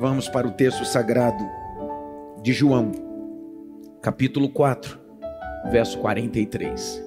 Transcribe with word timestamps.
Vamos 0.00 0.28
para 0.28 0.46
o 0.46 0.52
texto 0.52 0.84
sagrado 0.84 1.44
de 2.40 2.52
João, 2.52 2.92
capítulo 4.00 4.48
4, 4.48 4.96
verso 5.72 5.98
43. 5.98 7.04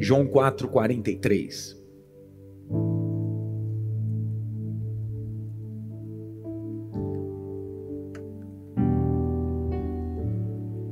João 0.00 0.26
4, 0.26 0.66
43. 0.66 1.80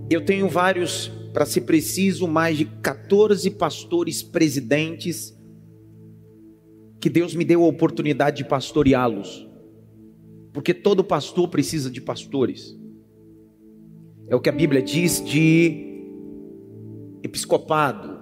Eu 0.08 0.24
tenho 0.24 0.48
vários, 0.48 1.08
para 1.32 1.44
ser 1.44 1.62
preciso, 1.62 2.28
mais 2.28 2.56
de 2.56 2.64
14 2.64 3.50
pastores 3.50 4.22
presidentes 4.22 5.35
que 7.06 7.10
Deus 7.10 7.36
me 7.36 7.44
deu 7.44 7.62
a 7.62 7.68
oportunidade 7.68 8.38
de 8.38 8.44
pastoreá-los. 8.44 9.48
Porque 10.52 10.74
todo 10.74 11.04
pastor 11.04 11.46
precisa 11.46 11.88
de 11.88 12.00
pastores. 12.00 12.76
É 14.28 14.34
o 14.34 14.40
que 14.40 14.48
a 14.48 14.52
Bíblia 14.52 14.82
diz 14.82 15.24
de 15.24 16.02
episcopado, 17.22 18.18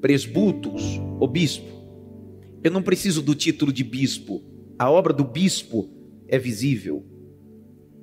presbútos 0.00 1.00
ou 1.20 1.28
bispo. 1.28 1.70
Eu 2.64 2.72
não 2.72 2.82
preciso 2.82 3.22
do 3.22 3.32
título 3.32 3.72
de 3.72 3.84
bispo. 3.84 4.42
A 4.76 4.90
obra 4.90 5.12
do 5.12 5.22
bispo 5.22 5.88
é 6.26 6.36
visível. 6.36 7.06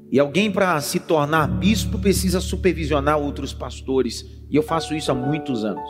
E 0.09 0.21
alguém 0.21 0.49
para 0.49 0.79
se 0.79 1.01
tornar 1.01 1.47
bispo 1.47 1.99
precisa 1.99 2.39
supervisionar 2.39 3.19
outros 3.19 3.53
pastores. 3.53 4.25
E 4.49 4.55
eu 4.55 4.63
faço 4.63 4.95
isso 4.95 5.11
há 5.11 5.13
muitos 5.13 5.65
anos. 5.65 5.89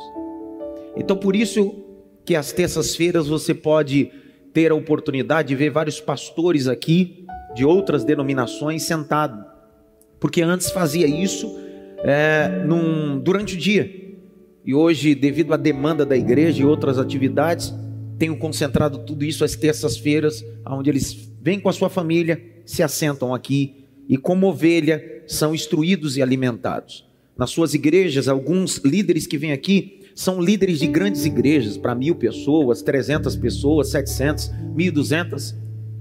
Então 0.95 1.15
por 1.15 1.35
isso 1.35 1.86
que 2.27 2.35
às 2.35 2.51
terças-feiras 2.51 3.29
você 3.29 3.53
pode 3.53 4.11
ter 4.53 4.69
a 4.69 4.75
oportunidade 4.75 5.47
de 5.47 5.55
ver 5.55 5.69
vários 5.69 6.01
pastores 6.01 6.67
aqui 6.67 7.25
de 7.55 7.63
outras 7.63 8.03
denominações 8.03 8.83
sentados. 8.83 9.45
Porque 10.19 10.41
antes 10.41 10.69
fazia 10.69 11.07
isso 11.07 11.57
é, 11.99 12.65
num, 12.65 13.17
durante 13.17 13.55
o 13.55 13.57
dia. 13.57 13.89
E 14.65 14.73
hoje, 14.73 15.15
devido 15.15 15.53
à 15.53 15.57
demanda 15.57 16.05
da 16.05 16.17
igreja 16.17 16.61
e 16.61 16.65
outras 16.65 16.99
atividades, 16.99 17.73
tenho 18.19 18.35
concentrado 18.35 19.05
tudo 19.05 19.23
isso 19.23 19.45
às 19.45 19.55
terças-feiras, 19.55 20.43
onde 20.67 20.89
eles 20.89 21.31
vêm 21.41 21.61
com 21.61 21.69
a 21.69 21.73
sua 21.73 21.89
família, 21.89 22.43
se 22.65 22.83
assentam 22.83 23.33
aqui 23.33 23.85
e, 24.09 24.17
como 24.17 24.47
ovelha, 24.47 25.23
são 25.27 25.55
instruídos 25.55 26.17
e 26.17 26.21
alimentados. 26.21 27.07
Nas 27.37 27.51
suas 27.51 27.73
igrejas, 27.73 28.27
alguns 28.27 28.79
líderes 28.79 29.25
que 29.25 29.37
vêm 29.37 29.53
aqui 29.53 29.96
são 30.17 30.41
líderes 30.41 30.79
de 30.79 30.87
grandes 30.87 31.25
igrejas, 31.25 31.77
para 31.77 31.93
mil 31.93 32.15
pessoas, 32.15 32.81
trezentas 32.81 33.35
pessoas, 33.35 33.91
setecentas, 33.91 34.51
mil 34.73 34.91
duzentas. 34.91 35.55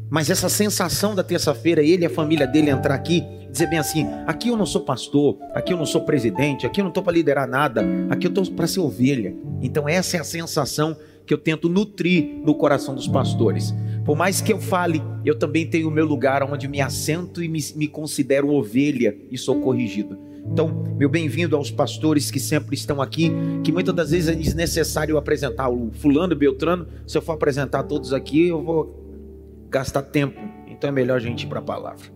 Mas 0.09 0.31
essa 0.31 0.49
sensação 0.49 1.15
da 1.15 1.23
terça-feira, 1.23 1.83
ele 1.83 2.05
e 2.05 2.07
a 2.07 2.11
família 2.11 2.47
dele 2.47 2.71
entrar 2.71 2.95
aqui, 2.95 3.23
dizer 3.53 3.69
bem 3.69 3.79
assim: 3.79 4.07
aqui 4.27 4.49
eu 4.49 4.57
não 4.57 4.65
sou 4.65 4.81
pastor, 4.81 5.37
aqui 5.53 5.75
eu 5.75 5.77
não 5.77 5.85
sou 5.85 6.01
presidente, 6.01 6.65
aqui 6.65 6.81
eu 6.81 6.85
não 6.85 6.89
estou 6.89 7.03
para 7.03 7.13
liderar 7.13 7.47
nada, 7.47 7.85
aqui 8.09 8.27
eu 8.27 8.31
estou 8.31 8.51
para 8.53 8.67
ser 8.67 8.81
ovelha. 8.81 9.37
Então, 9.61 9.87
essa 9.87 10.17
é 10.17 10.21
a 10.21 10.25
sensação 10.25 10.97
que 11.27 11.35
eu 11.35 11.39
tento 11.39 11.69
nutrir 11.69 12.41
no 12.43 12.55
coração 12.55 12.95
dos 12.95 13.07
pastores. 13.07 13.75
Por 14.03 14.17
mais 14.17 14.41
que 14.41 14.51
eu 14.51 14.59
fale, 14.59 15.03
eu 15.27 15.39
também 15.39 15.67
tenho 15.67 15.89
o 15.89 15.91
meu 15.91 16.07
lugar 16.07 16.43
onde 16.43 16.67
me 16.67 16.81
assento 16.81 17.43
e 17.43 17.49
me, 17.49 17.59
me 17.75 17.87
considero 17.87 18.49
ovelha 18.51 19.15
e 19.31 19.37
sou 19.37 19.61
corrigido. 19.61 20.17
Então, 20.51 20.69
meu 20.97 21.09
bem-vindo 21.09 21.57
aos 21.57 21.71
pastores 21.71 22.31
que 22.31 22.41
sempre 22.41 22.75
estão 22.75 23.03
aqui, 23.03 23.31
que 23.63 23.71
muitas 23.71 23.95
das 23.95 24.11
vezes 24.11 24.29
é 24.29 24.35
desnecessário 24.35 25.19
apresentar 25.19 25.69
o 25.69 25.91
fulano 25.93 26.35
Beltrano. 26.35 26.87
Se 27.07 27.19
eu 27.19 27.23
for 27.23 27.33
apresentar 27.33 27.83
todos 27.83 28.13
aqui, 28.13 28.49
eu 28.49 28.63
vou 28.63 29.67
gastar 29.69 30.03
tempo. 30.03 30.41
Então 30.67 30.89
é 30.89 30.93
melhor 30.93 31.17
a 31.17 31.21
gente 31.21 31.43
ir 31.43 31.47
para 31.47 31.59
a 31.59 31.63
palavra. 31.63 32.07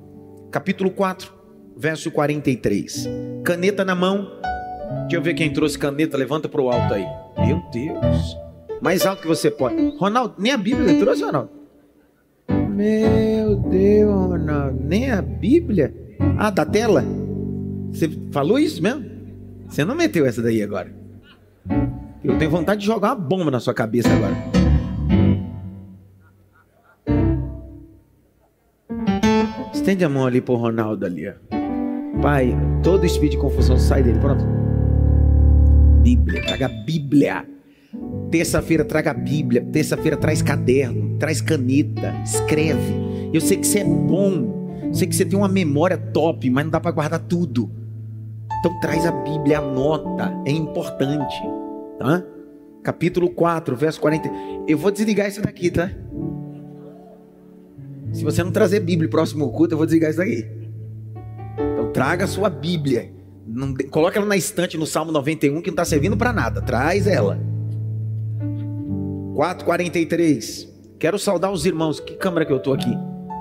Capítulo 0.51 0.91
4, 0.91 1.33
verso 1.77 2.11
43. 2.11 3.09
Caneta 3.45 3.85
na 3.85 3.95
mão. 3.95 4.31
Deixa 5.03 5.17
eu 5.17 5.23
ver 5.23 5.35
quem 5.35 5.53
trouxe 5.53 5.79
caneta, 5.79 6.17
levanta 6.17 6.49
para 6.49 6.61
o 6.61 6.71
alto 6.71 6.95
aí. 6.95 7.07
Meu 7.47 7.63
Deus. 7.73 8.37
Mais 8.81 9.05
alto 9.05 9.23
que 9.23 9.29
você 9.29 9.51
pode. 9.51 9.77
Ronaldo, 9.99 10.35
nem 10.39 10.53
a 10.53 10.57
Bíblia 10.57 10.99
trouxe, 10.99 11.23
Ronaldo? 11.23 11.51
Meu 12.71 13.57
Deus, 13.57 14.11
Ronaldo, 14.11 14.79
nem 14.83 15.11
a 15.11 15.21
Bíblia? 15.21 15.95
Ah, 16.39 16.51
da 16.51 16.65
tela? 16.65 17.05
Você 17.93 18.11
falou 18.31 18.59
isso 18.59 18.83
mesmo? 18.83 19.05
Você 19.69 19.85
não 19.85 19.95
meteu 19.95 20.27
essa 20.27 20.43
daí 20.43 20.63
agora? 20.63 20.93
Eu 22.23 22.39
tenho 22.39 22.51
vontade 22.51 22.81
de 22.81 22.87
jogar 22.87 23.09
uma 23.09 23.17
bomba 23.17 23.51
na 23.51 23.61
sua 23.61 23.73
cabeça 23.73 24.09
agora. 24.13 24.35
Estende 29.73 30.05
a 30.05 30.09
mão 30.09 30.27
ali 30.27 30.41
pro 30.41 30.57
Ronaldo 30.57 31.07
ali, 31.07 31.29
ó. 31.29 31.33
Pai, 32.21 32.55
todo 32.83 33.07
espírito 33.07 33.33
de 33.33 33.39
confusão 33.39 33.79
sai 33.79 34.03
dele. 34.03 34.19
Pronto. 34.19 34.45
Bíblia, 36.03 36.43
traga 36.43 36.69
Bíblia. 36.69 37.47
Terça-feira 38.31 38.85
traga 38.85 39.15
Bíblia. 39.15 39.65
Terça-feira 39.73 40.17
traz 40.17 40.43
caderno, 40.43 41.17
traz 41.19 41.41
caneta, 41.41 42.15
escreve. 42.23 42.95
Eu 43.33 43.41
sei 43.41 43.57
que 43.57 43.67
você 43.67 43.79
é 43.81 43.85
bom. 43.85 44.79
Eu 44.85 44.95
sei 44.95 45.09
que 45.09 45.15
você 45.15 45.25
tem 45.25 45.39
uma 45.39 45.49
memória 45.49 45.97
top, 45.97 46.51
mas 46.51 46.65
não 46.65 46.71
dá 46.71 46.81
para 46.81 46.91
guardar 46.91 47.21
tudo. 47.21 47.80
Então 48.61 48.79
traz 48.79 49.07
a 49.07 49.11
Bíblia, 49.11 49.59
anota, 49.59 50.31
é 50.47 50.51
importante, 50.51 51.41
tá? 51.99 52.23
Capítulo 52.83 53.31
4, 53.31 53.75
verso 53.75 53.99
40. 54.01 54.31
Eu 54.69 54.77
vou 54.77 54.91
desligar 54.91 55.29
isso 55.29 55.41
daqui, 55.41 55.71
tá? 55.71 55.91
Se 58.13 58.23
você 58.23 58.45
não 58.45 58.51
trazer 58.51 58.81
Bíblia 58.81 59.09
próximo 59.09 59.51
culto, 59.51 59.75
eu 59.75 59.79
vou 59.79 59.87
desligar 59.87 60.11
isso 60.11 60.19
daqui. 60.19 60.47
Então 61.73 61.91
traga 61.91 62.25
a 62.25 62.29
sua 62.29 62.51
Bíblia. 62.51 63.11
Não, 63.47 63.75
coloca 63.91 64.19
ela 64.19 64.27
na 64.27 64.37
estante 64.37 64.77
no 64.77 64.87
Salmo 64.87 65.11
91 65.11 65.63
que 65.63 65.71
não 65.71 65.75
está 65.75 65.85
servindo 65.85 66.17
para 66.17 66.33
nada. 66.33 66.61
Traz 66.61 67.07
ela. 67.07 67.39
4:43. 69.35 70.69
Quero 70.99 71.19
saudar 71.19 71.51
os 71.51 71.65
irmãos. 71.65 71.99
Que 71.99 72.15
câmera 72.15 72.45
que 72.45 72.53
eu 72.53 72.59
estou 72.59 72.75
aqui? 72.75 72.95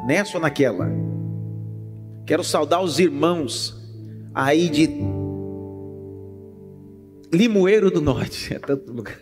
Nessa 0.08 0.38
ou 0.38 0.42
naquela? 0.42 0.90
Quero 2.26 2.44
saudar 2.44 2.82
os 2.82 3.00
irmãos 3.00 3.79
aí 4.34 4.70
de 4.70 4.90
Limoeiro 7.34 7.92
do 7.92 8.02
Norte. 8.02 8.54
É 8.56 8.60
tanto 8.60 8.92
lugar. 8.92 9.20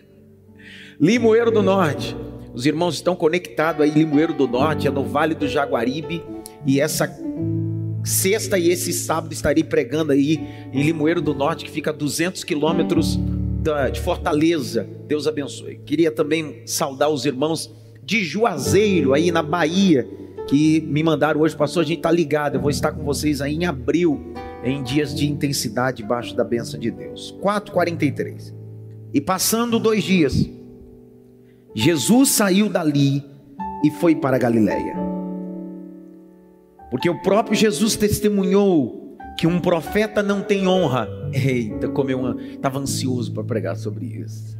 Limoeiro 1.00 1.50
do 1.50 1.62
Norte. 1.62 2.16
Os 2.54 2.66
irmãos 2.66 2.94
estão 2.94 3.14
conectados 3.14 3.82
aí, 3.82 3.90
Limoeiro 3.90 4.34
do 4.34 4.48
Norte, 4.48 4.88
é 4.88 4.90
no 4.90 5.04
Vale 5.04 5.34
do 5.34 5.46
Jaguaribe. 5.46 6.22
E 6.66 6.80
essa 6.80 7.08
sexta 8.04 8.58
e 8.58 8.70
esse 8.70 8.92
sábado 8.92 9.32
estarei 9.32 9.62
pregando 9.62 10.12
aí 10.12 10.40
em 10.72 10.82
Limoeiro 10.82 11.20
do 11.20 11.34
Norte, 11.34 11.64
que 11.64 11.70
fica 11.70 11.90
a 11.90 11.92
200 11.92 12.42
quilômetros 12.44 13.18
de 13.92 14.00
Fortaleza. 14.00 14.88
Deus 15.06 15.26
abençoe. 15.26 15.78
Queria 15.84 16.10
também 16.10 16.62
saudar 16.64 17.10
os 17.10 17.24
irmãos 17.26 17.72
de 18.02 18.24
Juazeiro, 18.24 19.12
aí 19.12 19.30
na 19.30 19.42
Bahia, 19.42 20.08
que 20.48 20.80
me 20.80 21.02
mandaram 21.02 21.42
hoje, 21.42 21.54
pastor, 21.54 21.82
a 21.82 21.86
gente 21.86 22.00
tá 22.00 22.10
ligado, 22.10 22.54
eu 22.54 22.60
vou 22.60 22.70
estar 22.70 22.90
com 22.90 23.04
vocês 23.04 23.42
aí 23.42 23.54
em 23.54 23.66
abril, 23.66 24.32
em 24.62 24.82
dias 24.82 25.14
de 25.14 25.30
intensidade 25.30 25.98
debaixo 25.98 26.34
da 26.34 26.44
bênção 26.44 26.78
de 26.78 26.90
Deus. 26.90 27.36
4:43. 27.40 28.54
E 29.12 29.20
passando 29.20 29.78
dois 29.78 30.04
dias, 30.04 30.48
Jesus 31.74 32.30
saiu 32.30 32.68
dali 32.68 33.24
e 33.84 33.90
foi 33.90 34.14
para 34.14 34.36
a 34.36 34.38
Galiléia. 34.38 34.96
Porque 36.90 37.08
o 37.08 37.20
próprio 37.22 37.56
Jesus 37.56 37.96
testemunhou 37.96 39.16
que 39.36 39.46
um 39.46 39.60
profeta 39.60 40.22
não 40.22 40.42
tem 40.42 40.66
honra. 40.66 41.08
Eita, 41.32 41.88
como 41.88 42.10
eu 42.10 42.40
estava 42.40 42.78
ansioso 42.78 43.32
para 43.32 43.44
pregar 43.44 43.76
sobre 43.76 44.06
isso. 44.06 44.58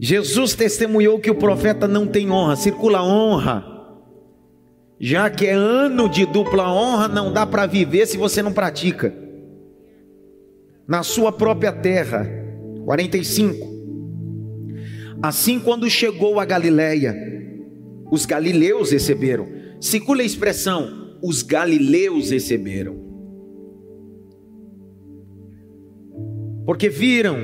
Jesus 0.00 0.54
testemunhou 0.54 1.20
que 1.20 1.30
o 1.30 1.34
profeta 1.36 1.86
não 1.86 2.06
tem 2.06 2.30
honra, 2.30 2.56
circula 2.56 3.04
honra. 3.04 3.64
Já 5.04 5.28
que 5.28 5.48
é 5.48 5.52
ano 5.52 6.08
de 6.08 6.24
dupla 6.24 6.72
honra, 6.72 7.08
não 7.08 7.32
dá 7.32 7.44
para 7.44 7.66
viver 7.66 8.06
se 8.06 8.16
você 8.16 8.40
não 8.40 8.52
pratica. 8.52 9.12
Na 10.86 11.02
sua 11.02 11.32
própria 11.32 11.72
terra. 11.72 12.24
45. 12.84 13.72
Assim, 15.20 15.58
quando 15.58 15.90
chegou 15.90 16.38
a 16.38 16.44
Galiléia, 16.44 17.16
os 18.12 18.24
galileus 18.24 18.92
receberam. 18.92 19.48
Circula 19.80 20.22
a 20.22 20.24
expressão, 20.24 21.18
os 21.20 21.42
galileus 21.42 22.30
receberam. 22.30 22.94
Porque 26.64 26.88
viram 26.88 27.38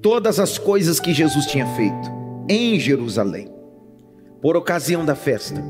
todas 0.00 0.38
as 0.38 0.56
coisas 0.56 1.00
que 1.00 1.12
Jesus 1.12 1.46
tinha 1.46 1.66
feito 1.74 2.08
em 2.48 2.78
Jerusalém, 2.78 3.50
por 4.40 4.56
ocasião 4.56 5.04
da 5.04 5.16
festa, 5.16 5.60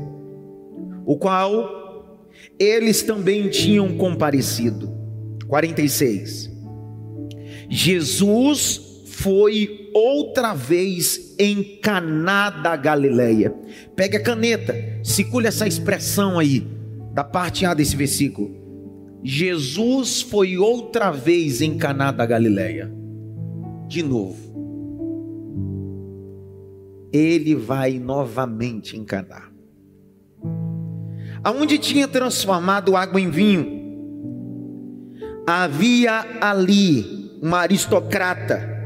o 1.09 1.17
qual 1.17 2.29
eles 2.59 3.01
também 3.01 3.49
tinham 3.49 3.97
comparecido. 3.97 4.93
46. 5.47 6.51
Jesus 7.67 9.05
foi 9.07 9.89
outra 9.91 10.53
vez 10.53 11.35
em 11.39 11.79
Caná 11.81 12.51
da 12.51 12.75
Galileia. 12.75 13.51
Pegue 13.95 14.17
a 14.17 14.21
caneta, 14.21 14.75
circule 15.03 15.47
essa 15.47 15.67
expressão 15.67 16.37
aí, 16.37 16.67
da 17.11 17.23
parte 17.23 17.65
A 17.65 17.73
desse 17.73 17.95
versículo. 17.95 18.55
Jesus 19.23 20.21
foi 20.21 20.59
outra 20.59 21.09
vez 21.09 21.59
em 21.59 21.75
Caná 21.75 22.11
da 22.11 22.23
Galileia. 22.23 22.93
De 23.87 24.03
novo. 24.03 24.37
Ele 27.11 27.55
vai 27.55 27.97
novamente 27.97 28.95
em 28.95 29.03
Caná. 29.03 29.48
Aonde 31.43 31.77
tinha 31.77 32.07
transformado 32.07 32.95
água 32.95 33.19
em 33.19 33.29
vinho, 33.29 33.79
havia 35.47 36.25
ali 36.41 37.29
uma 37.41 37.59
aristocrata. 37.59 38.77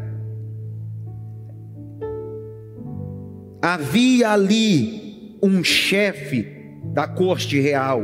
Havia 3.62 4.32
ali 4.32 5.38
um 5.42 5.64
chefe 5.64 6.48
da 6.94 7.08
corte 7.08 7.60
real. 7.60 8.02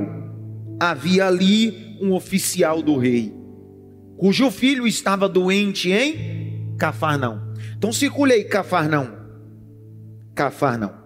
Havia 0.79 1.27
ali 1.27 1.97
um 2.01 2.13
oficial 2.13 2.81
do 2.81 2.97
rei, 2.97 3.33
cujo 4.17 4.49
filho 4.49 4.87
estava 4.87 5.27
doente 5.27 5.91
em 5.91 6.75
Cafarnaum. 6.77 7.53
Então 7.77 7.91
circule 7.91 8.31
aí 8.33 8.45
Cafarnaum. 8.45 9.09
Cafarnaum. 10.33 10.98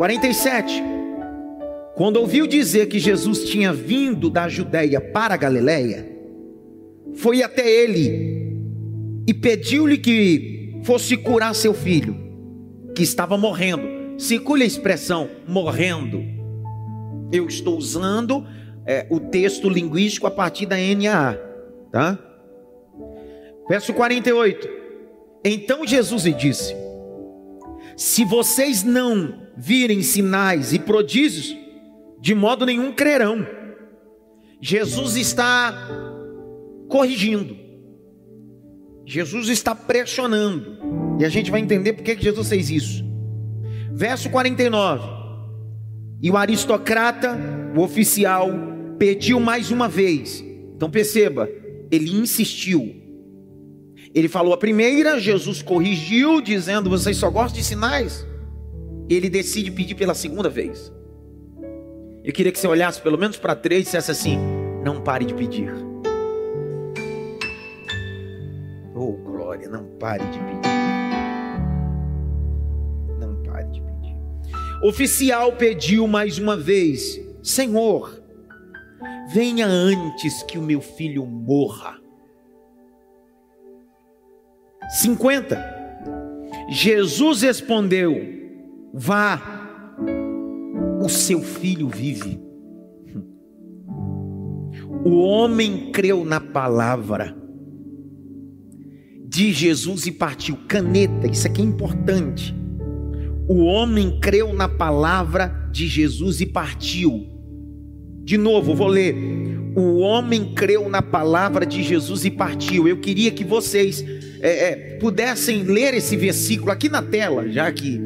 47. 0.00 0.82
Quando 1.94 2.16
ouviu 2.16 2.46
dizer 2.46 2.86
que 2.86 2.98
Jesus 2.98 3.44
tinha 3.44 3.70
vindo 3.70 4.30
da 4.30 4.48
Judéia 4.48 4.98
para 4.98 5.34
a 5.34 5.36
Galiléia, 5.36 6.10
foi 7.16 7.42
até 7.42 7.70
ele 7.70 8.56
e 9.28 9.34
pediu-lhe 9.34 9.98
que 9.98 10.80
fosse 10.84 11.18
curar 11.18 11.54
seu 11.54 11.74
filho, 11.74 12.16
que 12.96 13.02
estava 13.02 13.36
morrendo. 13.36 13.82
Circule 14.18 14.62
a 14.62 14.66
expressão 14.66 15.28
morrendo. 15.46 16.24
Eu 17.30 17.46
estou 17.46 17.76
usando 17.76 18.46
é, 18.86 19.06
o 19.10 19.20
texto 19.20 19.68
linguístico 19.68 20.26
a 20.26 20.30
partir 20.30 20.64
da 20.64 20.76
NAA, 20.78 21.36
tá? 21.92 22.18
Verso 23.68 23.92
48. 23.92 24.66
Então 25.44 25.86
Jesus 25.86 26.24
lhe 26.24 26.32
disse: 26.32 26.74
Se 27.98 28.24
vocês 28.24 28.82
não 28.82 29.49
virem 29.60 30.02
sinais 30.02 30.72
e 30.72 30.78
prodígios, 30.78 31.54
de 32.18 32.34
modo 32.34 32.64
nenhum 32.64 32.92
crerão. 32.92 33.46
Jesus 34.60 35.16
está 35.16 35.74
corrigindo. 36.88 37.56
Jesus 39.04 39.48
está 39.48 39.74
pressionando. 39.74 40.78
E 41.18 41.24
a 41.24 41.28
gente 41.28 41.50
vai 41.50 41.60
entender 41.60 41.92
por 41.92 42.02
que 42.02 42.18
Jesus 42.18 42.48
fez 42.48 42.70
isso. 42.70 43.04
Verso 43.92 44.30
49. 44.30 45.06
E 46.22 46.30
o 46.30 46.36
aristocrata, 46.36 47.38
o 47.76 47.80
oficial, 47.80 48.48
pediu 48.98 49.38
mais 49.40 49.70
uma 49.70 49.88
vez. 49.88 50.42
Então 50.74 50.90
perceba, 50.90 51.48
ele 51.90 52.10
insistiu. 52.10 52.96
Ele 54.14 54.28
falou 54.28 54.54
a 54.54 54.58
primeira, 54.58 55.20
Jesus 55.20 55.60
corrigiu, 55.62 56.40
dizendo: 56.40 56.88
Vocês 56.88 57.16
só 57.16 57.30
gostam 57.30 57.60
de 57.60 57.64
sinais. 57.64 58.26
Ele 59.10 59.28
decide 59.28 59.72
pedir 59.72 59.96
pela 59.96 60.14
segunda 60.14 60.48
vez. 60.48 60.92
Eu 62.22 62.32
queria 62.32 62.52
que 62.52 62.58
você 62.60 62.68
olhasse 62.68 63.02
pelo 63.02 63.18
menos 63.18 63.36
para 63.36 63.56
três 63.56 63.82
e 63.82 63.84
dissesse 63.86 64.12
assim: 64.12 64.38
não 64.84 65.02
pare 65.02 65.24
de 65.24 65.34
pedir. 65.34 65.72
Oh, 68.94 69.12
glória, 69.14 69.68
não 69.68 69.84
pare 69.98 70.24
de 70.26 70.38
pedir. 70.38 70.70
Não 73.18 73.42
pare 73.42 73.68
de 73.70 73.80
pedir. 73.80 74.16
Oficial 74.84 75.56
pediu 75.56 76.06
mais 76.06 76.38
uma 76.38 76.56
vez: 76.56 77.20
Senhor, 77.42 78.22
venha 79.32 79.66
antes 79.66 80.44
que 80.44 80.56
o 80.56 80.62
meu 80.62 80.80
filho 80.80 81.26
morra. 81.26 81.98
50. 84.88 85.80
Jesus 86.68 87.42
respondeu: 87.42 88.39
Vá 88.92 89.40
o 91.02 91.08
seu 91.08 91.40
filho 91.40 91.88
vive. 91.88 92.40
O 95.04 95.20
homem 95.20 95.90
creu 95.92 96.24
na 96.24 96.40
palavra 96.40 97.36
de 99.26 99.52
Jesus 99.52 100.06
e 100.06 100.12
partiu. 100.12 100.58
Caneta, 100.68 101.26
isso 101.26 101.46
aqui 101.46 101.62
é 101.62 101.64
importante. 101.64 102.54
O 103.48 103.64
homem 103.64 104.18
creu 104.20 104.52
na 104.52 104.68
palavra 104.68 105.68
de 105.72 105.86
Jesus 105.86 106.40
e 106.40 106.46
partiu. 106.46 107.26
De 108.22 108.36
novo, 108.36 108.74
vou 108.74 108.88
ler. 108.88 109.14
O 109.76 109.98
homem 109.98 110.52
creu 110.54 110.88
na 110.88 111.00
palavra 111.00 111.64
de 111.64 111.82
Jesus 111.82 112.24
e 112.24 112.30
partiu. 112.30 112.86
Eu 112.86 112.98
queria 112.98 113.30
que 113.30 113.44
vocês 113.44 114.04
é, 114.40 114.70
é, 114.70 114.96
pudessem 114.98 115.62
ler 115.62 115.94
esse 115.94 116.16
versículo 116.16 116.70
aqui 116.70 116.88
na 116.88 117.02
tela, 117.02 117.48
já 117.48 117.70
que 117.70 118.00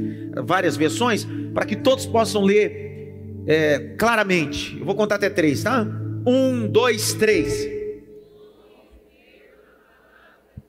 várias 0.44 0.76
versões, 0.76 1.26
para 1.52 1.64
que 1.64 1.76
todos 1.76 2.06
possam 2.06 2.42
ler 2.42 3.12
é, 3.46 3.94
claramente. 3.98 4.76
Eu 4.78 4.84
vou 4.84 4.94
contar 4.94 5.16
até 5.16 5.30
três, 5.30 5.62
tá? 5.62 5.86
Um, 6.26 6.66
dois, 6.66 7.14
três. 7.14 7.68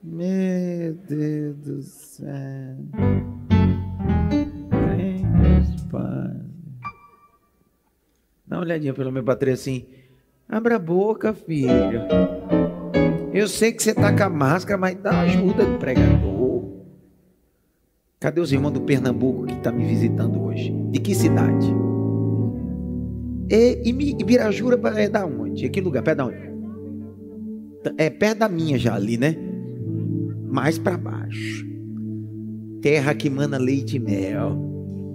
Meu 0.02 0.94
Deus 1.08 1.56
do 1.56 1.82
céu. 1.82 2.76
Dá 8.46 8.56
uma 8.56 8.62
olhadinha 8.62 8.94
pelo 8.94 9.10
meu 9.10 9.24
patrão 9.24 9.52
assim. 9.52 9.86
Abra 10.48 10.76
a 10.76 10.78
boca, 10.78 11.34
filho. 11.34 12.02
Eu 13.36 13.48
sei 13.48 13.70
que 13.70 13.82
você 13.82 13.92
tá 13.92 14.16
com 14.16 14.22
a 14.22 14.30
máscara, 14.30 14.78
mas 14.78 14.96
dá 14.96 15.20
ajuda 15.20 15.66
do 15.66 15.76
pregador. 15.76 16.64
Cadê 18.18 18.40
os 18.40 18.50
irmãos 18.50 18.70
do 18.70 18.80
Pernambuco 18.80 19.44
que 19.44 19.52
está 19.52 19.70
me 19.70 19.84
visitando 19.84 20.42
hoje? 20.42 20.72
De 20.90 20.98
que 20.98 21.14
cidade? 21.14 21.66
E, 23.50 23.82
e 23.84 24.16
Ibirajura 24.18 24.80
é 24.98 25.06
da 25.10 25.26
onde? 25.26 25.66
É 25.66 25.80
lugar? 25.82 26.02
Perto 26.02 26.16
da 26.16 26.24
onde? 26.24 26.50
É 27.98 28.08
perto 28.08 28.38
da 28.38 28.48
minha 28.48 28.78
já 28.78 28.94
ali, 28.94 29.18
né? 29.18 29.36
Mais 30.48 30.78
para 30.78 30.96
baixo. 30.96 31.66
Terra 32.80 33.14
que 33.14 33.28
mana 33.28 33.58
leite 33.58 33.96
e 33.96 34.00
mel. 34.00 34.58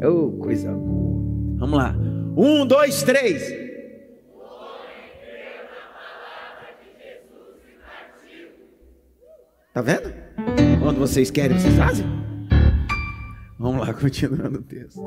Oh, 0.08 0.30
coisa 0.34 0.72
boa. 0.72 1.24
Vamos 1.58 1.76
lá. 1.76 1.96
Um, 2.38 2.68
dois, 2.68 3.02
três. 3.02 3.61
Tá 9.74 9.82
vendo? 9.82 10.14
Quando 10.82 11.00
vocês 11.00 11.32
querem, 11.32 11.58
vocês 11.58 11.76
fazem? 11.76 12.06
Vamos 13.58 13.88
lá, 13.88 13.94
continuando 13.96 14.60
o 14.60 14.64
texto. 14.64 15.02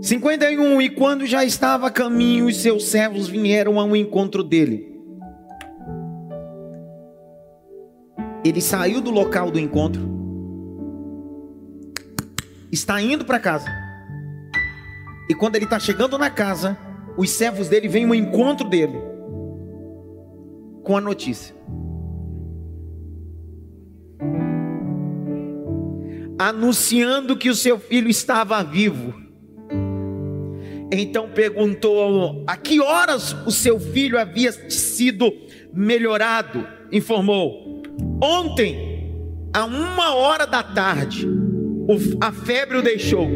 51 0.00 0.80
E 0.80 0.88
quando 0.88 1.26
já 1.26 1.44
estava 1.44 1.88
a 1.88 1.90
caminho, 1.90 2.46
os 2.46 2.56
seus 2.62 2.86
servos 2.86 3.28
vieram 3.28 3.78
ao 3.78 3.94
encontro 3.94 4.42
dele. 4.42 4.90
Ele 8.44 8.60
saiu 8.60 9.00
do 9.00 9.10
local 9.10 9.50
do 9.50 9.60
encontro, 9.60 10.02
está 12.72 13.00
indo 13.00 13.24
para 13.24 13.38
casa. 13.38 13.68
E 15.28 15.34
quando 15.34 15.54
ele 15.54 15.66
está 15.66 15.78
chegando 15.78 16.18
na 16.18 16.28
casa, 16.28 16.76
os 17.16 17.30
servos 17.30 17.68
dele 17.68 17.86
vêm 17.86 18.04
ao 18.04 18.14
encontro 18.14 18.68
dele 18.68 18.98
com 20.82 20.96
a 20.96 21.00
notícia. 21.00 21.54
Anunciando 26.48 27.36
que 27.36 27.48
o 27.48 27.54
seu 27.54 27.78
filho 27.78 28.08
estava 28.08 28.62
vivo. 28.64 29.14
Então 30.90 31.28
perguntou 31.28 32.42
a 32.46 32.56
que 32.56 32.80
horas 32.80 33.32
o 33.46 33.50
seu 33.52 33.78
filho 33.78 34.18
havia 34.18 34.50
sido 34.68 35.32
melhorado. 35.72 36.66
Informou: 36.90 37.82
Ontem, 38.20 39.08
a 39.54 39.64
uma 39.64 40.14
hora 40.14 40.44
da 40.44 40.64
tarde, 40.64 41.28
a 42.20 42.32
febre 42.32 42.78
o 42.78 42.82
deixou. 42.82 43.28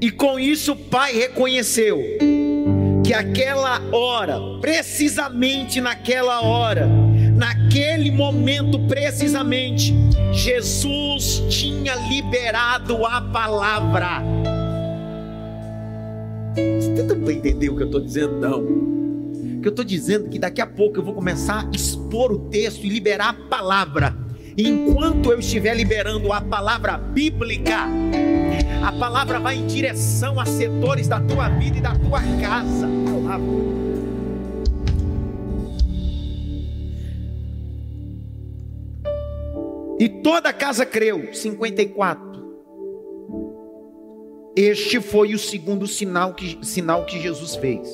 E 0.00 0.10
com 0.10 0.40
isso 0.40 0.72
o 0.72 0.76
pai 0.76 1.12
reconheceu 1.14 2.02
que 3.04 3.12
aquela 3.12 3.80
hora, 3.92 4.40
precisamente 4.60 5.80
naquela 5.82 6.40
hora, 6.40 6.88
naquele 7.36 8.10
momento 8.10 8.78
precisamente, 8.80 9.94
Jesus 10.32 11.42
tinha 11.48 11.94
liberado 11.94 13.04
a 13.04 13.20
palavra. 13.20 14.22
Você 16.54 16.94
tenta 16.94 17.32
entender 17.32 17.68
o 17.68 17.76
que 17.76 17.82
eu 17.82 17.86
estou 17.86 18.00
dizendo? 18.00 18.40
Não. 18.40 18.86
eu 19.62 19.70
estou 19.70 19.84
dizendo 19.84 20.26
é 20.26 20.28
que 20.28 20.38
daqui 20.38 20.60
a 20.60 20.66
pouco 20.66 20.98
eu 20.98 21.04
vou 21.04 21.12
começar 21.12 21.66
a 21.66 21.70
expor 21.74 22.32
o 22.32 22.38
texto 22.48 22.84
e 22.84 22.88
liberar 22.88 23.30
a 23.30 23.48
palavra. 23.48 24.16
E 24.56 24.66
enquanto 24.66 25.30
eu 25.30 25.38
estiver 25.38 25.76
liberando 25.76 26.32
a 26.32 26.40
palavra 26.40 26.96
bíblica, 26.96 27.86
a 28.82 28.92
palavra 28.92 29.38
vai 29.38 29.56
em 29.56 29.66
direção 29.66 30.40
a 30.40 30.46
setores 30.46 31.08
da 31.08 31.20
tua 31.20 31.48
vida 31.50 31.76
e 31.76 31.80
da 31.80 31.94
tua 31.94 32.20
casa. 32.40 32.88
E 39.98 40.08
toda 40.08 40.50
a 40.50 40.52
casa 40.52 40.84
creu. 40.84 41.32
54. 41.32 42.36
Este 44.56 45.00
foi 45.00 45.34
o 45.34 45.38
segundo 45.38 45.86
sinal 45.86 46.34
que, 46.34 46.58
sinal 46.64 47.04
que 47.04 47.20
Jesus 47.20 47.56
fez. 47.56 47.88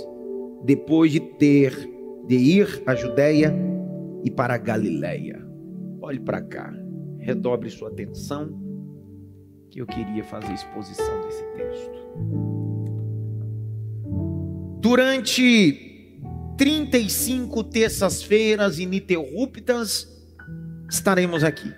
Depois 0.65 1.11
de 1.11 1.21
ter 1.21 1.91
de 2.27 2.37
ir 2.37 2.83
à 2.87 2.95
Judéia 2.95 3.53
e 4.25 4.31
para 4.31 4.55
a 4.55 4.59
Galiléia. 4.59 5.45
Olhe 6.01 6.21
para 6.21 6.41
cá. 6.41 6.73
Redobre 7.19 7.71
sua 7.71 7.89
atenção 7.89 8.61
que 9.71 9.81
eu 9.81 9.87
queria 9.87 10.23
fazer 10.25 10.53
exposição 10.53 11.21
desse 11.23 11.43
texto. 11.57 12.03
Durante 14.81 16.19
35 16.59 17.65
terças-feiras 17.65 18.79
ininterruptas, 18.79 20.07
estaremos 20.91 21.43
aqui. 21.43 21.73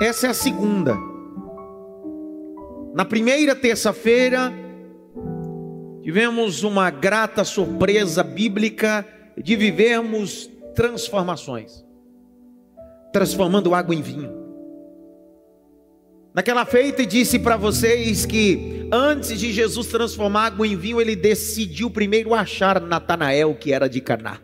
Essa 0.00 0.28
é 0.28 0.30
a 0.30 0.34
segunda. 0.34 0.96
Na 2.94 3.04
primeira 3.04 3.54
terça-feira, 3.54 4.52
tivemos 6.02 6.62
uma 6.62 6.90
grata 6.90 7.44
surpresa 7.44 8.22
bíblica 8.22 9.06
de 9.36 9.56
vivermos 9.56 10.50
transformações 10.74 11.88
transformando 13.12 13.74
água 13.74 13.94
em 13.94 14.02
vinho. 14.02 14.32
Naquela 16.34 16.64
feita, 16.64 17.04
disse 17.04 17.38
para 17.38 17.56
vocês 17.56 18.24
que 18.24 18.88
antes 18.92 19.38
de 19.40 19.52
Jesus 19.52 19.88
transformar 19.88 20.46
água 20.46 20.66
em 20.66 20.76
vinho, 20.76 21.00
ele 21.00 21.16
decidiu 21.16 21.90
primeiro 21.90 22.34
achar 22.34 22.80
Natanael, 22.80 23.54
que 23.54 23.72
era 23.72 23.88
de 23.88 24.00
Caná. 24.00 24.40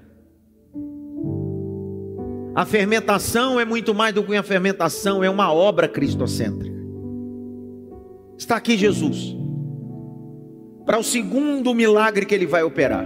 A 2.55 2.65
fermentação 2.65 3.59
é 3.59 3.65
muito 3.65 3.93
mais 3.93 4.15
do 4.15 4.23
que 4.23 4.33
uma 4.33 4.43
fermentação, 4.43 5.25
é 5.25 5.29
uma 5.29 5.53
obra 5.53 5.89
cristocêntrica. 5.89 6.77
Está 8.39 8.57
aqui 8.57 8.77
Jesus, 8.77 9.37
para 10.87 10.99
o 10.99 11.03
segundo 11.03 11.75
milagre 11.75 12.25
que 12.25 12.35
ele 12.35 12.47
vai 12.47 12.63
operar. 12.63 13.05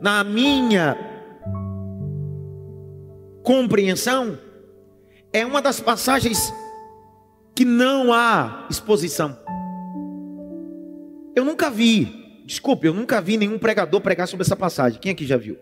Na 0.00 0.24
minha 0.24 0.96
compreensão, 3.42 4.38
é 5.32 5.44
uma 5.44 5.60
das 5.60 5.78
passagens 5.78 6.52
que 7.54 7.64
não 7.64 8.12
há 8.12 8.66
exposição. 8.70 9.36
Eu 11.34 11.44
nunca 11.44 11.70
vi, 11.70 12.42
desculpe, 12.46 12.86
eu 12.86 12.94
nunca 12.94 13.20
vi 13.20 13.36
nenhum 13.36 13.58
pregador 13.58 14.00
pregar 14.00 14.26
sobre 14.26 14.44
essa 14.44 14.56
passagem. 14.56 14.98
Quem 14.98 15.12
aqui 15.12 15.26
já 15.26 15.36
viu? 15.36 15.58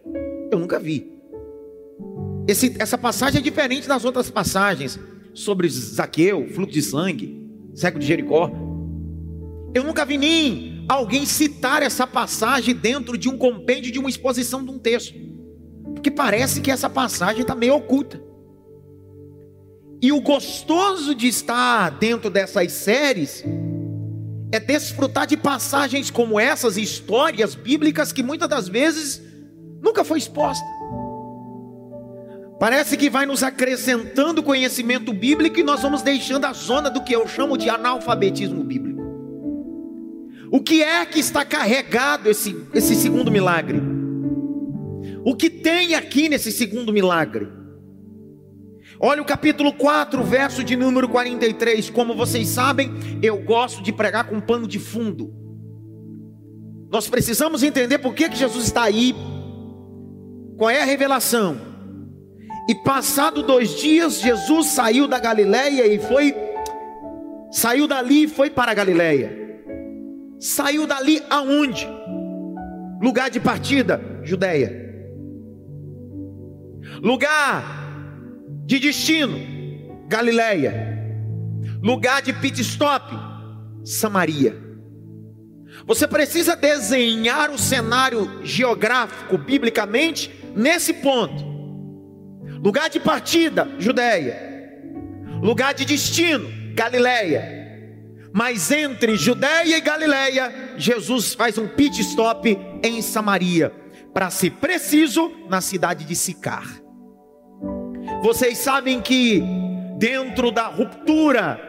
Eu 0.52 0.58
nunca 0.60 0.78
vi. 0.78 1.13
Esse, 2.46 2.74
essa 2.78 2.98
passagem 2.98 3.40
é 3.40 3.42
diferente 3.42 3.88
das 3.88 4.04
outras 4.04 4.30
passagens 4.30 4.98
sobre 5.32 5.68
Zaqueu, 5.68 6.48
fluxo 6.50 6.72
de 6.72 6.82
sangue, 6.82 7.48
cego 7.74 7.98
de 7.98 8.06
Jericó. 8.06 8.50
Eu 9.74 9.82
nunca 9.82 10.04
vi 10.04 10.18
nem 10.18 10.84
alguém 10.88 11.24
citar 11.24 11.82
essa 11.82 12.06
passagem 12.06 12.74
dentro 12.74 13.16
de 13.16 13.28
um 13.28 13.38
compêndio 13.38 13.90
de 13.90 13.98
uma 13.98 14.08
exposição 14.08 14.64
de 14.64 14.70
um 14.70 14.78
texto. 14.78 15.14
Porque 15.94 16.10
parece 16.10 16.60
que 16.60 16.70
essa 16.70 16.88
passagem 16.88 17.42
está 17.42 17.54
meio 17.54 17.74
oculta. 17.76 18.22
E 20.02 20.12
o 20.12 20.20
gostoso 20.20 21.14
de 21.14 21.26
estar 21.26 21.90
dentro 21.98 22.28
dessas 22.28 22.70
séries 22.72 23.42
é 24.52 24.60
desfrutar 24.60 25.26
de 25.26 25.36
passagens 25.36 26.10
como 26.10 26.38
essas, 26.38 26.76
histórias 26.76 27.54
bíblicas 27.54 28.12
que 28.12 28.22
muitas 28.22 28.48
das 28.48 28.68
vezes 28.68 29.22
nunca 29.82 30.04
foi 30.04 30.18
exposta. 30.18 30.64
Parece 32.58 32.96
que 32.96 33.10
vai 33.10 33.26
nos 33.26 33.42
acrescentando 33.42 34.42
conhecimento 34.42 35.12
bíblico 35.12 35.58
e 35.58 35.64
nós 35.64 35.82
vamos 35.82 36.02
deixando 36.02 36.44
a 36.44 36.52
zona 36.52 36.88
do 36.88 37.02
que 37.02 37.14
eu 37.14 37.26
chamo 37.26 37.58
de 37.58 37.68
analfabetismo 37.68 38.62
bíblico. 38.62 39.02
O 40.50 40.60
que 40.60 40.82
é 40.82 41.04
que 41.04 41.18
está 41.18 41.44
carregado 41.44 42.30
esse, 42.30 42.56
esse 42.72 42.94
segundo 42.94 43.30
milagre? 43.30 43.82
O 45.24 45.34
que 45.34 45.50
tem 45.50 45.94
aqui 45.94 46.28
nesse 46.28 46.52
segundo 46.52 46.92
milagre? 46.92 47.48
Olha 49.00 49.20
o 49.20 49.24
capítulo 49.24 49.72
4, 49.72 50.22
verso 50.22 50.62
de 50.62 50.76
número 50.76 51.08
43. 51.08 51.90
Como 51.90 52.14
vocês 52.14 52.48
sabem, 52.48 52.92
eu 53.20 53.42
gosto 53.42 53.82
de 53.82 53.92
pregar 53.92 54.28
com 54.28 54.40
pano 54.40 54.68
de 54.68 54.78
fundo. 54.78 55.34
Nós 56.88 57.08
precisamos 57.08 57.64
entender 57.64 57.98
por 57.98 58.14
que, 58.14 58.28
que 58.28 58.36
Jesus 58.36 58.66
está 58.66 58.84
aí, 58.84 59.12
qual 60.56 60.70
é 60.70 60.80
a 60.80 60.84
revelação. 60.84 61.73
E 62.68 62.74
passado 62.74 63.42
dois 63.42 63.78
dias, 63.78 64.20
Jesus 64.20 64.68
saiu 64.68 65.06
da 65.06 65.18
Galileia 65.18 65.86
e 65.86 65.98
foi, 65.98 66.34
saiu 67.50 67.86
dali 67.86 68.24
e 68.24 68.28
foi 68.28 68.48
para 68.48 68.72
a 68.72 68.74
Galileia. 68.74 69.44
Saiu 70.40 70.86
dali 70.86 71.22
aonde? 71.28 71.86
Lugar 73.00 73.30
de 73.30 73.38
partida, 73.38 74.00
Judéia. 74.22 74.82
Lugar 77.02 77.62
de 78.64 78.78
destino, 78.78 79.38
Galileia. 80.08 80.94
Lugar 81.82 82.22
de 82.22 82.32
pit 82.32 82.62
stop, 82.62 83.14
Samaria. 83.84 84.56
Você 85.86 86.08
precisa 86.08 86.56
desenhar 86.56 87.50
o 87.50 87.58
cenário 87.58 88.40
geográfico, 88.42 89.36
biblicamente, 89.36 90.30
nesse 90.56 90.94
ponto. 90.94 91.53
Lugar 92.64 92.88
de 92.88 92.98
partida, 92.98 93.68
Judéia. 93.78 94.72
Lugar 95.42 95.74
de 95.74 95.84
destino, 95.84 96.48
Galileia. 96.72 97.62
Mas 98.32 98.70
entre 98.70 99.16
Judéia 99.16 99.76
e 99.76 99.80
Galileia, 99.82 100.72
Jesus 100.78 101.34
faz 101.34 101.58
um 101.58 101.68
pit 101.68 102.00
stop 102.00 102.58
em 102.82 103.02
Samaria, 103.02 103.70
para 104.14 104.30
ser 104.30 104.52
preciso, 104.52 105.30
na 105.46 105.60
cidade 105.60 106.06
de 106.06 106.16
Sicar. 106.16 106.66
Vocês 108.22 108.56
sabem 108.56 109.02
que 109.02 109.42
dentro 109.98 110.50
da 110.50 110.66
ruptura 110.66 111.60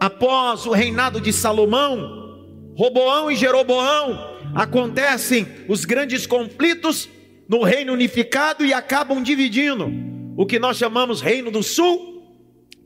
após 0.00 0.64
o 0.64 0.70
reinado 0.70 1.20
de 1.20 1.30
Salomão, 1.30 2.72
Roboão 2.74 3.30
e 3.30 3.36
Jeroboão, 3.36 4.18
acontecem 4.54 5.46
os 5.68 5.84
grandes 5.84 6.26
conflitos 6.26 7.06
no 7.48 7.62
reino 7.62 7.92
unificado 7.92 8.64
e 8.64 8.72
acabam 8.72 9.22
dividindo 9.22 9.90
o 10.36 10.44
que 10.44 10.58
nós 10.58 10.76
chamamos 10.76 11.20
Reino 11.20 11.50
do 11.50 11.62
Sul 11.62 12.22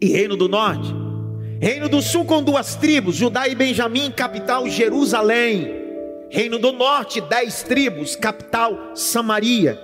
e 0.00 0.06
Reino 0.06 0.36
do 0.36 0.48
Norte. 0.48 0.94
Reino 1.60 1.88
do 1.88 2.00
Sul 2.00 2.24
com 2.24 2.42
duas 2.42 2.76
tribos, 2.76 3.16
Judá 3.16 3.48
e 3.48 3.54
Benjamim, 3.54 4.10
capital 4.10 4.68
Jerusalém. 4.68 5.78
Reino 6.30 6.58
do 6.58 6.72
Norte, 6.72 7.20
dez 7.20 7.62
tribos, 7.62 8.14
capital 8.14 8.92
Samaria. 8.94 9.78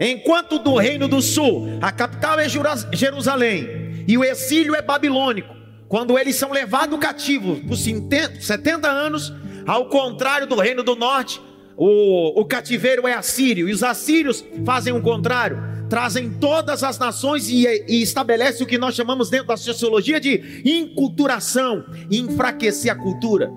Enquanto 0.00 0.58
do 0.58 0.76
reino 0.76 1.08
do 1.08 1.20
sul, 1.20 1.78
a 1.82 1.90
capital 1.90 2.38
é 2.38 2.48
Jerusalém 2.48 4.04
e 4.06 4.16
o 4.16 4.24
exílio 4.24 4.74
é 4.74 4.80
babilônico. 4.80 5.54
Quando 5.88 6.18
eles 6.18 6.36
são 6.36 6.52
levados 6.52 6.98
cativos 6.98 7.58
por 7.60 7.76
70 7.76 8.88
anos, 8.88 9.32
ao 9.66 9.88
contrário 9.88 10.46
do 10.46 10.54
reino 10.54 10.82
do 10.82 10.94
norte, 10.94 11.40
o, 11.78 12.40
o 12.40 12.44
cativeiro 12.44 13.06
é 13.06 13.14
assírio, 13.14 13.68
e 13.68 13.72
os 13.72 13.84
assírios 13.84 14.44
fazem 14.66 14.92
o 14.92 15.00
contrário, 15.00 15.62
trazem 15.88 16.28
todas 16.28 16.82
as 16.82 16.98
nações 16.98 17.48
e, 17.48 17.66
e 17.88 18.02
estabelecem 18.02 18.64
o 18.64 18.68
que 18.68 18.76
nós 18.76 18.96
chamamos 18.96 19.30
dentro 19.30 19.46
da 19.46 19.56
sociologia 19.56 20.18
de 20.18 20.60
inculturação, 20.64 21.84
enfraquecer 22.10 22.90
a 22.90 22.96
cultura. 22.96 23.52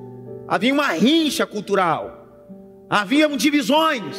Havia 0.48 0.72
uma 0.72 0.90
rincha 0.90 1.48
cultural, 1.48 2.28
haviam 2.88 3.36
divisões, 3.36 4.16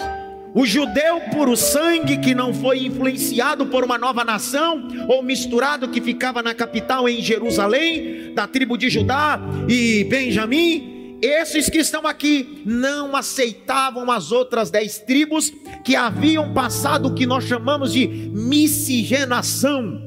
o 0.52 0.66
judeu 0.66 1.20
puro 1.32 1.56
sangue 1.56 2.18
que 2.18 2.34
não 2.34 2.52
foi 2.52 2.84
influenciado 2.84 3.66
por 3.66 3.84
uma 3.84 3.96
nova 3.96 4.24
nação 4.24 4.88
ou 5.08 5.22
misturado 5.22 5.88
que 5.88 6.00
ficava 6.00 6.42
na 6.42 6.54
capital 6.54 7.08
em 7.08 7.22
Jerusalém, 7.22 8.34
da 8.34 8.48
tribo 8.48 8.76
de 8.76 8.90
Judá 8.90 9.40
e 9.68 10.04
Benjamim, 10.04 10.91
esses 11.22 11.70
que 11.70 11.78
estão 11.78 12.04
aqui 12.04 12.62
não 12.66 13.14
aceitavam 13.14 14.10
as 14.10 14.32
outras 14.32 14.70
dez 14.70 14.98
tribos 14.98 15.52
que 15.84 15.94
haviam 15.94 16.52
passado 16.52 17.08
o 17.08 17.14
que 17.14 17.24
nós 17.24 17.44
chamamos 17.44 17.92
de 17.92 18.08
miscigenação, 18.08 20.02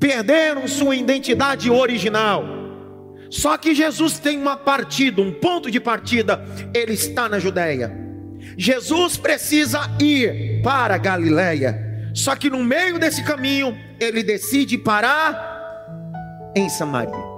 perderam 0.00 0.66
sua 0.66 0.96
identidade 0.96 1.70
original. 1.70 2.44
Só 3.30 3.56
que 3.56 3.74
Jesus 3.74 4.18
tem 4.18 4.36
uma 4.36 4.56
partida, 4.56 5.22
um 5.22 5.32
ponto 5.32 5.70
de 5.70 5.78
partida, 5.78 6.44
ele 6.74 6.94
está 6.94 7.28
na 7.28 7.38
Judéia. 7.38 7.92
Jesus 8.56 9.16
precisa 9.16 9.80
ir 10.00 10.62
para 10.62 10.98
Galiléia. 10.98 12.10
Só 12.12 12.34
que 12.36 12.50
no 12.50 12.62
meio 12.62 12.98
desse 12.98 13.24
caminho, 13.24 13.76
ele 14.00 14.22
decide 14.22 14.78
parar 14.78 16.52
em 16.56 16.68
Samaria. 16.68 17.33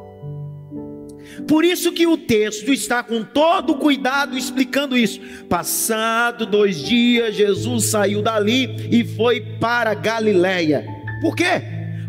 Por 1.46 1.64
isso 1.64 1.92
que 1.92 2.06
o 2.06 2.16
texto 2.16 2.72
está 2.72 3.02
com 3.02 3.22
todo 3.22 3.76
cuidado 3.76 4.36
explicando 4.36 4.96
isso. 4.96 5.20
Passado 5.48 6.46
dois 6.46 6.82
dias, 6.82 7.34
Jesus 7.34 7.84
saiu 7.86 8.22
dali 8.22 8.88
e 8.90 9.04
foi 9.04 9.40
para 9.40 9.94
Galiléia. 9.94 10.86
Por 11.20 11.34
quê? 11.34 11.62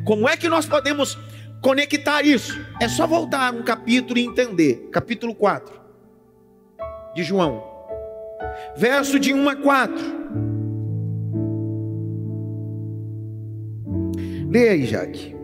Como 0.05 0.27
é 0.27 0.37
que 0.37 0.47
nós 0.47 0.65
podemos 0.65 1.17
conectar 1.61 2.21
isso? 2.25 2.59
É 2.81 2.87
só 2.87 3.05
voltar 3.05 3.53
um 3.53 3.63
capítulo 3.63 4.19
e 4.19 4.25
entender. 4.25 4.89
Capítulo 4.91 5.35
4 5.35 5.73
de 7.15 7.23
João. 7.23 7.63
Verso 8.75 9.19
de 9.19 9.33
1 9.33 9.49
a 9.49 9.55
4. 9.55 10.17
Leia 14.49 14.71
aí, 14.71 14.85
Jaque. 14.85 15.36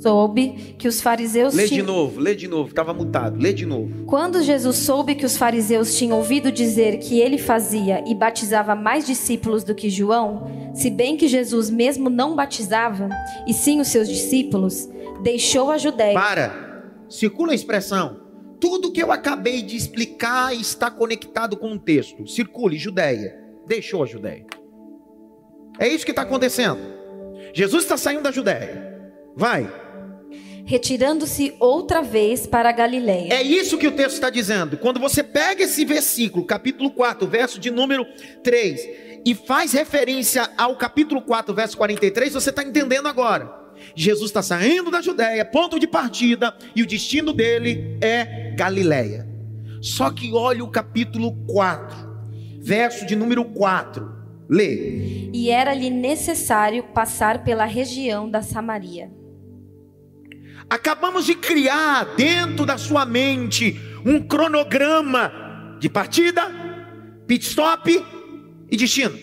Soube 0.00 0.74
que 0.78 0.86
os 0.86 1.00
fariseus 1.00 1.54
Lê 1.54 1.66
tinham... 1.66 1.84
de 1.84 1.92
novo, 1.92 2.20
lê 2.20 2.34
de 2.34 2.48
novo, 2.48 2.68
estava 2.68 2.94
mutado, 2.94 3.38
lê 3.38 3.52
de 3.52 3.66
novo. 3.66 4.04
Quando 4.06 4.42
Jesus 4.42 4.76
soube 4.76 5.14
que 5.14 5.26
os 5.26 5.36
fariseus 5.36 5.96
tinham 5.96 6.16
ouvido 6.16 6.52
dizer 6.52 6.98
que 6.98 7.20
ele 7.20 7.38
fazia 7.38 8.04
e 8.06 8.14
batizava 8.14 8.74
mais 8.74 9.06
discípulos 9.06 9.64
do 9.64 9.74
que 9.74 9.90
João, 9.90 10.72
se 10.74 10.90
bem 10.90 11.16
que 11.16 11.26
Jesus 11.26 11.68
mesmo 11.68 12.08
não 12.08 12.36
batizava, 12.36 13.08
e 13.46 13.52
sim 13.52 13.80
os 13.80 13.88
seus 13.88 14.08
discípulos, 14.08 14.88
deixou 15.22 15.70
a 15.70 15.78
Judéia. 15.78 16.14
Para, 16.14 16.84
circula 17.08 17.52
a 17.52 17.54
expressão. 17.54 18.20
Tudo 18.60 18.90
que 18.90 19.02
eu 19.02 19.12
acabei 19.12 19.62
de 19.62 19.76
explicar 19.76 20.54
está 20.54 20.90
conectado 20.90 21.56
com 21.56 21.72
o 21.72 21.78
texto. 21.78 22.26
Circule, 22.26 22.76
Judéia. 22.76 23.38
Deixou 23.66 24.02
a 24.02 24.06
Judéia. 24.06 24.46
É 25.78 25.86
isso 25.86 26.04
que 26.04 26.10
está 26.10 26.22
acontecendo. 26.22 26.80
Jesus 27.54 27.84
está 27.84 27.96
saindo 27.96 28.22
da 28.22 28.32
Judéia. 28.32 28.98
Vai 29.36 29.70
retirando-se 30.68 31.54
outra 31.58 32.02
vez 32.02 32.46
para 32.46 32.68
a 32.68 32.72
Galiléia. 32.72 33.32
É 33.32 33.42
isso 33.42 33.78
que 33.78 33.88
o 33.88 33.92
texto 33.92 34.16
está 34.16 34.28
dizendo. 34.28 34.76
Quando 34.76 35.00
você 35.00 35.22
pega 35.22 35.64
esse 35.64 35.82
versículo, 35.82 36.44
capítulo 36.44 36.90
4, 36.90 37.26
verso 37.26 37.58
de 37.58 37.70
número 37.70 38.04
3, 38.44 38.78
e 39.24 39.34
faz 39.34 39.72
referência 39.72 40.46
ao 40.58 40.76
capítulo 40.76 41.22
4, 41.22 41.54
verso 41.54 41.74
43, 41.74 42.34
você 42.34 42.50
está 42.50 42.62
entendendo 42.62 43.08
agora. 43.08 43.50
Jesus 43.96 44.28
está 44.28 44.42
saindo 44.42 44.90
da 44.90 45.00
Judéia, 45.00 45.42
ponto 45.42 45.80
de 45.80 45.86
partida, 45.86 46.54
e 46.76 46.82
o 46.82 46.86
destino 46.86 47.32
dele 47.32 47.96
é 48.02 48.52
Galiléia. 48.54 49.26
Só 49.80 50.10
que 50.10 50.34
olha 50.34 50.62
o 50.62 50.70
capítulo 50.70 51.32
4, 51.46 51.96
verso 52.60 53.06
de 53.06 53.16
número 53.16 53.42
4. 53.42 54.18
Lê. 54.50 55.30
E 55.32 55.48
era-lhe 55.48 55.88
necessário 55.88 56.82
passar 56.82 57.42
pela 57.42 57.64
região 57.64 58.28
da 58.28 58.42
Samaria. 58.42 59.16
Acabamos 60.70 61.24
de 61.24 61.34
criar 61.34 62.04
dentro 62.16 62.66
da 62.66 62.76
sua 62.76 63.06
mente 63.06 63.80
um 64.04 64.22
cronograma 64.22 65.76
de 65.78 65.88
partida, 65.88 66.50
pit 67.26 67.46
stop 67.46 68.04
e 68.70 68.76
destino. 68.76 69.18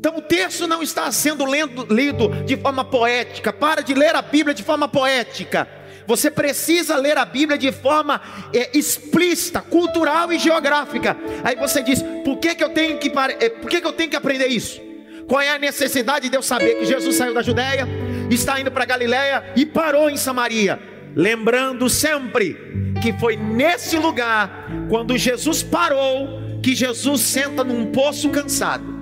Então 0.00 0.16
o 0.16 0.22
texto 0.22 0.66
não 0.66 0.82
está 0.82 1.12
sendo 1.12 1.44
lendo, 1.44 1.86
lido 1.92 2.28
de 2.46 2.56
forma 2.56 2.84
poética. 2.84 3.52
Para 3.52 3.82
de 3.82 3.94
ler 3.94 4.16
a 4.16 4.22
Bíblia 4.22 4.54
de 4.54 4.62
forma 4.62 4.88
poética. 4.88 5.68
Você 6.06 6.30
precisa 6.30 6.96
ler 6.96 7.16
a 7.18 7.24
Bíblia 7.24 7.58
de 7.58 7.70
forma 7.70 8.20
é, 8.52 8.76
explícita, 8.76 9.60
cultural 9.60 10.32
e 10.32 10.38
geográfica. 10.38 11.16
Aí 11.44 11.54
você 11.54 11.82
diz: 11.82 12.02
por 12.24 12.38
que, 12.38 12.54
que 12.54 12.64
eu 12.64 12.70
tenho 12.70 12.98
que 12.98 13.12
é, 13.38 13.50
por 13.50 13.70
que, 13.70 13.80
que 13.80 13.86
eu 13.86 13.92
tenho 13.92 14.10
que 14.10 14.16
aprender 14.16 14.46
isso? 14.48 14.80
Qual 15.28 15.40
é 15.40 15.50
a 15.50 15.58
necessidade 15.58 16.28
de 16.28 16.36
eu 16.36 16.42
saber 16.42 16.76
que 16.76 16.86
Jesus 16.86 17.14
saiu 17.14 17.32
da 17.32 17.42
Judéia, 17.42 17.86
está 18.34 18.60
indo 18.60 18.70
para 18.70 18.84
Galiléia 18.84 19.52
e 19.56 19.64
parou 19.66 20.08
em 20.08 20.16
Samaria? 20.16 20.78
Lembrando 21.14 21.88
sempre 21.88 22.56
que 23.02 23.12
foi 23.12 23.36
nesse 23.36 23.96
lugar, 23.96 24.68
quando 24.88 25.16
Jesus 25.16 25.62
parou, 25.62 26.40
que 26.62 26.74
Jesus 26.74 27.20
senta 27.22 27.64
num 27.64 27.86
poço 27.86 28.28
cansado. 28.30 29.00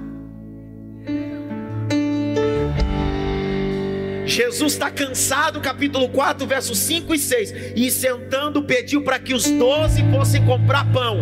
Jesus 4.25 4.75
está 4.75 4.91
cansado, 4.91 5.61
capítulo 5.61 6.09
4, 6.11 6.47
versos 6.47 6.79
5 6.79 7.15
e 7.15 7.19
6. 7.19 7.55
E 7.75 7.91
sentando, 7.91 8.63
pediu 8.63 9.03
para 9.03 9.19
que 9.19 9.35
os 9.35 9.51
doze 9.51 10.03
fossem 10.11 10.45
comprar 10.45 10.85
pão 10.93 11.19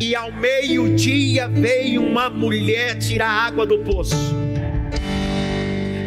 e 0.00 0.16
ao 0.16 0.32
meio-dia 0.32 1.46
veio 1.48 2.02
uma 2.04 2.28
mulher 2.28 2.98
tirar 2.98 3.30
água 3.30 3.64
do 3.64 3.78
poço. 3.78 4.16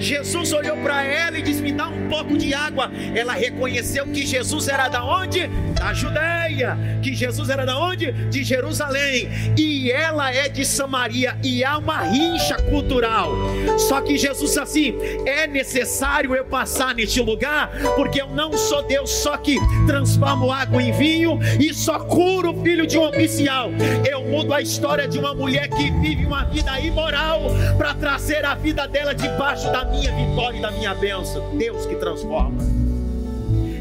Jesus 0.05 0.53
olhou 0.53 0.77
para 0.77 1.03
ela 1.03 1.39
e 1.39 1.41
disse: 1.41 1.63
Me 1.63 1.71
dá 1.71 1.87
um 1.87 2.07
pouco 2.07 2.37
de 2.37 2.53
água. 2.53 2.91
Ela 3.15 3.33
reconheceu 3.33 4.05
que 4.05 4.23
Jesus 4.23 4.67
era 4.67 4.87
da 4.87 5.03
onde? 5.03 5.47
Da 5.73 5.93
Judéia. 5.93 6.77
Que 7.01 7.15
Jesus 7.15 7.49
era 7.49 7.65
da 7.65 7.79
onde? 7.79 8.11
De 8.11 8.43
Jerusalém. 8.43 9.27
E 9.57 9.91
ela 9.91 10.31
é 10.31 10.47
de 10.47 10.63
Samaria. 10.63 11.35
E 11.43 11.63
há 11.63 11.79
uma 11.79 12.01
rincha 12.01 12.55
cultural. 12.69 13.31
Só 13.79 13.99
que 13.99 14.15
Jesus 14.15 14.55
assim: 14.59 14.93
é 15.25 15.47
necessário 15.47 16.35
eu 16.35 16.45
passar 16.45 16.93
neste 16.93 17.19
lugar, 17.19 17.71
porque 17.95 18.21
eu 18.21 18.29
não 18.29 18.55
sou 18.55 18.83
Deus 18.83 19.09
só 19.09 19.35
que 19.37 19.57
transformo 19.87 20.51
água 20.51 20.83
em 20.83 20.91
vinho 20.91 21.39
e 21.59 21.73
só 21.73 21.97
curo 21.99 22.51
o 22.51 22.63
filho 22.63 22.85
de 22.85 22.99
um 22.99 23.07
oficial. 23.07 23.71
Eu 24.07 24.21
mudo 24.21 24.53
a 24.53 24.61
história 24.61 25.07
de 25.07 25.17
uma 25.17 25.33
mulher 25.33 25.67
que 25.67 25.89
vive 25.99 26.27
uma 26.27 26.43
vida 26.45 26.79
imoral 26.79 27.41
para 27.75 27.95
trazer 27.95 28.45
a 28.45 28.53
vida 28.53 28.87
dela 28.87 29.15
debaixo 29.15 29.71
da 29.71 29.83
minha 29.83 29.94
minha 29.95 30.13
vitória 30.13 30.57
e 30.57 30.61
da 30.61 30.71
minha 30.71 30.93
bênção. 30.93 31.55
Deus 31.57 31.85
que 31.85 31.95
transforma. 31.95 32.57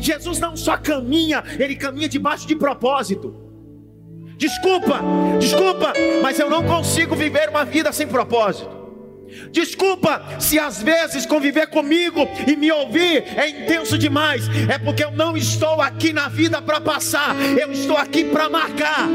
Jesus 0.00 0.38
não 0.38 0.56
só 0.56 0.76
caminha, 0.76 1.42
ele 1.58 1.76
caminha 1.76 2.08
debaixo 2.08 2.46
de 2.46 2.54
propósito. 2.54 3.34
Desculpa, 4.36 5.00
desculpa, 5.38 5.92
mas 6.22 6.38
eu 6.38 6.50
não 6.50 6.64
consigo 6.64 7.14
viver 7.14 7.48
uma 7.48 7.64
vida 7.64 7.92
sem 7.92 8.06
propósito. 8.06 8.84
Desculpa 9.50 10.22
se 10.38 10.58
às 10.58 10.82
vezes 10.82 11.24
conviver 11.24 11.68
comigo 11.68 12.28
e 12.46 12.56
me 12.56 12.70
ouvir 12.70 13.24
é 13.36 13.48
intenso 13.48 13.96
demais, 13.96 14.44
é 14.68 14.78
porque 14.78 15.02
eu 15.02 15.10
não 15.10 15.36
estou 15.36 15.80
aqui 15.80 16.12
na 16.12 16.28
vida 16.28 16.60
para 16.60 16.80
passar, 16.80 17.34
eu 17.58 17.72
estou 17.72 17.96
aqui 17.96 18.24
para 18.24 18.48
marcar. 18.48 19.08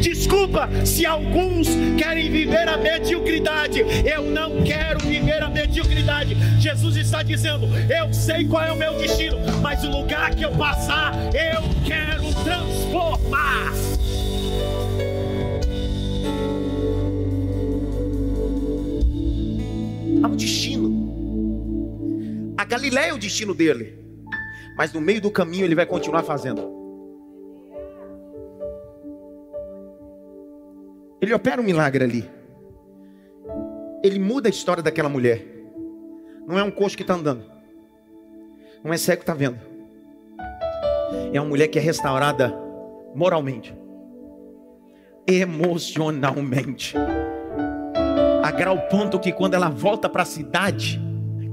Desculpa 0.00 0.68
se 0.84 1.04
alguns 1.04 1.68
querem 1.98 2.30
viver 2.30 2.66
a 2.66 2.76
mediocridade. 2.76 3.84
Eu 4.04 4.22
não 4.22 4.62
quero 4.62 5.00
viver 5.00 5.42
a 5.42 5.48
mediocridade. 5.48 6.36
Jesus 6.58 6.96
está 6.96 7.22
dizendo: 7.22 7.66
Eu 7.88 8.12
sei 8.12 8.46
qual 8.46 8.64
é 8.64 8.72
o 8.72 8.76
meu 8.76 8.98
destino, 8.98 9.36
mas 9.62 9.84
o 9.84 9.90
lugar 9.90 10.34
que 10.34 10.44
eu 10.44 10.52
passar, 10.52 11.12
eu 11.34 11.62
quero 11.84 12.22
transformar. 12.44 13.72
Há 20.22 20.28
um 20.28 20.36
destino. 20.36 20.90
A 22.56 22.64
Galiléia 22.64 23.10
é 23.10 23.14
o 23.14 23.18
destino 23.18 23.54
dele. 23.54 23.98
Mas 24.76 24.92
no 24.94 25.00
meio 25.00 25.20
do 25.20 25.30
caminho 25.30 25.66
ele 25.66 25.74
vai 25.74 25.84
continuar 25.84 26.22
fazendo. 26.22 26.79
Ele 31.20 31.34
opera 31.34 31.60
um 31.60 31.64
milagre 31.64 32.04
ali. 32.04 32.30
Ele 34.02 34.18
muda 34.18 34.48
a 34.48 34.50
história 34.50 34.82
daquela 34.82 35.08
mulher. 35.08 35.44
Não 36.46 36.58
é 36.58 36.62
um 36.62 36.70
coxo 36.70 36.96
que 36.96 37.02
está 37.02 37.14
andando. 37.14 37.44
Não 38.82 38.92
é 38.92 38.96
cego 38.96 39.18
que 39.18 39.22
está 39.22 39.34
vendo. 39.34 39.58
É 41.32 41.40
uma 41.40 41.48
mulher 41.48 41.68
que 41.68 41.78
é 41.78 41.82
restaurada 41.82 42.52
moralmente, 43.14 43.74
emocionalmente, 45.26 46.94
a 48.42 48.50
grau 48.50 48.78
ponto 48.88 49.18
que 49.18 49.32
quando 49.32 49.54
ela 49.54 49.68
volta 49.68 50.08
para 50.08 50.22
a 50.22 50.26
cidade 50.26 51.00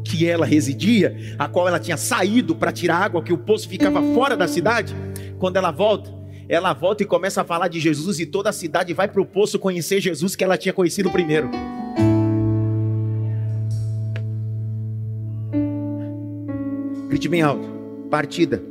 que 0.04 0.28
ela 0.28 0.46
residia, 0.46 1.18
a 1.38 1.48
qual 1.48 1.68
ela 1.68 1.80
tinha 1.80 1.98
saído 1.98 2.56
para 2.56 2.72
tirar 2.72 2.98
água, 2.98 3.22
que 3.22 3.34
o 3.34 3.38
poço 3.38 3.68
ficava 3.68 4.02
fora 4.14 4.38
da 4.38 4.48
cidade, 4.48 4.96
quando 5.38 5.58
ela 5.58 5.70
volta, 5.70 6.10
ela 6.50 6.74
volta 6.74 7.04
e 7.04 7.06
começa 7.06 7.42
a 7.42 7.44
falar 7.44 7.68
de 7.68 7.80
Jesus 7.80 8.20
e 8.20 8.26
toda 8.26 8.50
a 8.50 8.54
cidade 8.54 8.94
vai 8.94 9.08
para 9.08 9.22
o 9.22 9.26
poço 9.26 9.60
conhecer 9.60 10.00
Jesus 10.00 10.36
que 10.36 10.44
ela 10.44 10.58
tinha 10.58 10.74
conhecido 10.74 11.12
primeiro. 11.12 11.50
Grite 17.10 17.28
bem 17.28 17.42
alto. 17.42 17.68
Partida. 18.10 18.62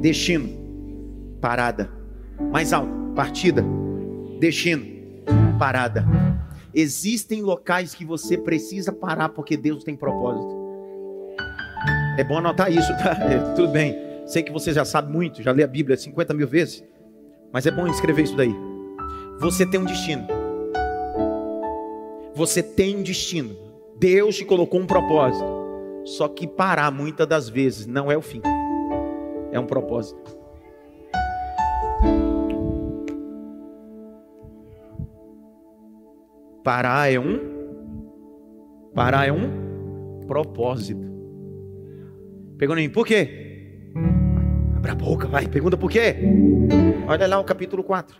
Destino. 0.00 0.48
Parada. 1.40 1.90
Mais 2.50 2.72
alto. 2.72 2.90
Partida. 3.14 3.62
Destino. 4.38 4.86
Parada. 5.58 6.06
Existem 6.72 7.42
locais 7.42 7.94
que 7.94 8.04
você 8.04 8.38
precisa 8.38 8.92
parar 8.92 9.30
porque 9.30 9.56
Deus 9.56 9.84
tem 9.84 9.96
propósito. 9.96 10.58
É 12.16 12.24
bom 12.24 12.38
anotar 12.38 12.72
isso, 12.72 12.88
tá? 12.96 13.16
Tudo 13.54 13.68
bem. 13.68 14.09
Sei 14.30 14.44
que 14.44 14.52
você 14.52 14.72
já 14.72 14.84
sabe 14.84 15.12
muito, 15.12 15.42
já 15.42 15.50
lê 15.50 15.64
a 15.64 15.66
Bíblia 15.66 15.96
50 15.96 16.32
mil 16.34 16.46
vezes, 16.46 16.84
mas 17.52 17.66
é 17.66 17.70
bom 17.72 17.88
escrever 17.88 18.22
isso 18.22 18.36
daí. 18.36 18.54
Você 19.40 19.66
tem 19.66 19.80
um 19.80 19.84
destino. 19.84 20.24
Você 22.36 22.62
tem 22.62 22.96
um 22.96 23.02
destino. 23.02 23.56
Deus 23.98 24.36
te 24.36 24.44
colocou 24.44 24.78
um 24.78 24.86
propósito. 24.86 25.44
Só 26.04 26.28
que 26.28 26.46
parar 26.46 26.92
muitas 26.92 27.26
das 27.26 27.48
vezes 27.48 27.88
não 27.88 28.08
é 28.08 28.16
o 28.16 28.22
fim, 28.22 28.40
é 29.50 29.58
um 29.58 29.66
propósito. 29.66 30.38
Parar 36.62 37.12
é 37.12 37.18
um 37.18 37.40
parar 38.94 39.26
é 39.26 39.32
um 39.32 40.20
propósito. 40.28 41.10
Pegou 42.56 42.76
nem 42.76 42.88
por 42.88 43.04
quê? 43.04 43.49
Abra 44.80 44.92
a 44.92 44.94
boca, 44.94 45.28
vai, 45.28 45.46
pergunta 45.46 45.76
por 45.76 45.90
quê? 45.90 46.16
Olha 47.06 47.26
lá 47.26 47.38
o 47.38 47.44
capítulo 47.44 47.84
4. 47.84 48.16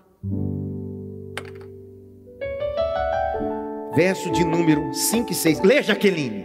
Verso 3.97 4.31
de 4.31 4.45
número 4.45 4.93
5 4.93 5.33
e 5.33 5.35
6. 5.35 5.63
Lê, 5.63 5.83
Jaqueline. 5.83 6.45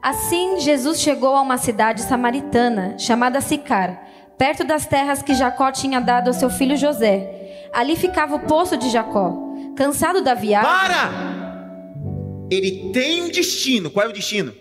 Assim, 0.00 0.60
Jesus 0.60 1.00
chegou 1.00 1.34
a 1.34 1.42
uma 1.42 1.58
cidade 1.58 2.02
samaritana, 2.02 2.96
chamada 3.00 3.40
Sicar, 3.40 4.06
perto 4.38 4.62
das 4.62 4.86
terras 4.86 5.22
que 5.22 5.34
Jacó 5.34 5.72
tinha 5.72 6.00
dado 6.00 6.28
ao 6.28 6.34
seu 6.34 6.48
filho 6.48 6.76
José. 6.76 7.68
Ali 7.74 7.96
ficava 7.96 8.36
o 8.36 8.46
poço 8.46 8.76
de 8.76 8.90
Jacó. 8.90 9.36
Cansado 9.74 10.22
da 10.22 10.34
viagem. 10.34 10.70
Para! 10.70 12.46
Ele 12.48 12.92
tem 12.92 13.22
um 13.22 13.28
destino. 13.28 13.90
Qual 13.90 14.06
é 14.06 14.08
o 14.08 14.12
destino? 14.12 14.54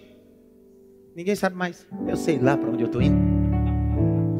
Ninguém 1.15 1.35
sabe 1.35 1.55
mais. 1.55 1.85
Eu 2.07 2.17
sei 2.17 2.39
lá 2.39 2.57
para 2.57 2.71
onde 2.71 2.81
eu 2.81 2.87
estou 2.87 2.99
indo. 2.99 3.40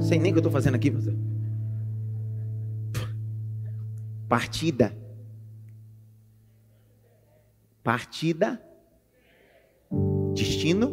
Sei 0.02 0.18
nem 0.18 0.32
o 0.32 0.34
que 0.34 0.40
eu 0.40 0.42
estou 0.42 0.52
fazendo 0.52 0.76
aqui. 0.76 0.90
Você. 0.90 1.16
Partida. 4.28 4.96
Partida. 7.84 8.62
Destino. 10.34 10.92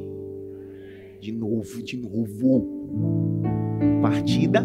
De 1.21 1.33
novo, 1.33 1.83
de 1.83 1.97
novo. 1.97 3.40
Partida. 4.03 4.64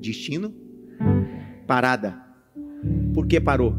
Destino. 0.00 0.54
Parada. 1.66 2.18
Por 3.14 3.26
que 3.26 3.40
parou? 3.40 3.74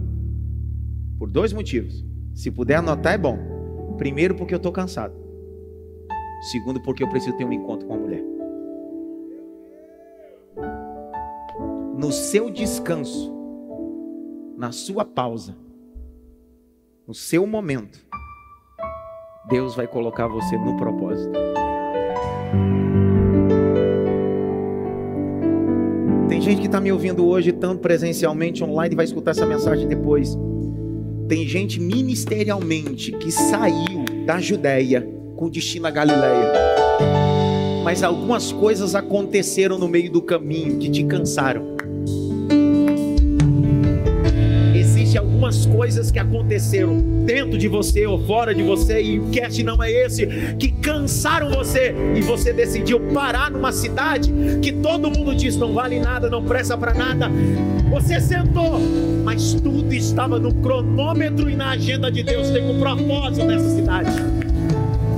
Por 1.17 1.29
dois 1.29 1.51
motivos. 1.51 2.05
Se 2.33 2.49
puder 2.49 2.75
anotar, 2.75 3.13
é 3.13 3.17
bom. 3.17 3.95
Primeiro, 3.97 4.35
porque 4.35 4.53
eu 4.53 4.57
estou 4.57 4.71
cansado. 4.71 5.13
Segundo, 6.51 6.81
porque 6.81 7.03
eu 7.03 7.09
preciso 7.09 7.35
ter 7.35 7.45
um 7.45 7.51
encontro 7.51 7.87
com 7.87 7.95
a 7.95 7.97
mulher. 7.97 8.38
No 11.99 12.13
seu 12.13 12.49
descanso, 12.49 13.29
na 14.57 14.71
sua 14.71 15.03
pausa, 15.03 15.53
no 17.05 17.13
seu 17.13 17.45
momento, 17.45 17.99
Deus 19.49 19.75
vai 19.75 19.85
colocar 19.85 20.25
você 20.25 20.57
no 20.57 20.77
propósito. 20.77 21.37
Tem 26.29 26.39
gente 26.39 26.61
que 26.61 26.67
está 26.67 26.79
me 26.79 26.89
ouvindo 26.89 27.27
hoje, 27.27 27.51
tanto 27.51 27.81
presencialmente, 27.81 28.63
online, 28.63 28.93
e 28.93 28.95
vai 28.95 29.03
escutar 29.03 29.31
essa 29.31 29.45
mensagem 29.45 29.85
depois. 29.85 30.37
Tem 31.27 31.45
gente 31.45 31.81
ministerialmente 31.81 33.11
que 33.11 33.29
saiu 33.29 34.05
da 34.25 34.39
Judéia 34.39 35.05
com 35.35 35.49
destino 35.49 35.87
à 35.87 35.91
Galileia. 35.91 36.53
Mas 37.83 38.03
algumas 38.03 38.53
coisas 38.53 38.95
aconteceram 38.95 39.77
no 39.77 39.89
meio 39.89 40.09
do 40.09 40.21
caminho 40.21 40.79
que 40.79 40.89
te 40.89 41.03
cansaram. 41.03 41.77
Coisas 45.79 46.11
que 46.11 46.19
aconteceram 46.19 46.99
dentro 47.25 47.57
de 47.57 47.69
você 47.69 48.05
ou 48.05 48.19
fora 48.25 48.53
de 48.53 48.61
você, 48.61 49.01
e 49.01 49.17
o 49.17 49.29
cast 49.29 49.63
não 49.63 49.81
é 49.81 49.89
esse, 49.89 50.27
que 50.59 50.73
cansaram 50.73 51.49
você 51.51 51.95
e 52.17 52.19
você 52.19 52.51
decidiu 52.51 52.99
parar 53.13 53.49
numa 53.49 53.71
cidade 53.71 54.29
que 54.61 54.73
todo 54.73 55.09
mundo 55.09 55.33
diz 55.33 55.55
não 55.55 55.73
vale 55.73 55.97
nada, 55.97 56.29
não 56.29 56.43
presta 56.43 56.77
para 56.77 56.93
nada. 56.93 57.31
Você 57.91 58.19
sentou, 58.19 58.77
mas 59.23 59.53
tudo 59.53 59.93
estava 59.93 60.37
no 60.37 60.53
cronômetro 60.55 61.49
e 61.49 61.55
na 61.55 61.69
agenda 61.69 62.11
de 62.11 62.23
Deus. 62.23 62.49
Tem 62.49 62.69
um 62.69 62.77
propósito 62.77 63.45
nessa 63.45 63.69
cidade 63.69 64.11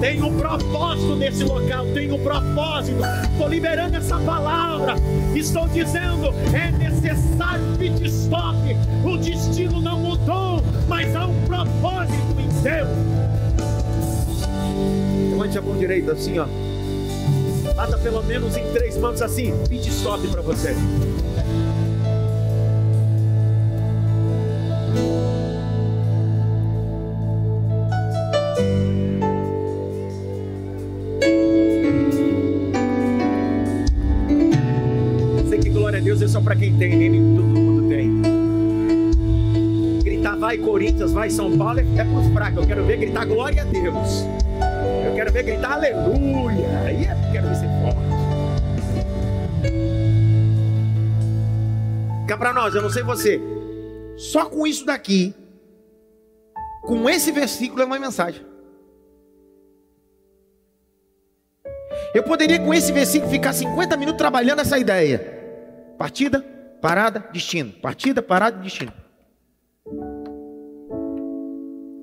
tem 0.01 0.19
um 0.23 0.35
propósito 0.35 1.15
nesse 1.15 1.43
local, 1.43 1.85
tem 1.93 2.11
um 2.11 2.17
propósito. 2.23 2.97
Estou 3.31 3.47
liberando 3.47 3.95
essa 3.95 4.17
palavra. 4.17 4.95
Estou 5.35 5.67
dizendo: 5.67 6.33
é 6.55 6.71
necessário 6.71 7.63
pit 7.77 8.03
stop. 8.07 8.57
O 9.05 9.15
destino 9.17 9.79
não 9.79 10.03
mudou, 10.21 10.61
mas 10.87 11.15
há 11.15 11.25
um 11.25 11.41
propósito 11.45 12.39
em 12.39 12.47
Deus. 12.61 12.89
Levante 15.31 15.57
a 15.57 15.61
mão 15.61 15.77
direita 15.77 16.13
assim, 16.13 16.37
ó. 16.39 16.45
Bata 17.75 17.97
pelo 17.97 18.23
menos 18.23 18.55
em 18.55 18.71
três 18.71 18.97
mãos 18.97 19.21
assim. 19.21 19.53
Pit 19.67 19.89
stop 19.89 20.27
para 20.27 20.41
você. 20.41 20.75
Corinthians, 41.01 41.13
vai 41.13 41.29
São 41.29 41.57
Paulo 41.57 41.79
é, 41.79 41.83
é 41.83 42.03
para 42.03 42.33
fracos. 42.33 42.57
Eu 42.57 42.67
quero 42.67 42.85
ver 42.85 42.97
gritar 42.97 43.25
glória 43.25 43.61
a 43.61 43.65
Deus. 43.65 44.25
Eu 45.05 45.15
quero 45.15 45.31
ver 45.31 45.43
gritar 45.43 45.73
aleluia. 45.73 46.79
Aí 46.85 47.05
é, 47.05 47.15
quero 47.31 47.47
ver 47.47 47.55
ser 47.55 47.69
forte. 47.81 48.01
Cá 52.27 52.37
para 52.37 52.53
nós, 52.53 52.75
eu 52.75 52.81
não 52.81 52.89
sei 52.89 53.03
você. 53.03 53.41
Só 54.17 54.45
com 54.45 54.67
isso 54.67 54.85
daqui, 54.85 55.33
com 56.83 57.09
esse 57.09 57.31
versículo 57.31 57.81
é 57.81 57.85
uma 57.85 57.99
mensagem. 57.99 58.45
Eu 62.13 62.23
poderia 62.23 62.59
com 62.59 62.73
esse 62.73 62.91
versículo 62.91 63.31
ficar 63.31 63.53
50 63.53 63.97
minutos 63.97 64.17
trabalhando 64.17 64.59
essa 64.59 64.77
ideia. 64.77 65.39
Partida, 65.97 66.41
parada, 66.81 67.27
destino. 67.31 67.71
Partida, 67.71 68.21
parada, 68.21 68.57
destino. 68.57 68.91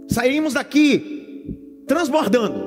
Saímos 0.09 0.55
daqui 0.55 1.85
transbordando. 1.87 2.67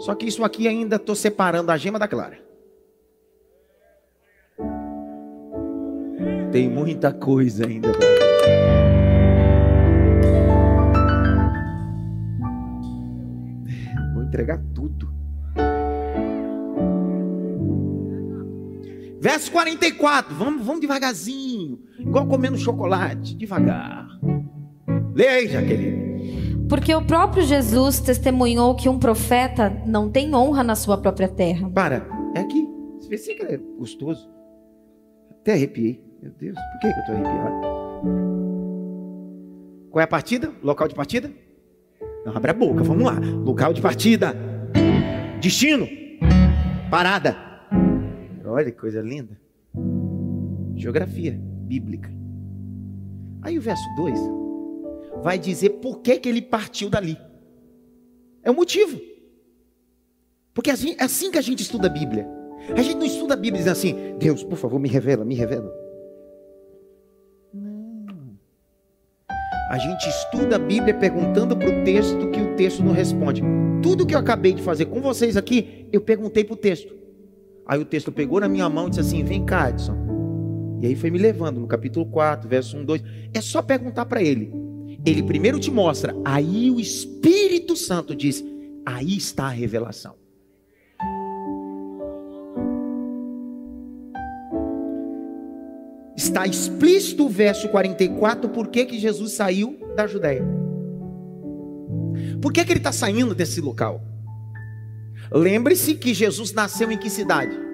Só 0.00 0.14
que 0.14 0.26
isso 0.26 0.44
aqui 0.44 0.68
ainda 0.68 0.96
estou 0.96 1.14
separando 1.14 1.72
a 1.72 1.76
gema 1.76 1.98
da 1.98 2.06
clara. 2.06 2.38
Tem 6.52 6.68
muita 6.68 7.12
coisa 7.12 7.66
ainda. 7.66 7.88
Vou 14.14 14.22
entregar 14.22 14.62
tudo. 14.74 15.08
Verso 19.20 19.50
44, 19.50 20.34
vamos, 20.34 20.64
vamos 20.64 20.80
devagarzinho, 20.80 21.80
igual 21.98 22.26
comendo 22.26 22.56
chocolate, 22.56 23.34
devagar. 23.34 24.06
Leia 25.14 25.30
aí, 25.32 25.48
Jaqueline. 25.48 26.66
Porque 26.68 26.94
o 26.94 27.02
próprio 27.02 27.42
Jesus 27.42 27.98
testemunhou 27.98 28.74
que 28.74 28.88
um 28.88 28.98
profeta 28.98 29.70
não 29.86 30.10
tem 30.10 30.34
honra 30.34 30.62
na 30.62 30.76
sua 30.76 30.98
própria 30.98 31.28
terra. 31.28 31.68
Para, 31.70 32.06
é 32.36 32.40
aqui. 32.40 32.68
Esse 32.98 33.08
versículo 33.08 33.50
é 33.50 33.56
gostoso. 33.56 34.28
Até 35.30 35.54
arrepiei. 35.54 36.04
Meu 36.22 36.32
Deus, 36.32 36.58
por 36.72 36.80
que 36.80 36.86
eu 36.86 36.90
estou 36.90 37.14
arrepiado? 37.14 37.56
Qual 39.90 40.00
é 40.00 40.04
a 40.04 40.08
partida? 40.08 40.52
Local 40.62 40.88
de 40.88 40.94
partida? 40.94 41.32
Não, 42.26 42.36
abre 42.36 42.50
a 42.50 42.54
boca, 42.54 42.82
vamos 42.82 43.04
lá. 43.04 43.18
Local 43.18 43.72
de 43.72 43.80
partida. 43.80 44.36
Destino. 45.40 45.88
Parada. 46.90 47.36
Olha 48.44 48.70
que 48.70 48.78
coisa 48.78 49.00
linda. 49.00 49.40
Geografia 50.76 51.38
bíblica. 51.40 52.10
Aí 53.42 53.58
o 53.58 53.62
verso 53.62 53.84
2 53.96 54.47
vai 55.22 55.38
dizer 55.38 55.70
por 55.80 56.00
que, 56.00 56.18
que 56.18 56.28
ele 56.28 56.42
partiu 56.42 56.88
dali. 56.88 57.18
É 58.42 58.50
o 58.50 58.54
motivo. 58.54 59.00
Porque 60.54 60.70
assim, 60.70 60.96
é 60.98 61.04
assim 61.04 61.30
que 61.30 61.38
a 61.38 61.42
gente 61.42 61.62
estuda 61.62 61.86
a 61.86 61.90
Bíblia. 61.90 62.26
A 62.76 62.82
gente 62.82 62.96
não 62.96 63.06
estuda 63.06 63.34
a 63.34 63.36
Bíblia 63.36 63.58
dizendo 63.58 63.72
assim, 63.72 64.16
Deus, 64.18 64.42
por 64.42 64.56
favor, 64.56 64.78
me 64.78 64.88
revela, 64.88 65.24
me 65.24 65.34
revela. 65.34 65.72
Não. 67.54 68.36
A 69.70 69.78
gente 69.78 70.08
estuda 70.08 70.56
a 70.56 70.58
Bíblia 70.58 70.94
perguntando 70.94 71.56
para 71.56 71.68
o 71.68 71.84
texto 71.84 72.30
que 72.30 72.40
o 72.40 72.56
texto 72.56 72.82
não 72.82 72.92
responde. 72.92 73.42
Tudo 73.82 74.06
que 74.06 74.14
eu 74.14 74.18
acabei 74.18 74.52
de 74.52 74.62
fazer 74.62 74.86
com 74.86 75.00
vocês 75.00 75.36
aqui, 75.36 75.86
eu 75.92 76.00
perguntei 76.00 76.42
para 76.42 76.54
o 76.54 76.56
texto. 76.56 76.92
Aí 77.66 77.78
o 77.78 77.84
texto 77.84 78.10
pegou 78.10 78.40
na 78.40 78.48
minha 78.48 78.68
mão 78.68 78.86
e 78.86 78.90
disse 78.90 79.00
assim: 79.00 79.22
Vem 79.22 79.44
cá, 79.44 79.70
Edson. 79.70 79.96
E 80.80 80.86
aí 80.86 80.96
foi 80.96 81.10
me 81.10 81.18
levando 81.18 81.60
no 81.60 81.66
capítulo 81.66 82.06
4, 82.06 82.48
verso 82.48 82.76
1, 82.76 82.84
2. 82.84 83.02
É 83.34 83.40
só 83.40 83.60
perguntar 83.60 84.06
para 84.06 84.22
ele. 84.22 84.67
Ele 85.04 85.22
primeiro 85.22 85.58
te 85.58 85.70
mostra, 85.70 86.14
aí 86.24 86.70
o 86.70 86.80
Espírito 86.80 87.76
Santo 87.76 88.14
diz: 88.14 88.44
Aí 88.84 89.16
está 89.16 89.46
a 89.46 89.50
revelação. 89.50 90.16
Está 96.16 96.46
explícito 96.46 97.26
o 97.26 97.28
verso 97.28 97.68
44, 97.68 98.48
por 98.48 98.68
que, 98.68 98.84
que 98.86 98.98
Jesus 98.98 99.32
saiu 99.32 99.78
da 99.94 100.06
Judéia. 100.06 100.44
Por 102.40 102.52
que, 102.52 102.64
que 102.64 102.72
ele 102.72 102.80
está 102.80 102.92
saindo 102.92 103.34
desse 103.34 103.60
local? 103.60 104.02
Lembre-se 105.30 105.94
que 105.94 106.14
Jesus 106.14 106.52
nasceu 106.52 106.90
em 106.90 106.98
que 106.98 107.10
cidade? 107.10 107.67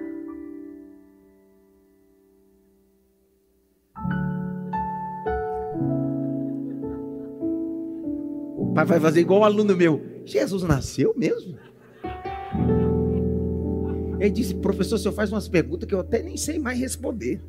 Pai 8.75 8.83
vai 8.83 8.99
fazer 8.99 9.21
igual 9.21 9.39
um 9.39 9.43
aluno 9.45 9.73
meu. 9.73 10.01
Jesus 10.25 10.61
nasceu 10.63 11.13
mesmo? 11.15 11.57
Ele 14.19 14.29
disse, 14.29 14.53
professor, 14.55 14.95
o 14.95 14.97
senhor 14.97 15.13
faz 15.13 15.31
umas 15.31 15.47
perguntas 15.47 15.87
que 15.87 15.95
eu 15.95 15.99
até 16.01 16.21
nem 16.21 16.35
sei 16.35 16.59
mais 16.59 16.77
responder. 16.77 17.41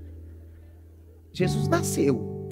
Jesus 1.33 1.67
nasceu. 1.67 2.49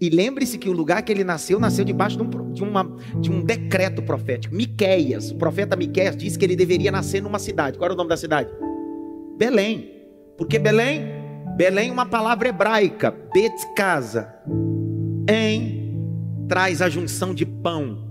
E 0.00 0.08
lembre-se 0.08 0.56
que 0.56 0.68
o 0.68 0.72
lugar 0.72 1.02
que 1.02 1.12
ele 1.12 1.22
nasceu, 1.22 1.60
nasceu 1.60 1.84
debaixo 1.84 2.16
de 2.16 2.22
um, 2.22 2.52
de 2.52 2.62
uma, 2.62 2.96
de 3.20 3.30
um 3.30 3.44
decreto 3.44 4.02
profético. 4.02 4.54
Miqueias, 4.54 5.30
o 5.30 5.36
profeta 5.36 5.76
Miqueias 5.76 6.16
disse 6.16 6.38
que 6.38 6.44
ele 6.46 6.56
deveria 6.56 6.90
nascer 6.90 7.22
numa 7.22 7.38
cidade. 7.38 7.76
Qual 7.76 7.84
era 7.84 7.94
o 7.94 7.96
nome 7.96 8.08
da 8.08 8.16
cidade? 8.16 8.50
Belém. 9.36 9.90
Por 10.38 10.48
que 10.48 10.58
Belém? 10.58 11.02
Belém 11.56 11.90
é 11.90 11.92
uma 11.92 12.06
palavra 12.06 12.48
hebraica, 12.48 13.10
bet 13.32 13.54
casa. 13.76 14.34
Em 15.28 15.81
traz 16.52 16.82
a 16.82 16.90
junção 16.90 17.32
de 17.32 17.46
pão. 17.46 18.06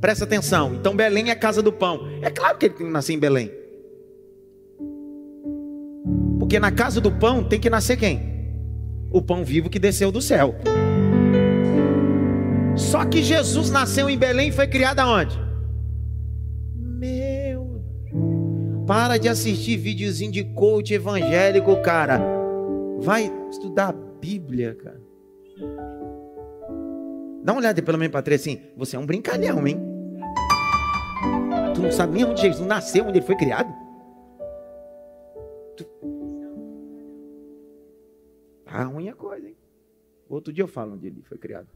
Presta 0.00 0.24
atenção. 0.24 0.74
Então 0.74 0.96
Belém 0.96 1.28
é 1.28 1.32
a 1.32 1.36
casa 1.36 1.60
do 1.60 1.70
pão. 1.70 2.08
É 2.22 2.30
claro 2.30 2.56
que 2.56 2.64
ele 2.64 2.74
tem 2.74 2.86
que 2.86 2.92
nascer 2.92 3.12
em 3.12 3.18
Belém. 3.18 3.50
Porque 6.38 6.58
na 6.58 6.72
casa 6.72 6.98
do 6.98 7.12
pão 7.12 7.44
tem 7.44 7.60
que 7.60 7.68
nascer 7.68 7.98
quem? 7.98 8.34
o 9.14 9.22
pão 9.22 9.44
vivo 9.44 9.70
que 9.70 9.78
desceu 9.78 10.10
do 10.10 10.20
céu. 10.20 10.56
Só 12.74 13.04
que 13.04 13.22
Jesus 13.22 13.70
nasceu 13.70 14.08
em 14.10 14.18
Belém 14.18 14.48
e 14.48 14.52
foi 14.52 14.66
criado 14.66 14.98
aonde? 14.98 15.38
Meu. 16.74 17.80
Para 18.86 19.16
de 19.18 19.28
assistir 19.28 19.76
videozinho 19.76 20.32
de 20.32 20.42
coach 20.42 20.92
evangélico, 20.92 21.80
cara. 21.82 22.20
Vai 22.98 23.30
estudar 23.48 23.90
a 23.90 23.92
Bíblia, 23.92 24.74
cara. 24.74 25.03
Dá 27.44 27.52
uma 27.52 27.60
olhada 27.60 27.82
pelo 27.82 27.98
menos 27.98 28.10
para 28.10 28.22
três 28.22 28.40
assim. 28.40 28.58
Você 28.74 28.96
é 28.96 28.98
um 28.98 29.04
brincalhão, 29.04 29.66
hein? 29.66 29.78
Tu 31.74 31.82
não 31.82 31.92
sabe 31.92 32.14
nem 32.14 32.24
onde 32.24 32.40
Jesus 32.40 32.66
nasceu, 32.66 33.04
onde 33.04 33.18
ele 33.18 33.26
foi 33.26 33.36
criado? 33.36 33.70
Tu... 35.76 35.84
Tá 38.64 38.84
ruim 38.84 39.10
a 39.10 39.14
coisa, 39.14 39.46
hein? 39.46 39.56
Outro 40.26 40.54
dia 40.54 40.64
eu 40.64 40.68
falo 40.68 40.94
onde 40.94 41.06
ele 41.06 41.22
foi 41.22 41.36
criado. 41.36 41.68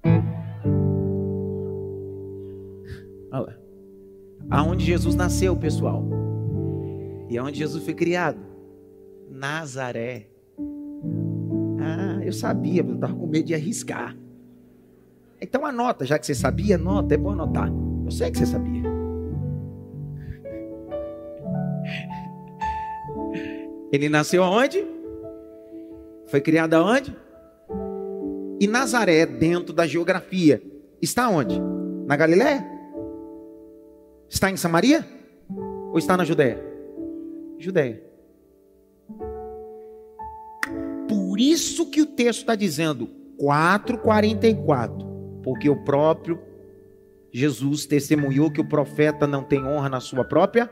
Olha 3.31 3.41
lá. 3.41 3.55
Aonde 4.49 4.87
Jesus 4.87 5.15
nasceu, 5.15 5.55
pessoal. 5.55 6.03
E 7.29 7.37
aonde 7.37 7.59
Jesus 7.59 7.85
foi 7.85 7.93
criado? 7.93 8.41
Nazaré. 9.31 10.31
Ah, 11.79 12.25
eu 12.25 12.33
sabia, 12.33 12.83
mas 12.83 12.93
eu 12.93 12.95
estava 12.97 13.15
com 13.15 13.27
medo 13.27 13.45
de 13.45 13.55
arriscar. 13.55 14.17
Então 15.41 15.65
anota, 15.65 16.05
já 16.05 16.19
que 16.19 16.27
você 16.27 16.35
sabia, 16.35 16.77
anota, 16.77 17.15
é 17.15 17.17
bom 17.17 17.31
anotar. 17.31 17.71
Eu 18.05 18.11
sei 18.11 18.31
que 18.31 18.39
você 18.39 18.47
sabia. 18.47 18.83
Ele 23.93 24.09
nasceu 24.09 24.43
aonde? 24.43 24.85
Foi 26.27 26.41
criada 26.41 26.83
onde? 26.83 27.17
E 28.61 28.67
Nazaré, 28.67 29.25
dentro 29.25 29.73
da 29.73 29.87
geografia, 29.87 30.61
está 31.01 31.29
onde? 31.29 31.61
Na 32.07 32.17
Galiléia? 32.17 32.67
Está 34.29 34.51
em 34.51 34.57
Samaria? 34.57 35.07
Ou 35.91 35.99
está 35.99 36.17
na 36.17 36.25
Judéia? 36.25 36.63
Judéia. 37.59 38.03
Por 41.09 41.41
isso 41.41 41.87
que 41.87 42.03
o 42.03 42.07
texto 42.07 42.41
está 42.41 42.55
dizendo 42.55 43.09
4,44. 43.41 45.08
Porque 45.49 45.71
o 45.71 45.77
próprio 45.77 46.39
Jesus 47.33 47.87
testemunhou 47.87 48.51
que 48.51 48.61
o 48.61 48.69
profeta 48.69 49.27
não 49.27 49.43
tem 49.43 49.65
honra 49.65 49.89
na 49.89 49.99
sua 49.99 50.23
própria 50.23 50.71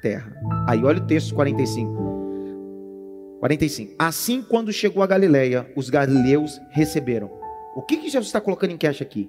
terra. 0.00 0.32
Aí 0.68 0.84
olha 0.84 1.02
o 1.02 1.06
texto 1.08 1.34
45. 1.34 3.36
45. 3.40 3.96
Assim, 3.98 4.42
quando 4.42 4.72
chegou 4.72 5.02
a 5.02 5.08
Galileia, 5.08 5.68
os 5.74 5.90
galileus 5.90 6.60
receberam. 6.70 7.28
O 7.74 7.82
que, 7.82 7.96
que 7.96 8.08
Jesus 8.08 8.26
está 8.26 8.40
colocando 8.40 8.70
em 8.70 8.78
caixa 8.78 9.02
aqui? 9.02 9.28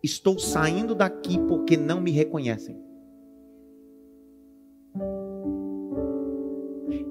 Estou 0.00 0.38
saindo 0.38 0.94
daqui 0.94 1.36
porque 1.48 1.76
não 1.76 2.00
me 2.00 2.12
reconhecem. 2.12 2.80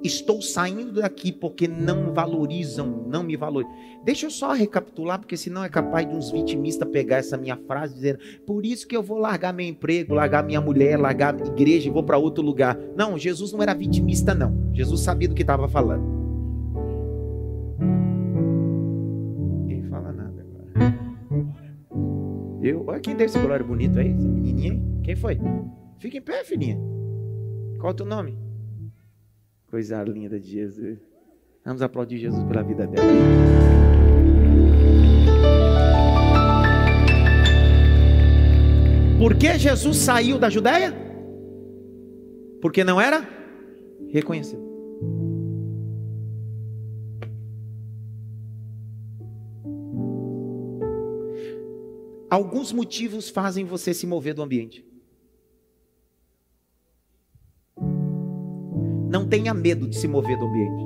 Estou 0.04 0.42
saindo 0.42 0.94
daqui 0.94 1.32
porque 1.32 1.68
não 1.68 2.12
valorizam, 2.12 3.06
não 3.08 3.22
me 3.22 3.36
valorizam. 3.36 3.76
Deixa 4.04 4.26
eu 4.26 4.32
só 4.32 4.52
recapitular, 4.52 5.20
porque 5.20 5.38
senão 5.38 5.64
é 5.64 5.70
capaz 5.70 6.10
de 6.10 6.16
uns 6.16 6.32
vitimistas 6.32 6.90
pegar 6.90 7.18
essa 7.18 7.38
minha 7.38 7.56
frase 7.56 7.94
dizendo: 7.94 8.20
por 8.46 8.66
isso 8.66 8.88
que 8.88 8.98
eu 8.98 9.04
vou 9.04 9.20
largar 9.20 9.54
meu 9.54 9.66
emprego, 9.66 10.16
largar 10.16 10.44
minha 10.44 10.60
mulher, 10.60 11.00
largar 11.00 11.36
a 11.36 11.46
igreja 11.46 11.88
e 11.88 11.92
vou 11.92 12.04
para 12.04 12.18
outro 12.18 12.44
lugar. 12.44 12.78
Não, 12.96 13.18
Jesus 13.18 13.52
não 13.52 13.62
era 13.62 13.76
vitimista, 13.76 14.34
não. 14.34 14.72
Jesus 14.74 15.02
sabia 15.02 15.28
do 15.28 15.36
que 15.36 15.44
estava 15.44 15.68
falando. 15.68 16.22
Eu, 22.62 22.86
olha 22.88 23.00
quem 23.00 23.16
deu 23.16 23.26
esse 23.26 23.40
colar 23.40 23.64
bonito 23.64 24.00
aí, 24.00 24.12
essa 24.12 24.28
menininha 24.28 24.74
aí. 24.74 24.82
Quem 25.04 25.16
foi? 25.16 25.40
Fica 25.98 26.18
em 26.18 26.22
pé, 26.22 26.44
filhinha. 26.44 26.78
Qual 27.80 27.90
é 27.90 27.94
o 27.94 27.96
teu 27.96 28.06
nome? 28.06 28.38
Coisa 29.72 30.04
linda 30.04 30.38
de 30.38 30.50
Jesus. 30.50 31.00
Vamos 31.64 31.82
aplaudir 31.82 32.18
Jesus 32.18 32.44
pela 32.44 32.62
vida 32.62 32.86
dela. 32.86 33.08
Por 39.18 39.38
que 39.38 39.58
Jesus 39.58 39.96
saiu 39.96 40.38
da 40.38 40.50
Judéia? 40.50 40.94
Porque 42.62 42.84
não 42.84 43.00
era 43.00 43.26
reconhecido. 44.10 44.62
Alguns 52.30 52.74
motivos 52.74 53.30
fazem 53.30 53.64
você 53.64 53.94
se 53.94 54.06
mover 54.06 54.34
do 54.34 54.42
ambiente. 54.42 54.91
Não 59.12 59.28
tenha 59.28 59.54
medo 59.54 59.90
de 59.90 59.98
se 59.98 60.08
mover 60.08 60.38
do 60.38 60.46
ambiente. 60.46 60.86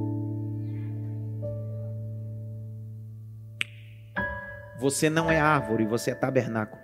Você 4.79 5.11
não 5.11 5.29
é 5.29 5.39
árvore, 5.39 5.85
você 5.85 6.09
é 6.09 6.15
tabernáculo. 6.15 6.81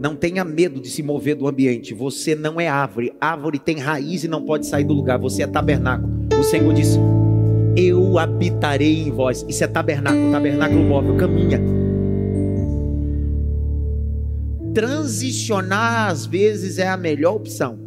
Não 0.00 0.16
tenha 0.16 0.44
medo 0.44 0.80
de 0.80 0.90
se 0.90 1.04
mover 1.04 1.36
do 1.36 1.46
ambiente. 1.46 1.94
Você 1.94 2.34
não 2.34 2.60
é 2.60 2.66
árvore. 2.66 3.14
Árvore 3.20 3.60
tem 3.60 3.78
raiz 3.78 4.24
e 4.24 4.28
não 4.28 4.44
pode 4.44 4.66
sair 4.66 4.82
do 4.82 4.92
lugar. 4.92 5.20
Você 5.20 5.44
é 5.44 5.46
tabernáculo. 5.46 6.26
O 6.36 6.42
Senhor 6.42 6.74
disse: 6.74 6.98
eu 7.76 8.18
habitarei 8.18 9.02
em 9.02 9.12
vós. 9.12 9.46
Isso 9.48 9.62
é 9.62 9.68
tabernáculo, 9.68 10.32
tabernáculo 10.32 10.82
móvel, 10.82 11.16
caminha. 11.16 11.60
Transicionar 14.74 16.10
às 16.10 16.26
vezes 16.26 16.78
é 16.78 16.88
a 16.88 16.96
melhor 16.96 17.36
opção. 17.36 17.78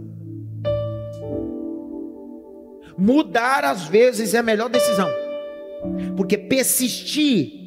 Mudar 2.98 3.66
às 3.66 3.86
vezes 3.86 4.34
é 4.34 4.38
a 4.38 4.44
melhor 4.44 4.70
decisão. 4.70 5.10
Porque 6.16 6.38
persistir 6.38 7.66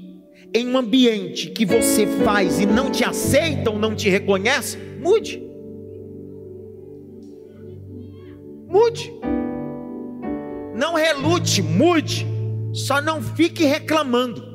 em 0.55 0.67
um 0.67 0.79
ambiente 0.79 1.51
que 1.51 1.67
você 1.67 2.07
faz 2.25 2.59
e 2.59 2.67
não 2.67 2.91
te 2.91 3.05
aceita 3.05 3.71
ou 3.71 3.79
não 3.79 3.95
te 3.95 4.09
reconhece, 4.09 4.79
mude. 5.01 5.43
Mude. 8.67 9.13
Não 10.75 10.95
relute, 10.95 11.63
mude. 11.63 12.27
Só 12.73 13.03
não 13.03 13.21
fique 13.21 13.65
reclamando. 13.65 14.48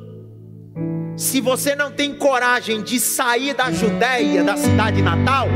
Se 1.16 1.40
você 1.40 1.76
não 1.76 1.92
tem 1.92 2.12
coragem 2.12 2.82
de 2.82 2.98
sair 2.98 3.54
da 3.54 3.70
Judéia, 3.70 4.42
da 4.42 4.56
cidade 4.56 5.00
natal, 5.00 5.46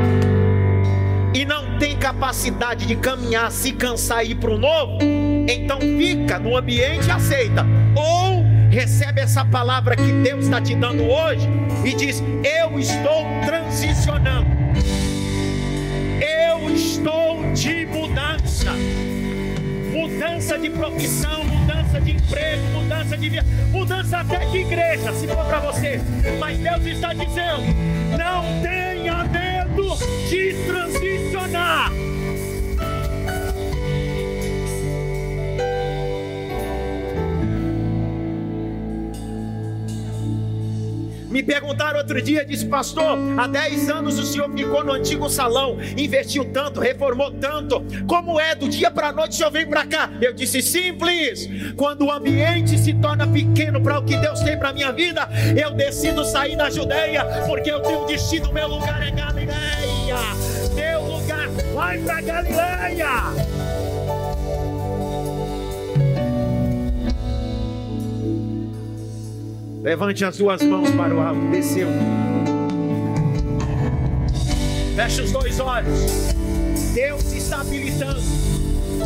e 1.35 1.45
não 1.45 1.77
tem 1.79 1.97
capacidade 1.97 2.87
de 2.87 2.95
caminhar, 2.95 3.51
se 3.51 3.73
cansar 3.73 4.25
e 4.25 4.31
ir 4.31 4.35
para 4.37 4.51
o 4.51 4.59
novo, 4.59 4.99
então 5.49 5.81
fica 5.81 6.39
no 6.39 6.57
ambiente 6.57 7.09
e 7.09 7.11
aceita. 7.11 7.67
Ou 7.97 8.45
recebe 8.71 9.21
essa 9.21 9.45
palavra 9.45 9.97
que 9.97 10.13
Deus 10.23 10.45
está 10.45 10.61
te 10.61 10.77
dando 10.77 11.03
hoje 11.03 11.49
e 11.85 11.93
diz: 11.93 12.23
Eu 12.45 12.79
estou 12.79 13.25
transicionando, 13.45 14.47
eu 16.21 16.71
estou 16.71 17.53
de 17.53 17.85
mudança. 17.87 18.73
Mudança 19.93 20.57
de 20.57 20.71
profissão, 20.71 21.43
mudança 21.89 22.01
de 22.01 22.11
emprego, 22.13 22.63
mudança 22.73 23.17
de 23.17 23.29
vida, 23.31 23.45
mudança 23.71 24.19
até 24.19 24.45
de 24.47 24.59
igreja, 24.59 25.13
se 25.15 25.27
for 25.27 25.45
para 25.47 25.61
você. 25.61 26.01
Mas 26.39 26.59
Deus 26.59 26.85
está 26.85 27.15
dizendo: 27.15 27.63
não 28.17 28.63
tenha 28.63 29.25
medo 29.25 29.97
de 30.29 30.55
transicionar. 30.67 31.91
Me 41.29 41.43
perguntaram 41.43 41.99
outro 41.99 42.21
dia, 42.23 42.45
disse, 42.45 42.67
pastor, 42.67 43.19
há 43.37 43.47
10 43.47 43.91
anos 43.91 44.19
o 44.19 44.25
senhor 44.25 44.51
ficou 44.51 44.83
no 44.83 44.93
antigo 44.93 45.29
salão, 45.29 45.77
investiu 45.97 46.45
tanto, 46.47 46.81
reformou 46.81 47.31
tanto. 47.31 47.85
Como 48.07 48.41
é? 48.41 48.55
Do 48.55 48.69
dia 48.69 48.91
para 48.91 49.09
a 49.09 49.13
noite 49.13 49.33
o 49.33 49.37
senhor 49.37 49.51
vem 49.51 49.67
para 49.67 49.87
cá? 49.87 50.11
Eu 50.21 50.33
disse, 50.33 50.63
simples. 50.63 51.49
Quando 51.77 52.07
o 52.07 52.11
ambiente 52.11 52.79
se 52.79 52.95
torna 52.95 53.27
pequeno 53.27 53.81
para 53.81 53.99
o 53.99 54.05
que 54.05 54.17
Deus 54.17 54.41
tem 54.41 54.59
para 54.59 54.73
minha 54.73 54.91
vida, 54.91 55.29
eu 55.57 55.71
decido 55.73 56.25
sair 56.25 56.57
da 56.57 56.71
Judeia, 56.71 57.25
porque 57.47 57.71
eu 57.71 57.81
tenho 57.81 58.07
destino, 58.07 58.53
meu 58.53 58.69
lugar 58.69 59.07
é 59.07 59.11
Galileia. 59.11 60.17
Meu 60.75 61.03
lugar 61.03 61.49
vai 61.75 61.99
para 61.99 62.21
Galileia. 62.23 63.58
Levante 69.83 70.25
as 70.25 70.35
suas 70.35 70.61
mãos 70.63 70.91
para 70.91 71.15
o 71.15 71.21
alto. 71.21 71.41
Desceu. 71.51 71.89
Feche 74.97 75.23
os 75.23 75.33
dois 75.33 75.61
olhos. 75.61 76.35
Deus 76.95 77.33
está 77.33 77.61
habilitando. 77.61 78.21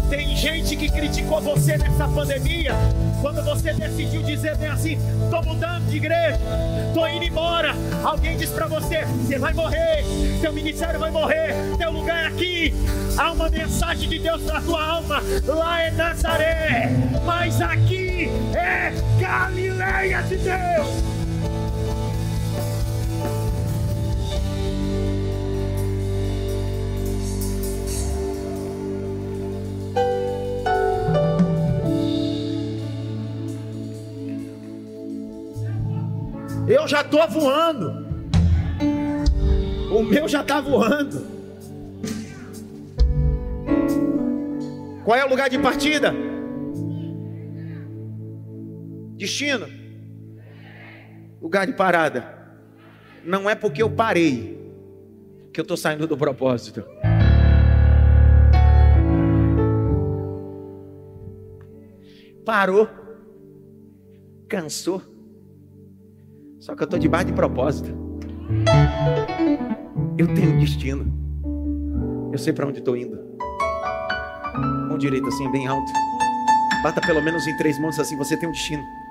Tem 0.09 0.35
gente 0.35 0.75
que 0.75 0.91
criticou 0.91 1.41
você 1.43 1.77
nessa 1.77 2.09
pandemia. 2.09 2.73
Quando 3.21 3.43
você 3.45 3.75
decidiu 3.75 4.23
dizer 4.23 4.57
bem 4.57 4.69
assim: 4.69 4.99
estou 5.25 5.45
mudando 5.45 5.87
de 5.91 5.97
igreja, 5.99 6.41
estou 6.89 7.07
indo 7.07 7.25
embora. 7.25 7.75
Alguém 8.03 8.39
diz 8.39 8.49
para 8.49 8.67
você: 8.67 9.05
você 9.05 9.39
vai 9.39 9.53
morrer, 9.53 10.05
seu 10.41 10.53
ministério 10.53 10.99
vai 10.99 11.11
morrer, 11.11 11.55
teu 11.77 11.91
lugar 11.91 12.25
é 12.25 12.27
aqui. 12.29 12.75
Há 13.19 13.33
uma 13.33 13.51
mensagem 13.51 14.09
de 14.09 14.19
Deus 14.19 14.43
para 14.43 14.63
tua 14.63 14.83
alma. 14.83 15.23
Lá 15.47 15.83
é 15.83 15.91
Nazaré, 15.91 16.91
mas 17.27 17.61
aqui 17.61 18.12
é 18.57 18.93
Galileia 19.21 20.23
de 20.23 20.37
Deus. 20.37 21.13
Eu 36.69 36.89
já 36.89 37.03
estou 37.03 37.29
voando. 37.29 38.07
O 39.91 40.03
meu 40.03 40.27
já 40.27 40.41
está 40.41 40.61
voando. 40.61 41.27
Qual 45.05 45.19
é 45.19 45.25
o 45.25 45.29
lugar 45.29 45.51
de 45.51 45.59
partida? 45.59 46.32
Destino. 49.23 49.69
Lugar 51.41 51.65
de 51.65 51.75
parada. 51.75 52.25
Não 53.25 53.49
é 53.49 53.55
porque 53.55 53.81
eu 53.81 53.89
parei 53.89 54.61
que 55.53 55.61
eu 55.61 55.63
estou 55.63 55.77
saindo 55.77 56.09
do 56.09 56.17
propósito. 56.17 56.85
Parou. 62.45 62.89
Cansou 64.49 65.01
só 66.59 66.75
que 66.77 66.83
eu 66.83 66.85
estou 66.85 66.99
debaixo 66.99 67.27
de 67.27 67.33
propósito. 67.33 67.91
Eu 70.19 70.33
tenho 70.35 70.59
destino. 70.59 71.07
Eu 72.33 72.39
sei 72.39 72.53
para 72.53 72.67
onde 72.67 72.81
estou 72.81 72.97
indo. 72.97 73.19
Mão 74.89 74.99
direita 74.99 75.29
assim, 75.29 75.51
bem 75.53 75.69
alto. 75.69 75.93
Bata 76.83 77.01
pelo 77.01 77.23
menos 77.23 77.47
em 77.47 77.57
três 77.57 77.79
mãos 77.79 77.99
assim, 78.01 78.17
você 78.17 78.37
tem 78.37 78.49
um 78.49 78.53
destino. 78.53 79.02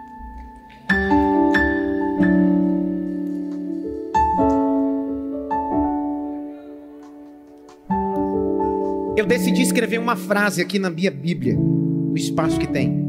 Eu 9.21 9.27
decidi 9.27 9.61
escrever 9.61 9.99
uma 9.99 10.15
frase 10.15 10.63
aqui 10.63 10.79
na 10.79 10.89
minha 10.89 11.11
Bíblia, 11.11 11.53
no 11.53 12.17
espaço 12.17 12.57
que 12.59 12.65
tem, 12.65 13.07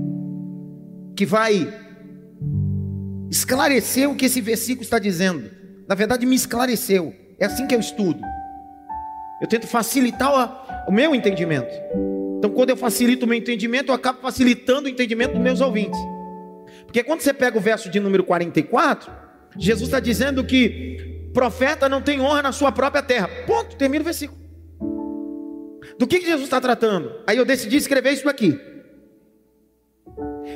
que 1.16 1.24
vai 1.24 1.66
esclareceu 3.30 4.10
o 4.10 4.14
que 4.14 4.26
esse 4.26 4.38
versículo 4.42 4.82
está 4.82 4.98
dizendo. 4.98 5.50
Na 5.88 5.94
verdade, 5.94 6.26
me 6.26 6.36
esclareceu. 6.36 7.14
É 7.40 7.46
assim 7.46 7.66
que 7.66 7.74
eu 7.74 7.80
estudo. 7.80 8.20
Eu 9.40 9.48
tento 9.48 9.66
facilitar 9.66 10.84
o 10.86 10.92
meu 10.92 11.14
entendimento. 11.14 11.72
Então, 12.36 12.50
quando 12.50 12.68
eu 12.68 12.76
facilito 12.76 13.24
o 13.24 13.28
meu 13.28 13.38
entendimento, 13.38 13.88
eu 13.88 13.94
acabo 13.94 14.20
facilitando 14.20 14.88
o 14.88 14.90
entendimento 14.90 15.32
dos 15.32 15.40
meus 15.40 15.62
ouvintes. 15.62 15.98
Porque 16.84 17.02
quando 17.02 17.22
você 17.22 17.32
pega 17.32 17.56
o 17.56 17.60
verso 17.60 17.88
de 17.88 17.98
número 17.98 18.22
44, 18.22 19.10
Jesus 19.56 19.88
está 19.88 19.98
dizendo 19.98 20.44
que 20.44 21.30
profeta 21.32 21.88
não 21.88 22.02
tem 22.02 22.20
honra 22.20 22.42
na 22.42 22.52
sua 22.52 22.70
própria 22.70 23.02
terra. 23.02 23.30
Ponto, 23.46 23.76
termina 23.76 24.02
o 24.02 24.04
versículo. 24.04 24.41
Do 26.02 26.06
que, 26.08 26.18
que 26.18 26.26
Jesus 26.26 26.46
está 26.46 26.60
tratando? 26.60 27.12
Aí 27.28 27.36
eu 27.36 27.44
decidi 27.44 27.76
escrever 27.76 28.10
isso 28.10 28.28
aqui. 28.28 28.58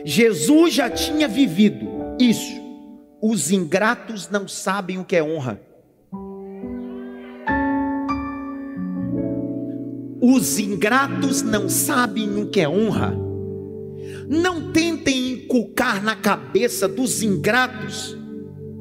Jesus 0.04 0.74
já 0.74 0.90
tinha 0.90 1.28
vivido 1.28 1.86
isso 2.18 2.66
os 3.22 3.52
ingratos 3.52 4.28
não 4.28 4.48
sabem 4.48 4.98
o 4.98 5.04
que 5.04 5.14
é 5.14 5.22
honra. 5.22 5.60
Os 10.20 10.58
ingratos 10.58 11.42
não 11.42 11.68
sabem 11.68 12.42
o 12.42 12.48
que 12.48 12.60
é 12.60 12.68
honra. 12.68 13.16
Não 14.28 14.72
tentem 14.72 15.30
inculcar 15.30 16.02
na 16.02 16.16
cabeça 16.16 16.88
dos 16.88 17.22
ingratos 17.22 18.18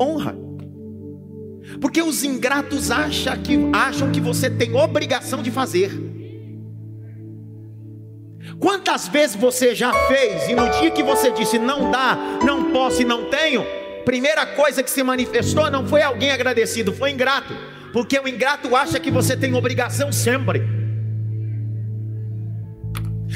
honra. 0.02 0.36
Porque 1.80 2.02
os 2.02 2.24
ingratos 2.24 2.90
acham 2.90 3.38
que, 3.38 3.56
acham 3.72 4.12
que 4.12 4.20
você 4.20 4.50
tem 4.50 4.74
obrigação 4.74 5.44
de 5.44 5.52
fazer. 5.52 6.15
Quantas 8.60 9.08
vezes 9.08 9.36
você 9.36 9.76
já 9.76 9.92
fez 10.08 10.48
e 10.48 10.56
no 10.56 10.70
dia 10.70 10.92
que 10.92 11.04
você 11.04 11.32
disse 11.32 11.60
não 11.60 11.92
dá, 11.92 12.18
não 12.44 12.72
posso 12.72 13.02
e 13.02 13.06
não 13.06 13.26
tenho, 13.26 13.66
primeira 14.06 14.46
coisa 14.46 14.82
que 14.82 14.90
se 14.90 15.04
manifestou 15.04 15.70
não 15.70 15.88
foi 15.88 16.02
alguém 16.02 16.32
agradecido, 16.32 16.94
foi 16.94 17.12
ingrato, 17.12 17.54
porque 17.92 18.18
o 18.18 18.28
ingrato 18.28 18.76
acha 18.76 19.00
que 19.00 19.12
você 19.12 19.36
tem 19.36 19.54
obrigação 19.54 20.12
sempre. 20.12 20.64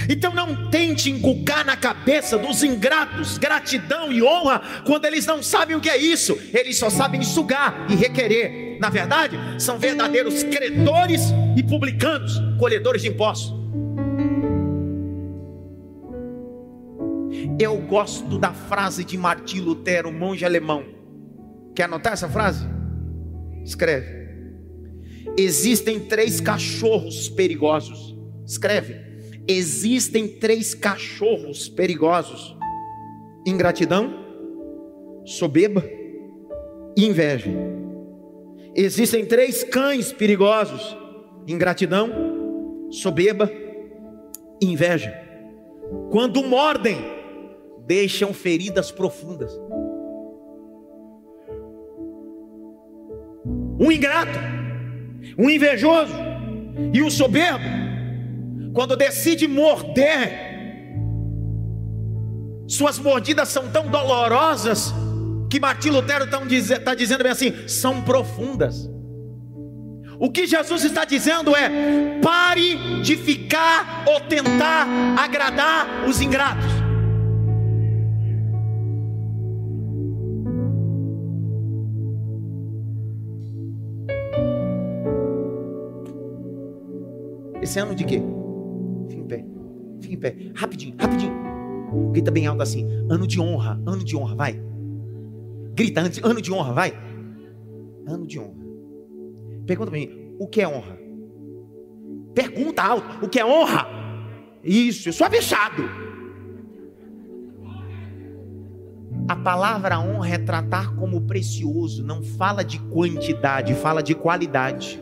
Então 0.08 0.34
não 0.34 0.70
tente 0.70 1.12
inculcar 1.12 1.66
na 1.66 1.76
cabeça 1.76 2.38
dos 2.38 2.64
ingratos 2.64 3.38
gratidão 3.38 4.12
e 4.12 4.24
honra 4.24 4.62
quando 4.86 5.06
eles 5.06 5.26
não 5.26 5.44
sabem 5.44 5.76
o 5.76 5.82
que 5.82 5.90
é 5.90 5.98
isso, 5.98 6.40
eles 6.54 6.78
só 6.78 6.90
sabem 6.90 7.22
sugar 7.22 7.86
e 7.90 7.96
requerer. 7.96 8.78
Na 8.80 8.90
verdade, 8.90 9.38
são 9.58 9.78
verdadeiros 9.78 10.44
credores 10.44 11.22
e 11.58 11.62
publicanos, 11.62 12.42
colhedores 12.58 13.02
de 13.02 13.10
impostos. 13.10 13.59
Eu 17.60 17.76
gosto 17.76 18.40
da 18.40 18.54
frase 18.54 19.04
de 19.04 19.18
Martim 19.18 19.60
Lutero, 19.60 20.14
monge 20.14 20.46
alemão. 20.46 20.86
Quer 21.76 21.84
anotar 21.84 22.14
essa 22.14 22.30
frase? 22.30 22.66
Escreve. 23.66 24.18
Existem 25.38 26.00
três 26.00 26.40
cachorros 26.40 27.28
perigosos. 27.28 28.18
Escreve. 28.48 28.96
Existem 29.46 30.26
três 30.26 30.74
cachorros 30.74 31.68
perigosos: 31.68 32.56
ingratidão, 33.46 34.26
soberba 35.26 35.84
e 36.96 37.06
inveja. 37.06 37.52
Existem 38.74 39.26
três 39.26 39.66
cães 39.66 40.14
perigosos: 40.14 40.96
ingratidão, 41.46 42.88
soberba 42.90 43.52
e 44.62 44.66
inveja. 44.66 45.14
Quando 46.10 46.42
mordem, 46.42 47.19
deixam 47.90 48.34
feridas 48.34 48.92
profundas. 48.92 49.52
um 53.80 53.92
ingrato, 53.92 54.38
um 55.38 55.50
invejoso 55.50 56.14
e 56.94 57.02
um 57.02 57.10
soberbo, 57.10 57.64
quando 58.74 58.96
decide 58.98 59.48
morder, 59.48 60.50
suas 62.68 63.00
mordidas 63.00 63.48
são 63.50 63.70
tão 63.70 63.88
dolorosas 63.88 64.94
que 65.50 65.60
Martim 65.60 65.90
Lutero 65.90 66.26
está 66.26 66.94
dizendo 66.94 67.24
bem 67.24 67.32
assim: 67.32 67.68
são 67.68 68.02
profundas. 68.02 68.88
O 70.20 70.30
que 70.30 70.46
Jesus 70.46 70.84
está 70.84 71.06
dizendo 71.06 71.56
é: 71.56 72.20
pare 72.22 73.02
de 73.02 73.16
ficar 73.16 74.04
ou 74.06 74.20
tentar 74.22 74.86
agradar 75.18 76.06
os 76.08 76.22
ingratos. 76.22 76.79
Esse 87.70 87.78
ano 87.78 87.94
de 87.94 88.04
quê? 88.04 88.20
Fique 89.08 89.22
em 89.22 89.28
pé, 89.28 89.46
fique 90.02 90.16
em 90.16 90.18
pé, 90.18 90.36
rapidinho, 90.56 90.96
rapidinho. 91.00 92.12
Grita 92.12 92.32
bem 92.32 92.48
alto 92.48 92.64
assim: 92.64 92.84
ano 93.08 93.28
de 93.28 93.40
honra, 93.40 93.80
ano 93.86 94.04
de 94.04 94.18
honra, 94.18 94.36
vai. 94.36 94.60
Grita 95.76 96.02
ano 96.24 96.42
de 96.42 96.52
honra, 96.52 96.74
vai. 96.74 96.94
Ano 98.08 98.26
de 98.26 98.40
honra. 98.40 98.56
Pergunta 99.68 99.92
para 99.92 100.00
mim, 100.00 100.36
o 100.40 100.48
que 100.48 100.62
é 100.62 100.68
honra? 100.68 100.98
Pergunta 102.34 102.82
alto, 102.82 103.24
o 103.24 103.30
que 103.30 103.40
é 103.40 103.46
honra? 103.46 103.86
Isso, 104.64 105.10
eu 105.10 105.14
sou 105.14 105.28
avexado. 105.28 105.84
A 109.28 109.36
palavra 109.36 110.00
honra 110.00 110.30
é 110.30 110.38
tratar 110.40 110.96
como 110.96 111.22
precioso, 111.22 112.04
não 112.04 112.24
fala 112.24 112.64
de 112.64 112.80
quantidade, 112.80 113.76
fala 113.76 114.02
de 114.02 114.16
qualidade. 114.16 115.00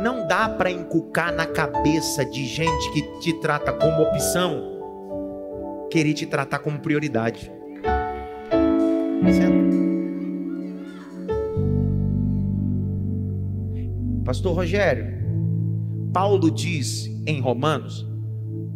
Não 0.00 0.26
dá 0.28 0.48
para 0.48 0.70
encucar 0.70 1.34
na 1.34 1.46
cabeça 1.46 2.24
de 2.24 2.46
gente 2.46 2.92
que 2.92 3.02
te 3.20 3.32
trata 3.40 3.72
como 3.72 4.02
opção, 4.02 5.88
querer 5.90 6.14
te 6.14 6.24
tratar 6.24 6.60
como 6.60 6.78
prioridade. 6.78 7.50
Pastor 14.24 14.54
Rogério, 14.54 15.06
Paulo 16.12 16.50
diz 16.50 17.06
em 17.26 17.40
Romanos: 17.40 18.06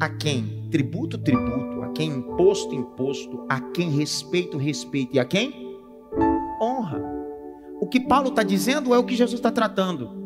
a 0.00 0.08
quem 0.08 0.66
tributo, 0.70 1.18
tributo, 1.18 1.82
a 1.82 1.90
quem 1.90 2.08
imposto, 2.08 2.74
imposto, 2.74 3.46
a 3.48 3.60
quem 3.60 3.90
respeito, 3.90 4.56
respeito 4.56 5.14
e 5.14 5.20
a 5.20 5.24
quem 5.24 5.76
honra. 6.60 7.02
O 7.80 7.86
que 7.86 8.00
Paulo 8.00 8.30
está 8.30 8.42
dizendo 8.42 8.94
é 8.94 8.98
o 8.98 9.04
que 9.04 9.14
Jesus 9.14 9.38
está 9.38 9.52
tratando. 9.52 10.21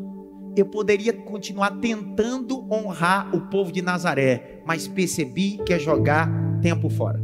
Eu 0.57 0.65
poderia 0.65 1.13
continuar 1.13 1.69
tentando 1.79 2.65
honrar 2.73 3.29
o 3.35 3.41
povo 3.41 3.71
de 3.71 3.79
Nazaré, 3.79 4.63
mas 4.65 4.87
percebi 4.87 5.59
que 5.63 5.71
é 5.71 5.77
jogar 5.77 6.27
tempo 6.63 6.89
fora. 6.89 7.21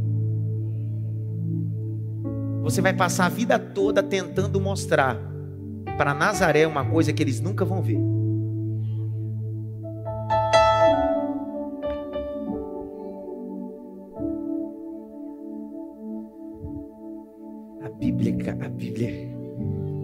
Você 2.62 2.80
vai 2.80 2.94
passar 2.94 3.26
a 3.26 3.28
vida 3.28 3.58
toda 3.58 4.04
tentando 4.04 4.60
mostrar 4.60 5.18
para 5.96 6.14
Nazaré 6.14 6.64
uma 6.64 6.84
coisa 6.84 7.12
que 7.12 7.24
eles 7.24 7.40
nunca 7.40 7.64
vão 7.64 7.82
ver. 7.82 7.98
A 17.82 17.88
Bíblia, 17.98 18.32
a 18.60 18.68
Bíblia, 18.68 19.10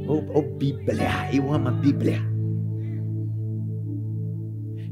oh, 0.09 0.39
oh 0.39 0.43
Bíblia, 0.43 1.33
eu 1.33 1.53
amo 1.53 1.68
a 1.68 1.72
Bíblia. 1.72 2.39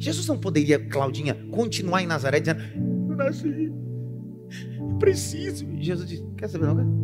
Jesus 0.09 0.27
não 0.27 0.39
poderia, 0.39 0.79
Claudinha, 0.79 1.35
continuar 1.51 2.03
em 2.03 2.07
Nazaré 2.07 2.41
dizendo: 2.41 2.63
Eu 3.11 3.15
nasci, 3.15 3.71
eu 4.79 4.97
preciso. 4.99 5.67
Jesus 5.79 6.09
disse: 6.09 6.25
Quer 6.35 6.49
saber, 6.49 6.67
não? 6.67 6.99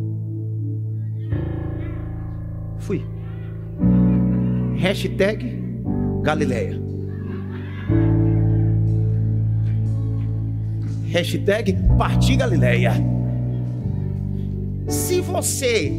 Fui. 2.79 3.05
Hashtag 4.77 5.61
Galileia. 6.23 6.81
Hashtag 11.11 11.77
Partir 11.99 12.37
Galileia. 12.37 12.93
Se 14.87 15.21
você 15.21 15.91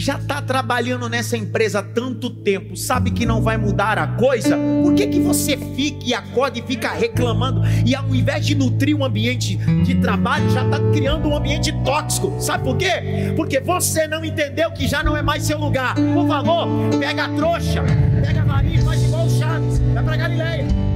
já 0.00 0.16
está 0.16 0.40
trabalhando 0.40 1.10
nessa 1.10 1.36
empresa 1.36 1.80
há 1.80 1.82
tanto 1.82 2.30
tempo, 2.30 2.74
sabe 2.74 3.10
que 3.10 3.26
não 3.26 3.42
vai 3.42 3.58
mudar 3.58 3.98
a 3.98 4.06
coisa, 4.06 4.56
por 4.82 4.94
que, 4.94 5.06
que 5.06 5.20
você 5.20 5.58
fica 5.58 5.98
e 6.06 6.14
acorda 6.14 6.58
e 6.58 6.62
fica 6.62 6.90
reclamando 6.90 7.60
e 7.84 7.94
ao 7.94 8.14
invés 8.14 8.46
de 8.46 8.54
nutrir 8.54 8.96
um 8.96 9.04
ambiente 9.04 9.56
de 9.56 9.94
trabalho, 9.96 10.48
já 10.48 10.64
está 10.64 10.78
criando 10.90 11.28
um 11.28 11.36
ambiente 11.36 11.70
tóxico? 11.84 12.34
Sabe 12.40 12.64
por 12.64 12.78
quê? 12.78 13.34
Porque 13.36 13.60
você 13.60 14.08
não 14.08 14.24
entendeu 14.24 14.70
que 14.70 14.88
já 14.88 15.02
não 15.02 15.14
é 15.14 15.20
mais 15.20 15.42
seu 15.42 15.58
lugar. 15.58 15.94
Por 15.94 16.26
favor, 16.26 16.66
pega 16.98 17.26
a 17.26 17.28
trouxa, 17.34 17.84
pega 18.24 18.40
a 18.40 18.44
varinha, 18.44 18.80
faz 18.80 19.02
igual 19.02 19.26
o 19.26 19.30
Chaves, 19.30 19.78
vai 19.92 20.02
para 20.02 20.16
Galileia. 20.16 20.89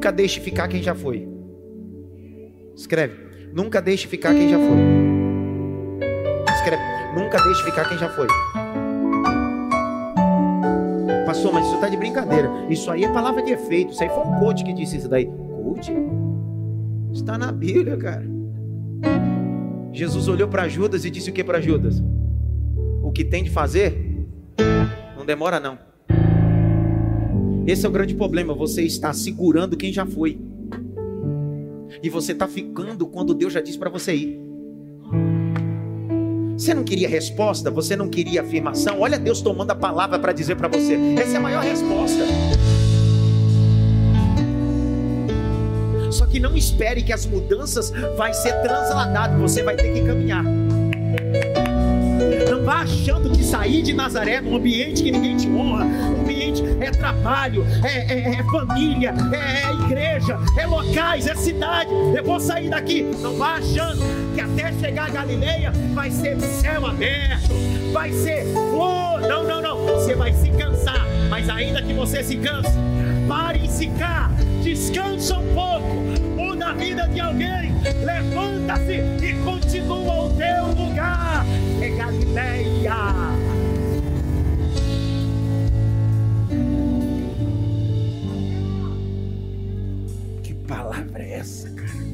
Nunca 0.00 0.12
deixe 0.12 0.40
ficar 0.40 0.66
quem 0.66 0.82
já 0.82 0.94
foi. 0.94 1.28
Escreve. 2.74 3.14
Nunca 3.52 3.82
deixe 3.82 4.08
ficar 4.08 4.32
quem 4.32 4.48
já 4.48 4.56
foi. 4.58 4.78
Escreve. 6.54 6.82
Nunca 7.14 7.38
deixe 7.42 7.64
ficar 7.64 7.86
quem 7.86 7.98
já 7.98 8.08
foi. 8.08 8.26
Passou, 11.26 11.52
mas 11.52 11.66
isso 11.66 11.74
está 11.74 11.90
de 11.90 11.98
brincadeira. 11.98 12.50
Isso 12.70 12.90
aí 12.90 13.04
é 13.04 13.12
palavra 13.12 13.42
de 13.42 13.52
efeito. 13.52 13.92
Isso 13.92 14.02
aí 14.02 14.08
foi 14.08 14.24
um 14.24 14.38
coach 14.38 14.64
que 14.64 14.72
disse 14.72 14.96
isso 14.96 15.06
daí. 15.06 15.26
Coach? 15.26 15.92
Está 17.12 17.36
na 17.36 17.52
Bíblia, 17.52 17.98
cara. 17.98 18.24
Jesus 19.92 20.28
olhou 20.28 20.48
para 20.48 20.66
Judas 20.66 21.04
e 21.04 21.10
disse 21.10 21.28
o 21.28 21.32
que 21.34 21.44
para 21.44 21.60
Judas? 21.60 22.02
O 23.02 23.12
que 23.12 23.22
tem 23.22 23.44
de 23.44 23.50
fazer? 23.50 24.26
Não 25.14 25.26
demora 25.26 25.60
não. 25.60 25.89
Esse 27.66 27.86
é 27.86 27.88
o 27.88 27.92
grande 27.92 28.14
problema. 28.14 28.54
Você 28.54 28.82
está 28.82 29.12
segurando 29.12 29.76
quem 29.76 29.92
já 29.92 30.06
foi. 30.06 30.38
E 32.02 32.08
você 32.08 32.32
está 32.32 32.46
ficando 32.46 33.06
quando 33.06 33.34
Deus 33.34 33.52
já 33.52 33.60
disse 33.60 33.78
para 33.78 33.90
você 33.90 34.14
ir. 34.14 34.40
Você 36.56 36.74
não 36.74 36.84
queria 36.84 37.08
resposta, 37.08 37.70
você 37.70 37.96
não 37.96 38.08
queria 38.08 38.42
afirmação. 38.42 39.00
Olha 39.00 39.18
Deus 39.18 39.40
tomando 39.40 39.70
a 39.70 39.74
palavra 39.74 40.18
para 40.18 40.32
dizer 40.32 40.56
para 40.56 40.68
você. 40.68 40.94
Essa 41.18 41.34
é 41.34 41.36
a 41.36 41.40
maior 41.40 41.62
resposta. 41.62 42.22
Só 46.10 46.26
que 46.26 46.38
não 46.38 46.56
espere 46.56 47.02
que 47.02 47.12
as 47.12 47.24
mudanças 47.24 47.90
vai 48.16 48.34
ser 48.34 48.52
transladado, 48.62 49.40
você 49.40 49.62
vai 49.62 49.76
ter 49.76 49.92
que 49.94 50.02
caminhar. 50.02 50.44
Não 52.50 52.62
vá 52.62 52.82
achando 52.82 53.30
que 53.30 53.42
sair 53.42 53.80
de 53.80 53.94
Nazaré 53.94 54.40
num 54.40 54.54
ambiente 54.54 55.02
que 55.02 55.10
ninguém 55.10 55.36
te 55.36 55.48
honra, 55.48 55.86
é 56.80 56.90
trabalho, 56.90 57.66
é, 57.84 58.12
é, 58.12 58.34
é 58.36 58.42
família, 58.44 59.14
é, 59.32 59.68
é, 59.68 59.72
igreja, 59.84 60.38
é 60.56 60.66
locais, 60.66 61.26
é 61.26 61.34
cidade. 61.34 61.90
Eu 62.14 62.24
vou 62.24 62.40
sair 62.40 62.68
daqui. 62.68 63.02
Não 63.20 63.36
vá 63.36 63.54
achando 63.54 64.02
que 64.34 64.40
até 64.40 64.72
chegar 64.74 65.06
a 65.06 65.10
Galileia 65.10 65.72
vai 65.94 66.10
ser 66.10 66.40
céu 66.40 66.86
aberto, 66.86 67.54
vai 67.92 68.12
ser 68.12 68.44
flor. 68.52 69.20
Não, 69.22 69.44
não, 69.44 69.60
não. 69.60 69.86
Você 69.86 70.14
vai 70.14 70.32
se 70.32 70.50
cansar, 70.50 71.06
mas 71.28 71.48
ainda 71.48 71.82
que 71.82 71.92
você 71.92 72.22
se 72.22 72.36
canse, 72.36 72.72
pare 73.28 73.64
em 73.64 73.68
ficar, 73.68 74.30
descansa 74.62 75.38
um 75.38 75.54
pouco, 75.54 76.04
muda 76.36 76.68
a 76.68 76.72
vida 76.72 77.08
de 77.08 77.20
alguém, 77.20 77.74
levanta-se 78.04 79.02
e 79.24 79.34
continua 79.44 80.26
o 80.26 80.30
teu 80.36 80.66
lugar. 80.66 81.44
É 81.80 81.88
Galileia. 81.90 83.39
Palavra 90.90 91.22
é 91.22 91.32
essa, 91.34 91.70
cara? 91.70 92.10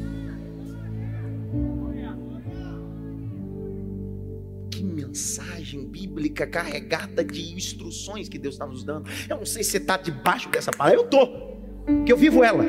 Que 4.71 4.85
mensagem 4.85 5.87
bíblica 5.89 6.47
carregada 6.47 7.25
de 7.25 7.55
instruções 7.55 8.29
que 8.29 8.39
Deus 8.39 8.57
está 8.57 8.67
nos 8.67 8.85
dando. 8.85 9.09
Eu 9.29 9.39
não 9.39 9.47
sei 9.47 9.65
se 9.65 9.71
você 9.71 9.77
está 9.79 9.97
debaixo 9.97 10.51
dessa 10.51 10.71
palavra, 10.71 11.01
eu 11.01 11.05
estou, 11.05 11.59
que 12.05 12.13
eu 12.13 12.19
vivo 12.19 12.45
ela. 12.45 12.65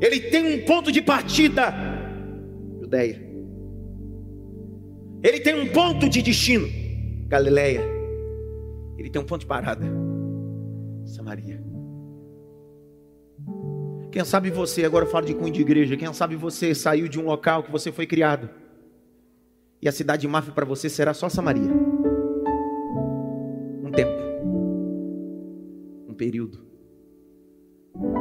Ele 0.00 0.20
tem 0.30 0.54
um 0.54 0.64
ponto 0.64 0.90
de 0.90 1.02
partida, 1.02 1.74
Judeia. 2.80 3.22
Ele 5.22 5.40
tem 5.40 5.60
um 5.60 5.70
ponto 5.72 6.08
de 6.08 6.22
destino, 6.22 6.66
Galileia. 7.26 7.82
Ele 8.96 9.10
tem 9.10 9.20
um 9.20 9.26
ponto 9.26 9.40
de 9.40 9.46
parada, 9.46 9.84
Samaria. 11.04 11.57
Quem 14.10 14.24
sabe 14.24 14.50
você, 14.50 14.84
agora 14.84 15.04
eu 15.04 15.10
falo 15.10 15.26
de 15.26 15.34
cunho 15.34 15.52
de 15.52 15.60
igreja, 15.60 15.96
quem 15.96 16.10
sabe 16.14 16.34
você 16.34 16.74
saiu 16.74 17.08
de 17.08 17.20
um 17.20 17.24
local 17.26 17.62
que 17.62 17.70
você 17.70 17.92
foi 17.92 18.06
criado. 18.06 18.48
E 19.82 19.88
a 19.88 19.92
cidade 19.92 20.22
de 20.22 20.28
Máfia 20.28 20.52
para 20.52 20.64
você 20.64 20.88
será 20.88 21.12
só 21.12 21.28
Samaria. 21.28 21.70
Um 23.82 23.90
tempo. 23.92 24.18
Um 26.08 26.14
período. 26.14 26.66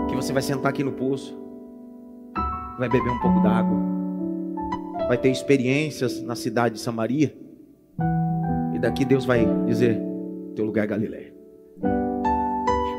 Que 0.09 0.15
você 0.15 0.33
vai 0.33 0.41
sentar 0.41 0.69
aqui 0.69 0.83
no 0.83 0.91
poço. 0.91 1.35
Vai 2.77 2.89
beber 2.89 3.09
um 3.09 3.19
pouco 3.19 3.39
d'água. 3.39 3.77
Vai 5.07 5.17
ter 5.17 5.29
experiências 5.29 6.21
na 6.21 6.35
cidade 6.35 6.75
de 6.75 6.81
Samaria. 6.81 7.35
E 8.75 8.79
daqui 8.79 9.05
Deus 9.05 9.25
vai 9.25 9.47
dizer: 9.65 9.99
teu 10.53 10.65
lugar 10.65 10.83
é 10.83 10.87
Galiléia. 10.87 11.33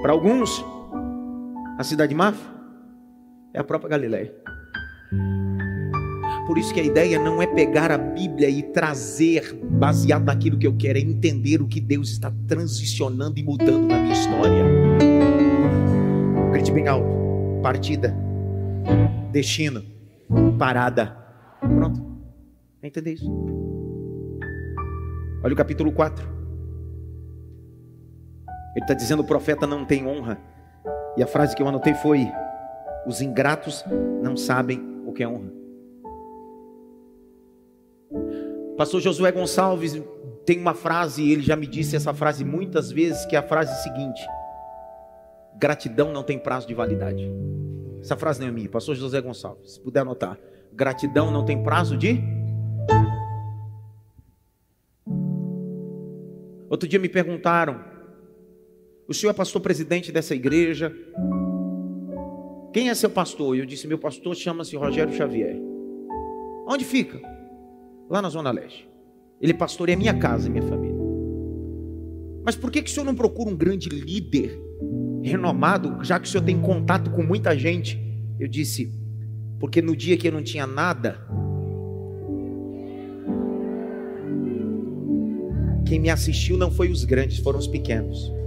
Para 0.01 0.13
alguns, 0.13 0.65
a 1.79 1.85
cidade 1.85 2.09
de 2.09 2.15
Máfia 2.17 2.58
é 3.53 3.59
a 3.59 3.65
própria 3.65 3.91
Galiléia. 3.91 4.35
Por 6.47 6.57
isso 6.57 6.73
que 6.73 6.81
a 6.81 6.85
ideia 6.85 7.19
não 7.19 7.43
é 7.43 7.47
pegar 7.47 7.93
a 7.93 7.99
Bíblia 7.99 8.49
e 8.49 8.63
trazer 8.63 9.55
baseado 9.55 10.25
naquilo 10.25 10.57
que 10.59 10.67
eu 10.67 10.75
quero, 10.77 10.99
é 10.99 11.03
entender 11.03 11.61
o 11.61 11.69
que 11.69 11.79
Deus 11.81 12.09
está 12.09 12.33
transicionando 12.47 13.39
e 13.39 13.43
mudando 13.43 13.87
na 13.87 13.99
minha 13.99 14.15
história. 14.15 14.65
Grite 16.51 16.73
bem 16.73 16.89
alto. 16.89 17.07
Partida. 17.63 18.15
Destino. 19.31 19.85
Parada. 20.59 21.17
Pronto. 21.61 22.03
Entender 22.83 23.13
isso. 23.13 23.31
Olha 25.45 25.53
o 25.53 25.57
capítulo 25.57 25.93
4. 25.93 26.27
Ele 28.75 28.85
está 28.85 28.95
dizendo: 28.95 29.21
o 29.21 29.27
profeta 29.27 29.67
não 29.67 29.85
tem 29.85 30.07
honra. 30.07 30.39
E 31.17 31.23
a 31.23 31.27
frase 31.27 31.55
que 31.55 31.63
eu 31.63 31.69
anotei 31.69 31.95
foi: 31.95 32.27
os 33.07 33.21
ingratos 33.21 33.85
não 34.23 34.37
sabem 34.37 34.81
o 35.07 35.13
que 35.13 35.23
é 35.23 35.29
honra. 35.29 35.53
Pastor 38.77 39.01
Josué 39.01 39.33
Gonçalves 39.33 40.01
tem 40.47 40.59
uma 40.59 40.73
frase, 40.73 41.31
ele 41.31 41.43
já 41.43 41.57
me 41.57 41.67
disse 41.67 41.97
essa 41.97 42.15
frase 42.15 42.45
muitas 42.45 42.91
vezes, 42.91 43.27
que 43.27 43.37
é 43.37 43.39
a 43.39 43.43
frase 43.43 43.83
seguinte: 43.83 44.27
gratidão 45.59 46.13
não 46.13 46.23
tem 46.23 46.39
prazo 46.39 46.67
de 46.67 46.75
validade. 46.75 47.31
Essa 48.01 48.17
frase 48.17 48.41
não 48.41 48.49
é 48.49 48.51
minha, 48.51 48.69
pastor 48.69 48.95
José 48.95 49.21
Gonçalves, 49.21 49.73
se 49.73 49.81
puder 49.81 50.01
anotar. 50.01 50.39
Gratidão 50.73 51.31
não 51.31 51.45
tem 51.45 51.63
prazo 51.63 51.97
de. 51.97 52.23
Outro 56.71 56.89
dia 56.89 56.99
me 56.99 57.09
perguntaram: 57.09 57.85
o 59.09 59.13
senhor 59.13 59.33
é 59.33 59.35
pastor 59.35 59.61
presidente 59.61 60.13
dessa 60.13 60.35
igreja? 60.35 60.95
Quem 62.73 62.91
é 62.91 62.95
seu 62.95 63.11
pastor? 63.11 63.57
E 63.57 63.61
eu 63.61 63.67
disse: 63.67 63.87
meu 63.87 63.99
pastor 63.99 64.35
chama-se 64.37 64.77
Rogério 64.77 65.13
Xavier. 65.13 65.57
Onde 66.67 66.85
fica? 66.85 67.21
Lá 68.11 68.21
na 68.21 68.29
Zona 68.29 68.51
Leste. 68.51 68.89
Ele 69.41 69.55
pastoreia 69.55 69.97
minha 69.97 70.15
casa 70.19 70.49
e 70.49 70.51
minha 70.51 70.63
família. 70.63 70.99
Mas 72.45 72.57
por 72.57 72.71
que, 72.71 72.83
que 72.83 72.91
o 72.91 72.93
senhor 72.93 73.07
não 73.07 73.15
procura 73.15 73.51
um 73.51 73.57
grande 73.57 73.89
líder, 73.89 74.59
renomado, 75.23 76.03
já 76.05 76.19
que 76.19 76.27
o 76.27 76.31
senhor 76.31 76.45
tem 76.45 76.61
contato 76.61 77.11
com 77.11 77.23
muita 77.23 77.57
gente? 77.57 77.99
Eu 78.39 78.49
disse: 78.49 78.93
porque 79.59 79.81
no 79.81 79.97
dia 79.97 80.17
que 80.17 80.29
eu 80.29 80.33
não 80.33 80.43
tinha 80.43 80.67
nada, 80.67 81.19
quem 85.87 85.99
me 85.99 86.11
assistiu 86.11 86.59
não 86.59 86.71
foi 86.71 86.91
os 86.91 87.05
grandes, 87.05 87.39
foram 87.39 87.59
os 87.59 87.67
pequenos. 87.67 88.38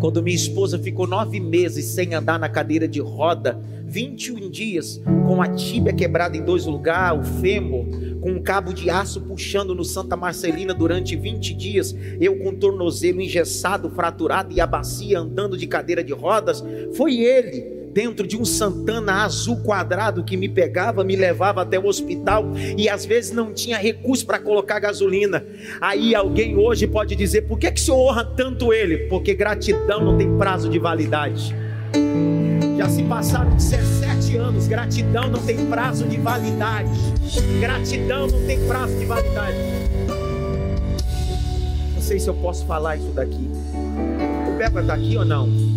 Quando 0.00 0.22
minha 0.22 0.34
esposa 0.34 0.78
ficou 0.78 1.06
nove 1.06 1.38
meses 1.38 1.84
sem 1.84 2.14
andar 2.14 2.38
na 2.38 2.48
cadeira 2.48 2.88
de 2.88 3.00
roda, 3.00 3.60
21 3.84 4.48
dias, 4.48 4.98
com 5.26 5.42
a 5.42 5.48
tíbia 5.48 5.92
quebrada 5.92 6.36
em 6.36 6.42
dois 6.42 6.64
lugares, 6.64 7.20
o 7.20 7.40
fêmur, 7.40 7.84
com 8.20 8.30
um 8.30 8.42
cabo 8.42 8.72
de 8.72 8.88
aço 8.88 9.20
puxando 9.20 9.74
no 9.74 9.84
Santa 9.84 10.16
Marcelina 10.16 10.72
durante 10.72 11.14
20 11.14 11.54
dias, 11.54 11.94
eu 12.18 12.38
com 12.38 12.54
tornozelo 12.54 13.20
engessado, 13.20 13.90
fraturado 13.90 14.54
e 14.54 14.60
a 14.60 14.66
bacia 14.66 15.18
andando 15.18 15.56
de 15.56 15.66
cadeira 15.66 16.02
de 16.02 16.14
rodas, 16.14 16.64
foi 16.94 17.18
ele 17.18 17.79
dentro 17.92 18.26
de 18.26 18.36
um 18.36 18.44
Santana 18.44 19.24
azul 19.24 19.56
quadrado 19.62 20.24
que 20.24 20.36
me 20.36 20.48
pegava, 20.48 21.04
me 21.04 21.16
levava 21.16 21.62
até 21.62 21.78
o 21.78 21.86
hospital 21.86 22.44
e 22.76 22.88
às 22.88 23.04
vezes 23.04 23.32
não 23.32 23.52
tinha 23.52 23.76
recurso 23.76 24.24
para 24.24 24.38
colocar 24.38 24.78
gasolina. 24.78 25.44
Aí 25.80 26.14
alguém 26.14 26.56
hoje 26.56 26.86
pode 26.86 27.14
dizer: 27.16 27.42
por 27.42 27.58
que, 27.58 27.70
que 27.70 27.80
o 27.80 27.84
senhor 27.84 27.98
honra 27.98 28.24
tanto 28.24 28.72
ele? 28.72 29.08
Porque 29.08 29.34
gratidão 29.34 30.04
não 30.04 30.16
tem 30.16 30.36
prazo 30.38 30.68
de 30.68 30.78
validade. 30.78 31.54
Já 32.76 32.88
se 32.88 33.02
passaram 33.02 33.50
17 33.56 34.36
anos, 34.36 34.66
gratidão 34.66 35.28
não 35.28 35.40
tem 35.42 35.66
prazo 35.66 36.06
de 36.06 36.16
validade. 36.16 36.88
Gratidão 37.60 38.26
não 38.26 38.46
tem 38.46 38.66
prazo 38.66 38.98
de 38.98 39.04
validade. 39.04 39.56
Não 41.94 42.00
sei 42.00 42.18
se 42.18 42.28
eu 42.28 42.34
posso 42.34 42.64
falar 42.64 42.96
isso 42.96 43.10
daqui. 43.10 43.50
O 44.48 44.56
Beba 44.56 44.80
está 44.80 44.94
aqui 44.94 45.16
ou 45.16 45.24
não? 45.24 45.69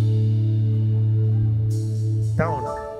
Tá 2.36 2.50
ou 2.50 2.60
não? 2.60 2.74
Tá. 2.74 2.94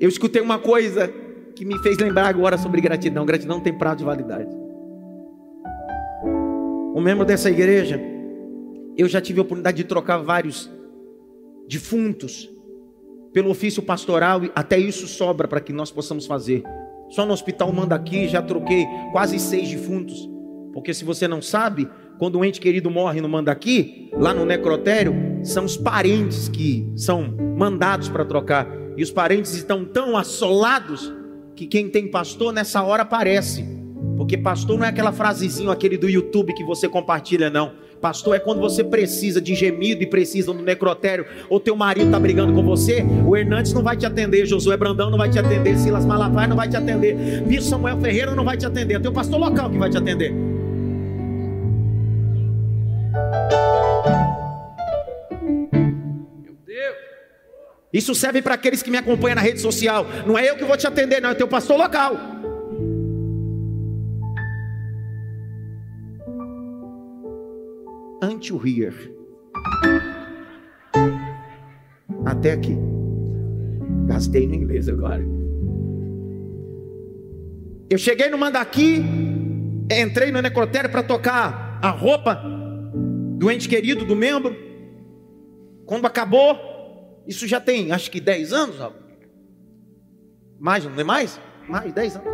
Eu 0.00 0.08
escutei 0.08 0.40
uma 0.40 0.58
coisa 0.58 1.12
que 1.54 1.64
me 1.64 1.76
fez 1.82 1.98
lembrar 1.98 2.28
agora 2.28 2.56
sobre 2.56 2.80
gratidão. 2.80 3.26
Gratidão 3.26 3.60
tem 3.60 3.76
prazo 3.76 3.98
de 3.98 4.04
validade. 4.04 4.48
Um 6.94 7.00
membro 7.00 7.24
dessa 7.24 7.50
igreja, 7.50 8.00
eu 8.96 9.08
já 9.08 9.20
tive 9.20 9.40
a 9.40 9.42
oportunidade 9.42 9.76
de 9.76 9.84
trocar 9.84 10.18
vários 10.18 10.70
defuntos 11.68 12.48
pelo 13.32 13.50
ofício 13.50 13.82
pastoral, 13.82 14.40
até 14.54 14.78
isso 14.78 15.06
sobra 15.06 15.46
para 15.46 15.60
que 15.60 15.72
nós 15.72 15.90
possamos 15.90 16.26
fazer. 16.26 16.62
Só 17.10 17.26
no 17.26 17.32
hospital 17.32 17.72
manda 17.72 17.94
aqui, 17.94 18.26
já 18.26 18.40
troquei 18.40 18.86
quase 19.12 19.38
seis 19.38 19.68
defuntos. 19.68 20.28
Porque 20.72 20.94
se 20.94 21.04
você 21.04 21.26
não 21.26 21.42
sabe, 21.42 21.88
quando 22.18 22.38
um 22.38 22.44
ente 22.44 22.60
querido 22.60 22.90
morre 22.90 23.20
no 23.20 23.28
Mandaqui, 23.28 24.10
lá 24.12 24.34
no 24.34 24.44
necrotério, 24.44 25.14
são 25.42 25.64
os 25.64 25.76
parentes 25.76 26.48
que 26.48 26.90
são 26.96 27.34
mandados 27.56 28.08
para 28.08 28.24
trocar. 28.24 28.66
E 28.96 29.02
os 29.02 29.10
parentes 29.10 29.54
estão 29.54 29.84
tão 29.84 30.16
assolados 30.16 31.12
que 31.54 31.66
quem 31.66 31.88
tem 31.88 32.10
pastor 32.10 32.52
nessa 32.52 32.82
hora 32.82 33.02
aparece. 33.02 33.64
Porque 34.16 34.36
pastor 34.36 34.76
não 34.78 34.84
é 34.84 34.88
aquela 34.88 35.12
frasezinha, 35.12 35.70
aquele 35.70 35.96
do 35.96 36.08
YouTube 36.08 36.52
que 36.52 36.64
você 36.64 36.88
compartilha, 36.88 37.48
não. 37.48 37.72
Pastor 38.00 38.36
é 38.36 38.38
quando 38.38 38.60
você 38.60 38.82
precisa 38.82 39.40
de 39.40 39.54
gemido 39.54 40.02
e 40.02 40.06
precisa 40.06 40.52
no 40.52 40.62
necrotério, 40.62 41.26
ou 41.48 41.58
teu 41.58 41.74
marido 41.74 42.06
está 42.06 42.18
brigando 42.18 42.52
com 42.52 42.62
você, 42.62 43.04
o 43.26 43.36
Hernandes 43.36 43.72
não 43.72 43.82
vai 43.82 43.96
te 43.96 44.06
atender, 44.06 44.46
Josué 44.46 44.76
Brandão 44.76 45.10
não 45.10 45.18
vai 45.18 45.28
te 45.28 45.38
atender, 45.38 45.76
Silas 45.76 46.06
Malafaia 46.06 46.46
não 46.46 46.56
vai 46.56 46.68
te 46.68 46.76
atender, 46.76 47.42
Bispo 47.42 47.64
Samuel 47.64 48.00
Ferreira 48.00 48.34
não 48.36 48.44
vai 48.44 48.56
te 48.56 48.66
atender, 48.66 48.94
é 48.94 49.00
teu 49.00 49.12
pastor 49.12 49.40
local 49.40 49.68
que 49.68 49.78
vai 49.78 49.90
te 49.90 49.96
atender. 49.96 50.47
Isso 57.92 58.14
serve 58.14 58.42
para 58.42 58.54
aqueles 58.54 58.82
que 58.82 58.90
me 58.90 58.98
acompanham 58.98 59.36
na 59.36 59.40
rede 59.40 59.60
social. 59.60 60.06
Não 60.26 60.38
é 60.38 60.50
eu 60.50 60.56
que 60.56 60.64
vou 60.64 60.76
te 60.76 60.86
atender, 60.86 61.20
não, 61.20 61.30
é 61.30 61.34
teu 61.34 61.48
pastor 61.48 61.78
local. 61.78 62.16
Until 68.22 68.60
here. 68.64 69.14
Até 72.26 72.52
aqui. 72.52 72.76
Gastei 74.06 74.46
no 74.46 74.54
inglês 74.54 74.88
agora. 74.88 75.24
Eu 77.90 77.96
cheguei 77.96 78.28
no 78.28 78.36
Mandaqui, 78.36 79.02
entrei 79.90 80.30
no 80.30 80.42
necrotério 80.42 80.90
para 80.90 81.02
tocar 81.02 81.78
a 81.80 81.88
roupa 81.88 82.42
do 83.38 83.50
ente 83.50 83.66
querido, 83.66 84.04
do 84.04 84.14
membro. 84.14 84.54
Quando 85.86 86.04
acabou, 86.04 86.67
isso 87.28 87.46
já 87.46 87.60
tem, 87.60 87.92
acho 87.92 88.10
que 88.10 88.20
10 88.20 88.54
anos. 88.54 88.76
Mais, 90.58 90.82
não 90.82 90.98
é 90.98 91.04
mais? 91.04 91.38
Mais, 91.68 91.92
10 91.92 92.16
anos. 92.16 92.28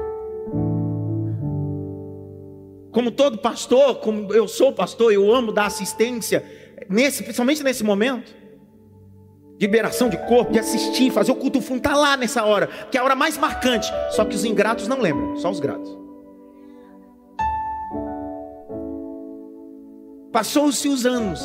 Como 2.92 3.10
todo 3.10 3.38
pastor, 3.38 3.96
como 3.96 4.32
eu 4.32 4.46
sou 4.46 4.72
pastor, 4.72 5.12
eu 5.12 5.34
amo 5.34 5.50
dar 5.50 5.66
assistência, 5.66 6.44
nesse, 6.88 7.24
principalmente 7.24 7.64
nesse 7.64 7.82
momento. 7.82 8.32
Liberação 9.60 10.08
de 10.08 10.16
corpo, 10.28 10.52
de 10.52 10.60
assistir, 10.60 11.10
fazer 11.10 11.32
o 11.32 11.36
culto 11.36 11.60
fundo, 11.60 11.78
está 11.78 11.96
lá 11.96 12.16
nessa 12.16 12.44
hora, 12.44 12.68
que 12.88 12.96
é 12.96 13.00
a 13.00 13.04
hora 13.04 13.16
mais 13.16 13.36
marcante. 13.36 13.88
Só 14.12 14.24
que 14.24 14.36
os 14.36 14.44
ingratos 14.44 14.86
não 14.86 15.00
lembram, 15.00 15.36
só 15.36 15.50
os 15.50 15.58
gratos. 15.58 15.90
Passou-se 20.30 20.88
os 20.88 21.04
anos. 21.04 21.40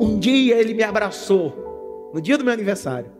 Um 0.00 0.18
dia 0.20 0.56
ele 0.56 0.72
me 0.74 0.84
abraçou 0.84 1.63
no 2.14 2.20
dia 2.20 2.38
do 2.38 2.44
meu 2.44 2.52
aniversário. 2.52 3.10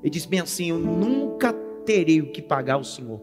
Ele 0.00 0.10
disse 0.10 0.28
bem 0.28 0.38
assim: 0.38 0.70
Eu 0.70 0.78
nunca 0.78 1.52
terei 1.84 2.20
o 2.20 2.30
que 2.30 2.40
pagar 2.40 2.74
ao 2.74 2.84
Senhor, 2.84 3.20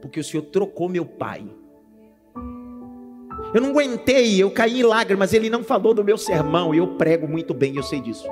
porque 0.00 0.18
o 0.18 0.24
Senhor 0.24 0.44
trocou 0.44 0.88
meu 0.88 1.04
pai. 1.04 1.44
Eu 3.54 3.60
não 3.60 3.70
aguentei, 3.70 4.42
eu 4.42 4.50
caí 4.50 4.80
em 4.80 4.82
lágrimas. 4.82 5.34
Ele 5.34 5.50
não 5.50 5.62
falou 5.62 5.92
do 5.92 6.02
meu 6.02 6.16
sermão, 6.16 6.74
e 6.74 6.78
eu 6.78 6.96
prego 6.96 7.28
muito 7.28 7.52
bem, 7.52 7.76
eu 7.76 7.82
sei 7.82 8.00
disso. 8.00 8.26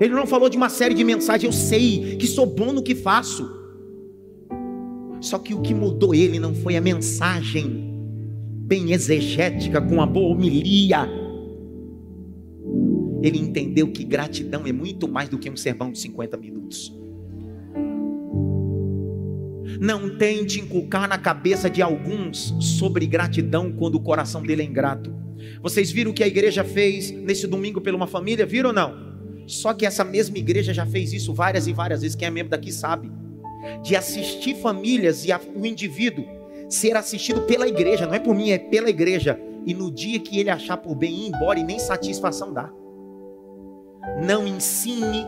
Ele 0.00 0.14
não 0.14 0.26
falou 0.26 0.48
de 0.48 0.56
uma 0.56 0.68
série 0.68 0.94
de 0.94 1.04
mensagens, 1.04 1.44
eu 1.44 1.52
sei 1.52 2.16
que 2.16 2.26
sou 2.26 2.46
bom 2.46 2.72
no 2.72 2.82
que 2.82 2.94
faço. 2.94 3.62
Só 5.20 5.38
que 5.38 5.54
o 5.54 5.60
que 5.60 5.74
mudou 5.74 6.14
ele 6.14 6.38
não 6.38 6.54
foi 6.54 6.76
a 6.76 6.80
mensagem 6.80 7.92
bem 8.66 8.92
exegética, 8.92 9.80
com 9.80 10.00
a 10.00 10.06
boa 10.06 10.34
homilia. 10.34 11.23
Ele 13.24 13.38
entendeu 13.38 13.88
que 13.88 14.04
gratidão 14.04 14.66
é 14.66 14.72
muito 14.72 15.08
mais 15.08 15.30
do 15.30 15.38
que 15.38 15.48
um 15.48 15.56
sermão 15.56 15.90
de 15.90 15.98
50 15.98 16.36
minutos. 16.36 16.94
Não 19.80 20.18
tente 20.18 20.60
inculcar 20.60 21.08
na 21.08 21.16
cabeça 21.16 21.70
de 21.70 21.80
alguns 21.80 22.54
sobre 22.60 23.06
gratidão 23.06 23.72
quando 23.72 23.94
o 23.94 24.00
coração 24.00 24.42
dele 24.42 24.60
é 24.60 24.66
ingrato. 24.66 25.10
Vocês 25.62 25.90
viram 25.90 26.10
o 26.10 26.14
que 26.14 26.22
a 26.22 26.26
igreja 26.26 26.62
fez 26.62 27.10
nesse 27.12 27.46
domingo 27.46 27.80
pela 27.80 27.96
uma 27.96 28.06
família? 28.06 28.44
Viram 28.44 28.68
ou 28.68 28.74
não? 28.74 29.14
Só 29.46 29.72
que 29.72 29.86
essa 29.86 30.04
mesma 30.04 30.36
igreja 30.36 30.74
já 30.74 30.84
fez 30.84 31.14
isso 31.14 31.32
várias 31.32 31.66
e 31.66 31.72
várias 31.72 32.02
vezes. 32.02 32.14
Quem 32.14 32.28
é 32.28 32.30
membro 32.30 32.50
daqui 32.50 32.70
sabe. 32.70 33.10
De 33.82 33.96
assistir 33.96 34.56
famílias 34.56 35.24
e 35.24 35.30
o 35.56 35.64
indivíduo 35.64 36.26
ser 36.68 36.94
assistido 36.94 37.40
pela 37.46 37.66
igreja, 37.66 38.04
não 38.04 38.14
é 38.14 38.18
por 38.18 38.34
mim, 38.34 38.50
é 38.50 38.58
pela 38.58 38.90
igreja. 38.90 39.40
E 39.64 39.72
no 39.72 39.90
dia 39.90 40.20
que 40.20 40.38
ele 40.38 40.50
achar 40.50 40.76
por 40.76 40.94
bem 40.94 41.24
ir 41.24 41.28
embora 41.28 41.58
e 41.58 41.64
nem 41.64 41.78
satisfação 41.78 42.52
dá. 42.52 42.70
Não 44.24 44.46
ensine 44.46 45.26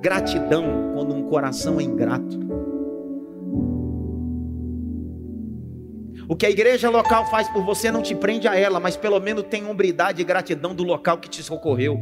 gratidão 0.00 0.92
quando 0.94 1.14
um 1.14 1.28
coração 1.28 1.78
é 1.78 1.82
ingrato. 1.82 2.38
O 6.28 6.36
que 6.36 6.46
a 6.46 6.50
igreja 6.50 6.88
local 6.88 7.26
faz 7.28 7.48
por 7.48 7.64
você 7.64 7.90
não 7.90 8.02
te 8.02 8.14
prende 8.14 8.46
a 8.46 8.54
ela, 8.54 8.78
mas 8.78 8.96
pelo 8.96 9.18
menos 9.18 9.42
tem 9.44 9.66
hombridade 9.66 10.22
e 10.22 10.24
gratidão 10.24 10.72
do 10.74 10.84
local 10.84 11.18
que 11.18 11.28
te 11.28 11.42
socorreu. 11.42 11.98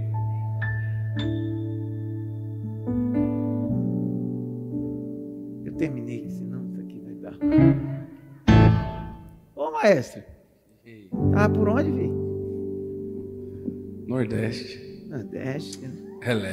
Eu 5.65 5.75
terminei, 5.77 6.29
senão 6.29 6.63
isso 6.67 6.79
aqui 6.79 7.01
vai 7.01 7.15
dar. 7.15 7.33
Ô 9.57 9.71
maestro, 9.71 10.23
tá 11.33 11.49
por 11.49 11.69
onde, 11.71 11.91
vi? 11.91 12.13
Nordeste. 14.07 15.07
Nordeste, 15.09 15.79
né? 15.79 16.08
Ela 16.21 16.49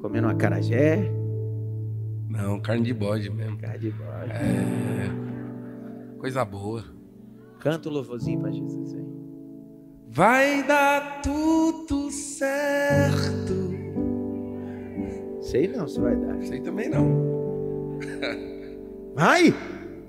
Comendo 0.00 0.28
uma 0.28 0.34
carajé. 0.34 1.10
Não, 2.28 2.60
carne 2.60 2.84
de 2.84 2.94
bode 2.94 3.28
mesmo. 3.30 3.58
Carne 3.58 3.78
de 3.78 3.90
bode. 3.90 4.30
É. 4.30 5.10
Coisa 6.18 6.44
boa. 6.44 6.84
Canta 7.58 7.88
o 7.88 7.92
louvorzinho 7.92 8.40
para 8.40 8.50
Jesus 8.50 8.94
aí. 8.94 9.06
Vai 10.08 10.66
dar 10.66 11.20
tudo 11.22 12.10
certo. 12.10 13.70
Sei 15.42 15.68
não 15.68 15.86
se 15.86 16.00
vai 16.00 16.16
dar. 16.16 16.40
Sei 16.42 16.60
também 16.60 16.88
não. 16.88 17.98
Vai! 19.14 19.54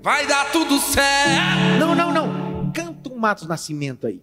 Vai 0.02 0.26
dar 0.26 0.50
tudo 0.50 0.78
certo. 0.78 1.78
Não, 1.78 1.94
não, 1.94 2.12
não. 2.12 2.72
Canta 2.72 3.12
um 3.12 3.16
Matos 3.16 3.46
Nascimento 3.46 4.06
aí. 4.06 4.22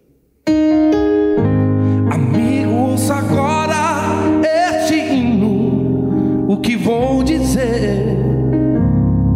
Que 6.70 6.76
vou 6.76 7.24
dizer? 7.24 8.16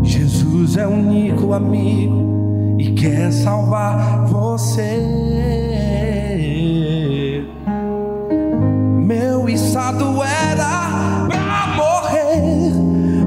Jesus 0.05 0.77
é 0.77 0.87
o 0.87 0.91
único 0.91 1.53
amigo 1.53 2.77
e 2.79 2.93
quer 2.93 3.33
salvar 3.33 4.25
você. 4.27 5.01
Meu 9.05 9.49
estado 9.49 10.23
era 10.23 11.27
pra 11.27 11.75
morrer, 11.77 12.73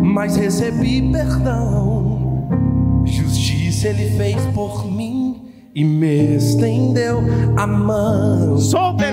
mas 0.01 0.37
recebi 0.37 1.11
perdão. 1.11 2.47
Justiça 3.03 3.89
ele 3.89 4.09
fez 4.11 4.41
por 4.53 4.89
mim 4.89 5.51
e 5.75 5.83
me 5.83 6.37
estendeu 6.37 7.21
a 7.57 7.67
mão. 7.67 8.57
Solta 8.57 9.11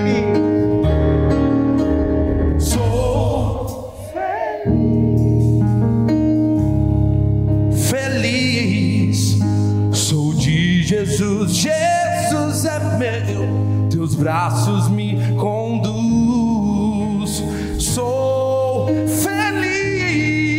Jesus, 11.55 12.65
é 12.65 12.79
meu, 12.97 13.87
teus 13.89 14.13
braços 14.13 14.89
me 14.89 15.15
conduz. 15.37 17.41
Sou 17.79 18.87
feliz, 19.23 20.53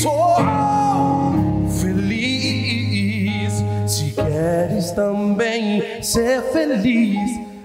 sou 0.00 0.36
feliz. 1.80 3.64
Se 3.84 4.12
queres 4.12 4.92
também 4.92 5.82
ser 6.00 6.40
feliz, 6.52 7.18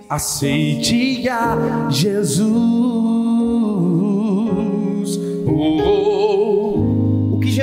aceite 0.09 1.29
a 1.29 1.87
Jesus. 1.91 2.47
Oh, 5.45 5.81
oh. 5.83 6.06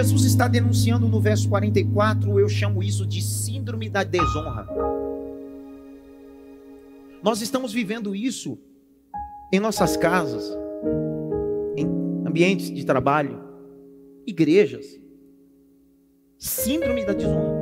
Jesus 0.05 0.24
está 0.26 0.46
denunciando 0.46 1.09
no 1.09 1.18
verso 1.18 1.48
44, 1.48 2.38
eu 2.38 2.46
chamo 2.46 2.82
isso 2.82 3.07
de 3.07 3.22
síndrome 3.22 3.88
da 3.88 4.05
desonra. 4.05 4.68
Nós 7.22 7.40
estamos 7.40 7.72
vivendo 7.72 8.14
isso 8.14 8.59
em 9.50 9.59
nossas 9.59 9.96
casas, 9.96 10.44
em 11.74 11.86
ambientes 12.28 12.70
de 12.70 12.84
trabalho, 12.84 13.42
igrejas. 14.26 15.00
Síndrome 16.36 17.07
da 17.07 17.14
desonra. 17.14 17.55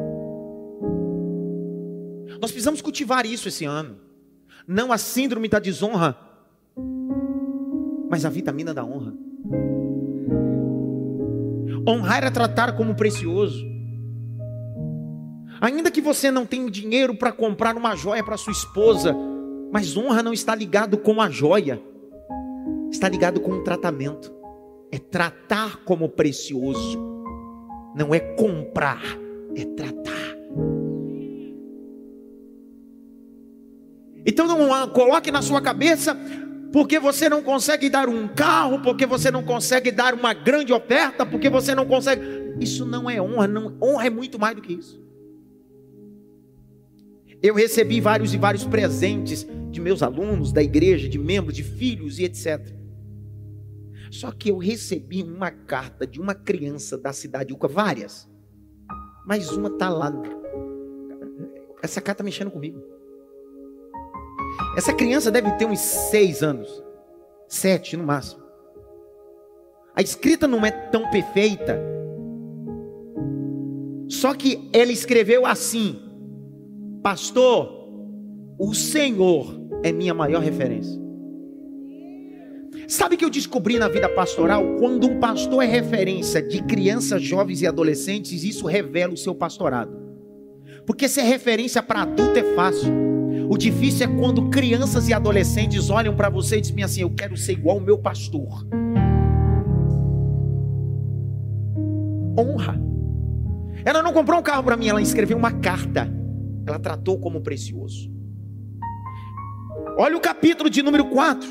Nós 2.40 2.51
precisamos 2.51 2.82
cultivar 2.82 3.24
isso 3.24 3.47
esse 3.47 3.64
ano. 3.64 3.99
Não 4.66 4.90
a 4.90 4.99
síndrome 4.99 5.49
da 5.49 5.61
desonra, 5.61 6.18
mas 8.11 8.24
a 8.24 8.28
vitamina 8.28 8.74
da 8.74 8.84
honra. 8.84 9.14
Honrar 11.87 12.24
é 12.24 12.30
tratar 12.30 12.76
como 12.76 12.95
precioso. 12.95 13.64
Ainda 15.61 15.91
que 15.91 16.01
você 16.01 16.30
não 16.30 16.45
tenha 16.45 16.70
dinheiro 16.70 17.14
para 17.14 17.33
comprar 17.33 17.76
uma 17.76 17.95
joia 17.95 18.22
para 18.24 18.37
sua 18.37 18.53
esposa, 18.53 19.14
mas 19.72 19.97
honra 19.97 20.22
não 20.22 20.33
está 20.33 20.55
ligado 20.55 20.99
com 20.99 21.20
a 21.20 21.30
joia, 21.30 21.80
está 22.91 23.09
ligado 23.09 23.41
com 23.41 23.53
o 23.53 23.62
tratamento. 23.62 24.33
É 24.91 24.99
tratar 24.99 25.78
como 25.85 26.09
precioso, 26.09 26.99
não 27.95 28.14
é 28.14 28.20
comprar, 28.20 29.03
é 29.57 29.64
tratar. 29.64 30.12
Então 34.26 34.47
não 34.47 34.89
coloque 34.91 35.30
na 35.30 35.43
sua 35.43 35.61
cabeça 35.61 36.16
porque 36.73 36.99
você 36.99 37.29
não 37.29 37.43
consegue 37.43 37.91
dar 37.91 38.09
um 38.09 38.27
carro, 38.27 38.81
porque 38.81 39.05
você 39.05 39.31
não 39.31 39.43
consegue 39.43 39.93
dar 39.93 40.14
uma 40.14 40.33
grande 40.33 40.73
oferta, 40.73 41.27
porque 41.27 41.51
você 41.51 41.75
não 41.75 41.87
consegue. 41.87 42.23
Isso 42.59 42.87
não 42.87 43.11
é 43.11 43.20
honra, 43.20 43.47
não, 43.47 43.77
honra 43.81 44.07
é 44.07 44.11
muito 44.11 44.39
mais 44.39 44.57
do 44.57 44.62
que 44.62 44.73
isso. 44.73 45.01
Eu 47.43 47.55
recebi 47.55 48.01
vários 48.01 48.33
e 48.33 48.39
vários 48.39 48.64
presentes 48.64 49.47
de 49.70 49.81
meus 49.81 50.03
alunos, 50.03 50.53
da 50.53 50.62
igreja, 50.62 51.09
de 51.09 51.18
membros, 51.18 51.55
de 51.55 51.62
filhos 51.62 52.18
e 52.18 52.25
etc. 52.25 52.73
Só 54.11 54.31
que 54.31 54.51
eu 54.51 54.57
recebi 54.57 55.23
uma 55.23 55.51
carta 55.51 56.07
de 56.07 56.20
uma 56.20 56.35
criança 56.35 56.97
da 56.97 57.12
cidade 57.12 57.49
de 57.49 57.55
Uca, 57.55 57.68
várias, 57.68 58.29
mas 59.27 59.51
uma 59.51 59.68
está 59.68 59.91
lá. 59.91 60.11
Essa 61.83 62.01
carta 62.01 62.23
está 62.23 62.25
mexendo 62.25 62.51
comigo. 62.51 62.81
Essa 64.76 64.92
criança 64.92 65.30
deve 65.30 65.50
ter 65.53 65.66
uns 65.66 65.80
seis 65.80 66.42
anos, 66.42 66.82
sete 67.48 67.96
no 67.96 68.05
máximo. 68.05 68.42
A 69.94 70.00
escrita 70.00 70.48
não 70.48 70.64
é 70.64 70.70
tão 70.70 71.11
perfeita. 71.11 71.78
Só 74.09 74.34
que 74.34 74.68
ela 74.72 74.92
escreveu 74.92 75.44
assim: 75.44 76.00
Pastor, 77.03 77.88
o 78.59 78.74
Senhor 78.74 79.55
é 79.82 79.92
minha 79.92 80.14
maior 80.14 80.40
referência. 80.40 81.00
Sabe 82.88 83.16
que 83.16 83.24
eu 83.24 83.30
descobri 83.30 83.78
na 83.78 83.88
vida 83.88 84.09
pastoral? 84.09 84.62
Quando 84.78 85.07
um 85.07 85.18
pastor 85.18 85.62
é 85.62 85.66
referência 85.66 86.42
de 86.42 86.62
crianças, 86.62 87.22
jovens 87.22 87.62
e 87.62 87.66
adolescentes, 87.66 88.44
isso 88.44 88.66
revela 88.66 89.12
o 89.12 89.16
seu 89.16 89.34
pastorado. 89.34 89.96
Porque 90.86 91.09
ser 91.09 91.22
referência 91.22 91.82
para 91.82 92.03
adulto 92.03 92.38
é 92.38 92.55
fácil. 92.55 93.12
O 93.53 93.59
difícil 93.59 94.07
é 94.07 94.09
quando 94.18 94.48
crianças 94.48 95.11
e 95.11 95.12
adolescentes 95.12 95.90
olham 95.90 96.16
para 96.16 96.30
você 96.30 96.57
e 96.57 96.61
dizem 96.62 96.82
assim: 96.82 97.03
Eu 97.03 97.11
quero 97.11 97.36
ser 97.36 97.53
igual 97.53 97.76
ao 97.76 97.84
meu 97.84 97.98
pastor. 97.98 98.66
honra. 102.34 102.80
Ela 103.84 104.03
não 104.03 104.11
comprou 104.11 104.40
um 104.40 104.42
carro 104.42 104.64
para 104.64 104.74
mim, 104.74 104.88
ela 104.88 105.03
escreveu 105.03 105.36
uma 105.36 105.53
carta. 105.53 106.11
Ela 106.66 106.78
tratou 106.78 107.18
como 107.18 107.42
precioso. 107.42 108.11
Olha 109.98 110.16
o 110.16 110.20
capítulo 110.20 110.70
de 110.70 110.82
número 110.82 111.05
4. 111.11 111.46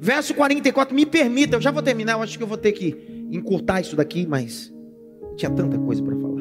Verso 0.00 0.32
44, 0.32 0.94
me 0.94 1.04
permita, 1.04 1.56
eu 1.56 1.60
já 1.60 1.72
vou 1.72 1.82
terminar, 1.82 2.12
eu 2.12 2.22
acho 2.22 2.38
que 2.38 2.44
eu 2.44 2.48
vou 2.48 2.56
ter 2.56 2.70
que 2.70 3.26
encurtar 3.32 3.80
isso 3.80 3.96
daqui, 3.96 4.28
mas 4.28 4.72
tinha 5.36 5.50
tanta 5.50 5.76
coisa 5.76 6.00
para 6.04 6.14
falar. 6.14 6.31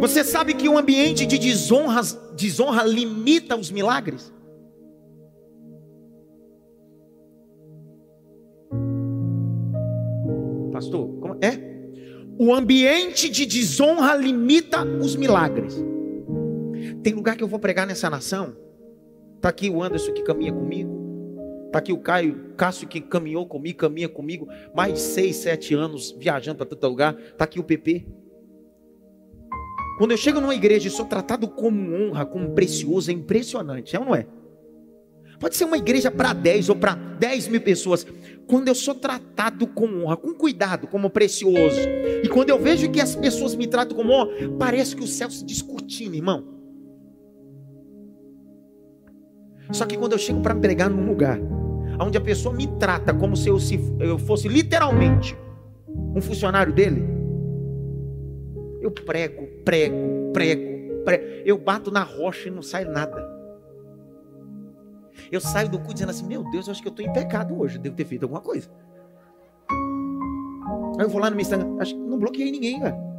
Você 0.00 0.24
sabe 0.24 0.54
que 0.54 0.66
um 0.66 0.78
ambiente 0.78 1.26
de 1.26 1.38
desonra, 1.38 2.00
limita 2.86 3.54
os 3.54 3.70
milagres? 3.70 4.32
Pastor, 10.72 11.06
como 11.20 11.36
é? 11.42 11.70
O 12.38 12.54
ambiente 12.54 13.28
de 13.28 13.44
desonra 13.44 14.16
limita 14.16 14.82
os 14.82 15.14
milagres. 15.16 15.76
Tem 17.02 17.12
lugar 17.12 17.36
que 17.36 17.44
eu 17.44 17.48
vou 17.48 17.58
pregar 17.58 17.86
nessa 17.86 18.08
nação. 18.08 18.56
Está 19.36 19.50
aqui 19.50 19.68
o 19.68 19.82
Anderson 19.82 20.14
que 20.14 20.22
caminha 20.22 20.52
comigo. 20.52 20.98
Está 21.66 21.78
aqui 21.78 21.92
o 21.92 21.98
Caio, 21.98 22.54
Cássio 22.56 22.88
que 22.88 23.02
caminhou 23.02 23.46
comigo, 23.46 23.78
caminha 23.78 24.08
comigo. 24.08 24.48
Mais 24.74 24.94
de 24.94 25.00
seis, 25.00 25.36
sete 25.36 25.74
anos 25.74 26.16
viajando 26.18 26.56
para 26.56 26.66
todo 26.66 26.88
lugar. 26.88 27.14
Está 27.20 27.44
aqui 27.44 27.60
o 27.60 27.64
PP. 27.64 28.19
Quando 30.00 30.12
eu 30.12 30.16
chego 30.16 30.40
numa 30.40 30.54
igreja 30.54 30.88
e 30.88 30.90
sou 30.90 31.04
tratado 31.04 31.46
como 31.46 31.94
honra, 31.94 32.24
como 32.24 32.52
precioso, 32.52 33.10
é 33.10 33.12
impressionante, 33.12 33.94
é 33.94 33.98
ou 33.98 34.06
não 34.06 34.14
é? 34.14 34.26
Pode 35.38 35.56
ser 35.56 35.66
uma 35.66 35.76
igreja 35.76 36.10
para 36.10 36.32
10 36.32 36.70
ou 36.70 36.76
para 36.76 36.94
10 36.94 37.48
mil 37.48 37.60
pessoas. 37.60 38.06
Quando 38.46 38.68
eu 38.68 38.74
sou 38.74 38.94
tratado 38.94 39.66
com 39.66 39.84
honra, 39.84 40.16
com 40.16 40.32
cuidado, 40.32 40.86
como 40.86 41.10
precioso, 41.10 41.78
e 42.24 42.26
quando 42.30 42.48
eu 42.48 42.58
vejo 42.58 42.90
que 42.90 42.98
as 42.98 43.14
pessoas 43.14 43.54
me 43.54 43.66
tratam 43.66 43.94
como 43.94 44.10
honra, 44.14 44.30
parece 44.58 44.96
que 44.96 45.04
o 45.04 45.06
céu 45.06 45.30
se 45.30 45.44
discutindo, 45.44 46.14
irmão. 46.14 46.48
Só 49.72 49.84
que 49.84 49.98
quando 49.98 50.12
eu 50.12 50.18
chego 50.18 50.40
para 50.40 50.54
pregar 50.54 50.88
num 50.88 51.06
lugar 51.06 51.38
onde 52.00 52.16
a 52.16 52.22
pessoa 52.22 52.54
me 52.54 52.66
trata 52.78 53.12
como 53.12 53.36
se 53.36 53.50
eu, 53.50 53.60
se 53.60 53.78
eu 54.00 54.18
fosse 54.18 54.48
literalmente 54.48 55.36
um 56.16 56.22
funcionário 56.22 56.72
dele, 56.72 57.19
eu 58.80 58.90
prego, 58.90 59.46
prego, 59.64 60.32
prego, 60.32 61.04
prego. 61.04 61.24
Eu 61.44 61.58
bato 61.58 61.90
na 61.90 62.02
rocha 62.02 62.48
e 62.48 62.50
não 62.50 62.62
sai 62.62 62.84
nada. 62.84 63.28
Eu 65.30 65.40
saio 65.40 65.68
do 65.68 65.78
cu 65.78 65.92
dizendo 65.92 66.10
assim: 66.10 66.26
Meu 66.26 66.42
Deus, 66.50 66.66
eu 66.66 66.72
acho 66.72 66.82
que 66.82 66.88
eu 66.88 66.92
estou 66.92 67.04
em 67.04 67.12
pecado 67.12 67.58
hoje. 67.58 67.78
Devo 67.78 67.96
ter 67.96 68.04
feito 68.04 68.22
alguma 68.22 68.40
coisa. 68.40 68.70
Aí 70.98 71.04
eu 71.04 71.08
vou 71.08 71.20
lá 71.20 71.30
no 71.30 71.36
meu 71.36 71.42
Instagram. 71.42 71.76
Acho 71.78 71.94
que 71.94 72.00
não 72.00 72.18
bloqueei 72.18 72.50
ninguém, 72.50 72.80
velho. 72.80 73.09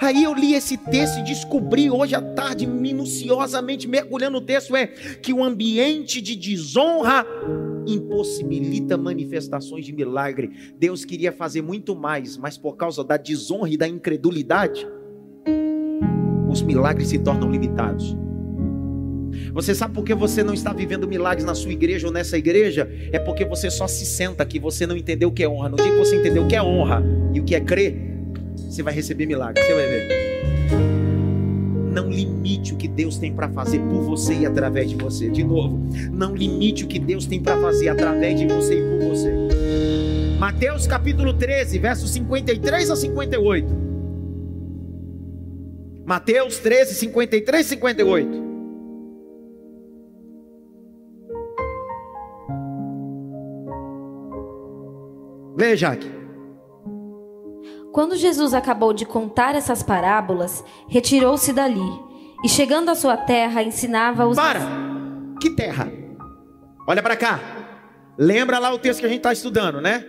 Aí 0.00 0.24
eu 0.24 0.32
li 0.32 0.54
esse 0.54 0.78
texto 0.78 1.18
e 1.18 1.22
descobri 1.22 1.90
hoje 1.90 2.14
à 2.14 2.22
tarde, 2.22 2.66
minuciosamente 2.66 3.86
mergulhando 3.86 4.40
no 4.40 4.40
texto, 4.40 4.74
é 4.74 4.86
que 4.86 5.32
o 5.32 5.44
ambiente 5.44 6.22
de 6.22 6.34
desonra 6.34 7.26
impossibilita 7.86 8.96
manifestações 8.96 9.84
de 9.84 9.92
milagre. 9.92 10.72
Deus 10.78 11.04
queria 11.04 11.32
fazer 11.32 11.60
muito 11.60 11.94
mais, 11.94 12.38
mas 12.38 12.56
por 12.56 12.76
causa 12.76 13.04
da 13.04 13.18
desonra 13.18 13.68
e 13.68 13.76
da 13.76 13.86
incredulidade, 13.86 14.86
os 16.48 16.62
milagres 16.62 17.08
se 17.08 17.18
tornam 17.18 17.50
limitados. 17.50 18.16
Você 19.52 19.74
sabe 19.74 19.94
por 19.94 20.04
que 20.04 20.14
você 20.14 20.42
não 20.42 20.54
está 20.54 20.72
vivendo 20.72 21.06
milagres 21.06 21.44
na 21.44 21.54
sua 21.54 21.72
igreja 21.72 22.06
ou 22.06 22.12
nessa 22.12 22.38
igreja? 22.38 22.90
É 23.12 23.18
porque 23.18 23.44
você 23.44 23.70
só 23.70 23.86
se 23.86 24.06
senta 24.06 24.42
aqui, 24.42 24.58
você 24.58 24.86
não 24.86 24.96
entendeu 24.96 25.28
o 25.28 25.32
que 25.32 25.42
é 25.42 25.48
honra. 25.48 25.68
No 25.68 25.76
dia 25.76 25.90
que 25.90 25.98
você 25.98 26.16
entendeu 26.16 26.44
o 26.44 26.48
que 26.48 26.56
é 26.56 26.62
honra 26.62 27.02
e 27.32 27.40
o 27.40 27.44
que 27.44 27.54
é 27.54 27.60
crer, 27.60 28.19
você 28.70 28.84
vai 28.84 28.94
receber 28.94 29.26
milagre, 29.26 29.62
você 29.62 29.74
vai 29.74 29.86
ver. 29.86 30.08
Não 31.92 32.08
limite 32.08 32.72
o 32.72 32.76
que 32.76 32.86
Deus 32.86 33.18
tem 33.18 33.32
para 33.34 33.48
fazer 33.48 33.80
por 33.80 34.02
você 34.02 34.32
e 34.32 34.46
através 34.46 34.88
de 34.90 34.96
você. 34.96 35.28
De 35.28 35.42
novo, 35.42 35.76
não 36.12 36.36
limite 36.36 36.84
o 36.84 36.86
que 36.86 37.00
Deus 37.00 37.26
tem 37.26 37.42
para 37.42 37.60
fazer 37.60 37.88
através 37.88 38.38
de 38.38 38.46
você 38.46 38.78
e 38.78 38.82
por 38.82 39.08
você. 39.08 39.32
Mateus 40.38 40.86
capítulo 40.86 41.34
13, 41.34 41.78
versos 41.78 42.10
53 42.12 42.90
a 42.90 42.96
58. 42.96 43.90
Mateus 46.06 46.58
13, 46.58 46.94
53 46.94 47.66
e 47.66 47.68
58. 47.70 48.50
Veja 55.56 55.88
aqui. 55.88 56.19
Quando 57.92 58.16
Jesus 58.16 58.54
acabou 58.54 58.92
de 58.92 59.04
contar 59.04 59.54
essas 59.54 59.82
parábolas, 59.82 60.64
retirou-se 60.88 61.52
dali 61.52 62.00
e, 62.44 62.48
chegando 62.48 62.88
à 62.88 62.94
sua 62.94 63.16
terra, 63.16 63.62
ensinava 63.62 64.26
os. 64.26 64.36
Para! 64.36 64.60
Que 65.40 65.50
terra? 65.50 65.90
Olha 66.86 67.02
para 67.02 67.16
cá. 67.16 67.40
Lembra 68.16 68.58
lá 68.58 68.72
o 68.72 68.78
texto 68.78 69.00
que 69.00 69.06
a 69.06 69.08
gente 69.08 69.18
está 69.18 69.32
estudando, 69.32 69.80
né? 69.80 70.04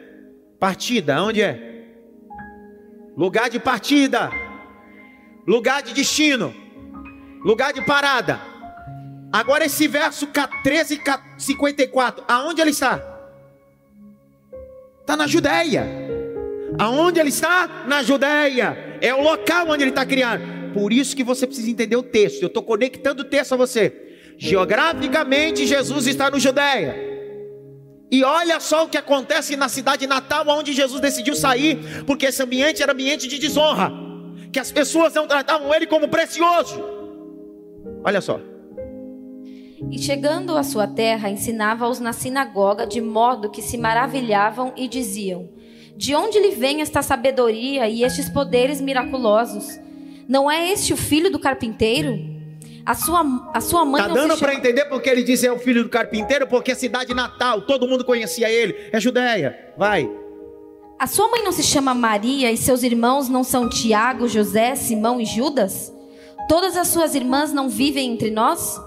Partida, 0.59 1.23
onde 1.23 1.41
é? 1.41 1.69
Lugar 3.17 3.49
de 3.49 3.59
partida, 3.59 4.31
lugar 5.47 5.81
de 5.81 5.93
destino, 5.93 6.53
lugar 7.43 7.73
de 7.73 7.81
parada. 7.81 8.39
Agora 9.31 9.65
esse 9.65 9.87
verso 9.87 10.27
13 10.63 10.95
e 10.95 11.41
54, 11.41 12.23
aonde 12.27 12.61
ele 12.61 12.71
está? 12.71 13.01
Está 15.01 15.15
na 15.15 15.25
Judéia. 15.25 16.00
Aonde 16.79 17.19
ele 17.19 17.29
está? 17.29 17.85
Na 17.87 18.03
Judéia. 18.03 18.97
É 19.01 19.13
o 19.13 19.21
local 19.21 19.69
onde 19.69 19.83
ele 19.83 19.91
está 19.91 20.05
criando. 20.05 20.73
Por 20.73 20.93
isso 20.93 21.15
que 21.15 21.23
você 21.23 21.45
precisa 21.45 21.69
entender 21.69 21.95
o 21.95 22.03
texto. 22.03 22.41
Eu 22.41 22.47
estou 22.47 22.63
conectando 22.63 23.23
o 23.23 23.25
texto 23.25 23.53
a 23.53 23.57
você. 23.57 23.93
Geograficamente, 24.37 25.67
Jesus 25.67 26.07
está 26.07 26.29
no 26.31 26.39
Judéia. 26.39 27.11
E 28.11 28.23
olha 28.23 28.59
só 28.59 28.85
o 28.85 28.89
que 28.89 28.97
acontece 28.97 29.55
na 29.55 29.69
cidade 29.69 30.05
natal, 30.05 30.45
onde 30.49 30.73
Jesus 30.73 30.99
decidiu 30.99 31.33
sair, 31.33 32.03
porque 32.05 32.25
esse 32.25 32.43
ambiente 32.43 32.83
era 32.83 32.91
ambiente 32.91 33.25
de 33.25 33.37
desonra, 33.37 33.89
que 34.51 34.59
as 34.59 34.69
pessoas 34.69 35.13
não 35.13 35.25
tratavam 35.25 35.73
ele 35.73 35.87
como 35.87 36.09
precioso. 36.09 36.83
Olha 38.03 38.19
só. 38.19 38.39
E 39.89 39.97
chegando 39.97 40.57
à 40.57 40.63
sua 40.63 40.87
terra, 40.87 41.29
ensinava-os 41.29 41.99
na 41.99 42.11
sinagoga, 42.11 42.85
de 42.85 42.99
modo 42.99 43.49
que 43.49 43.61
se 43.61 43.77
maravilhavam 43.77 44.73
e 44.75 44.89
diziam: 44.89 45.49
de 46.01 46.15
onde 46.15 46.39
lhe 46.39 46.49
vem 46.49 46.81
esta 46.81 47.03
sabedoria 47.03 47.87
e 47.87 48.03
estes 48.03 48.27
poderes 48.27 48.81
miraculosos? 48.81 49.79
Não 50.27 50.49
é 50.49 50.71
este 50.71 50.93
o 50.93 50.97
filho 50.97 51.31
do 51.31 51.37
carpinteiro? 51.37 52.17
A 52.83 52.95
sua, 52.95 53.51
a 53.53 53.61
sua 53.61 53.85
mãe 53.85 54.01
Tá 54.01 54.07
não 54.07 54.15
dando 54.15 54.35
para 54.35 54.51
chama... 54.51 54.55
entender 54.55 54.85
porque 54.85 55.07
ele 55.07 55.21
diz 55.21 55.43
é 55.43 55.51
o 55.51 55.59
filho 55.59 55.83
do 55.83 55.89
carpinteiro? 55.89 56.47
Porque 56.47 56.71
a 56.71 56.75
cidade 56.75 57.13
natal, 57.13 57.61
todo 57.61 57.87
mundo 57.87 58.03
conhecia 58.03 58.49
ele, 58.49 58.75
é 58.91 58.99
Judéia. 58.99 59.55
Vai. 59.77 60.09
A 60.97 61.05
sua 61.05 61.29
mãe 61.29 61.43
não 61.43 61.51
se 61.51 61.61
chama 61.61 61.93
Maria 61.93 62.51
e 62.51 62.57
seus 62.57 62.81
irmãos 62.81 63.29
não 63.29 63.43
são 63.43 63.69
Tiago, 63.69 64.27
José, 64.27 64.73
Simão 64.73 65.21
e 65.21 65.25
Judas? 65.25 65.93
Todas 66.49 66.75
as 66.75 66.87
suas 66.87 67.13
irmãs 67.13 67.53
não 67.53 67.69
vivem 67.69 68.11
entre 68.11 68.31
nós? 68.31 68.81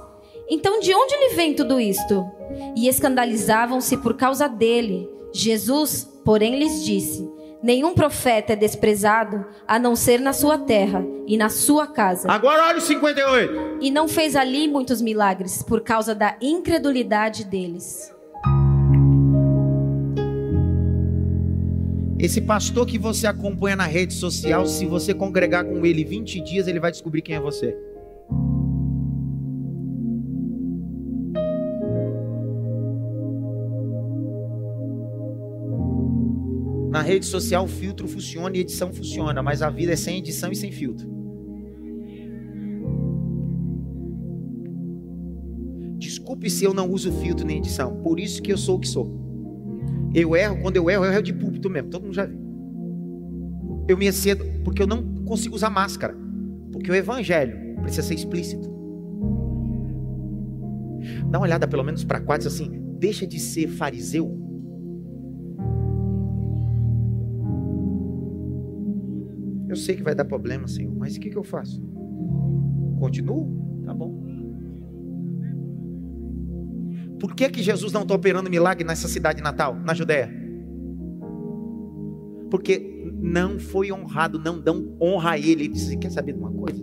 Então 0.51 0.81
de 0.81 0.93
onde 0.93 1.15
lhe 1.15 1.37
vem 1.37 1.55
tudo 1.55 1.79
isto? 1.79 2.29
E 2.77 2.89
escandalizavam-se 2.89 3.99
por 3.99 4.17
causa 4.17 4.49
dele. 4.49 5.14
Jesus, 5.35 6.09
porém, 6.25 6.57
lhes 6.57 6.85
disse: 6.85 7.29
Nenhum 7.61 7.93
profeta 7.93 8.53
é 8.53 8.57
desprezado 8.57 9.45
a 9.67 9.81
não 9.81 9.97
ser 9.97 10.21
na 10.21 10.33
sua 10.33 10.57
terra 10.57 11.05
e 11.27 11.37
na 11.37 11.49
sua 11.49 11.89
casa. 11.89 12.31
Agora 12.31 12.69
olha 12.69 12.79
o 12.79 12.81
58. 12.81 13.79
E 13.81 13.91
não 13.91 14.07
fez 14.07 14.37
ali 14.37 14.69
muitos 14.69 15.03
milagres 15.03 15.61
por 15.61 15.81
causa 15.81 16.15
da 16.15 16.37
incredulidade 16.41 17.45
deles. 17.45 18.13
Esse 22.17 22.41
pastor 22.41 22.87
que 22.87 22.97
você 22.97 23.27
acompanha 23.27 23.75
na 23.75 23.87
rede 23.87 24.15
social, 24.15 24.65
se 24.67 24.87
você 24.87 25.13
congregar 25.13 25.65
com 25.65 25.85
ele 25.85 26.05
20 26.05 26.41
dias, 26.43 26.69
ele 26.69 26.79
vai 26.79 26.93
descobrir 26.93 27.23
quem 27.23 27.35
é 27.35 27.41
você. 27.41 27.77
Na 36.95 37.03
rede 37.03 37.27
social 37.27 37.65
o 37.65 37.67
filtro 37.67 38.07
funciona 38.07 38.57
e 38.57 38.61
edição 38.61 38.93
funciona, 38.93 39.43
mas 39.43 39.63
a 39.63 39.69
vida 39.69 39.95
é 39.95 39.97
sem 39.97 40.19
edição 40.19 40.53
e 40.53 40.55
sem 40.55 40.71
filtro. 40.71 41.09
Desculpe 45.99 46.49
se 46.49 46.65
eu 46.65 46.73
não 46.73 46.89
uso 46.89 47.11
filtro 47.11 47.45
nem 47.45 47.59
edição, 47.59 48.01
por 48.01 48.21
isso 48.21 48.41
que 48.41 48.53
eu 48.53 48.57
sou 48.57 48.77
o 48.77 48.79
que 48.79 48.87
sou. 48.87 49.13
Eu 50.15 50.37
erro, 50.37 50.63
quando 50.63 50.77
eu 50.77 50.89
erro, 50.89 51.05
eu 51.05 51.11
erro 51.11 51.23
de 51.25 51.33
púlpito 51.33 51.69
mesmo, 51.69 51.91
todo 51.91 52.05
mundo 52.05 52.15
já 52.15 52.27
viu. 52.27 52.39
Eu 53.89 53.99
me 53.99 54.07
excedo 54.07 54.45
porque 54.63 54.81
eu 54.81 54.87
não 54.87 55.03
consigo 55.25 55.57
usar 55.57 55.71
máscara. 55.71 56.17
Porque 56.71 56.93
o 56.93 56.95
evangelho 56.95 57.75
precisa 57.83 58.07
ser 58.07 58.15
explícito. 58.15 58.73
Dá 61.29 61.41
uma 61.41 61.47
olhada 61.47 61.67
pelo 61.67 61.83
menos 61.83 62.05
para 62.05 62.21
quatro 62.21 62.47
assim, 62.47 62.71
deixa 63.01 63.27
de 63.27 63.41
ser 63.41 63.67
fariseu. 63.67 64.44
Eu 69.75 69.77
sei 69.77 69.97
que 69.97 70.05
vai 70.05 70.15
dar 70.15 70.25
problema, 70.25 70.69
Senhor, 70.69 70.95
mas 70.95 71.17
o 71.17 71.21
que, 71.21 71.29
que 71.29 71.37
eu 71.37 71.43
faço? 71.43 71.83
Continuo? 73.01 73.83
Tá 73.85 73.93
bom. 73.93 74.25
Por 77.19 77.35
que, 77.35 77.51
que 77.51 77.61
Jesus 77.61 77.93
não 77.93 78.03
está 78.03 78.15
operando 78.15 78.49
milagre 78.49 78.87
nessa 78.87 79.09
cidade 79.09 79.43
natal, 79.43 79.75
na 79.75 79.93
Judéia? 79.93 80.33
Porque 82.53 83.13
não 83.21 83.59
foi 83.59 83.91
honrado, 83.91 84.39
não 84.39 84.61
dão 84.61 84.97
honra 85.03 85.33
a 85.33 85.39
ele. 85.39 85.65
Ele 85.65 85.69
disse: 85.69 85.97
Quer 85.97 86.13
saber 86.13 86.35
de 86.35 86.39
uma 86.39 86.53
coisa? 86.53 86.81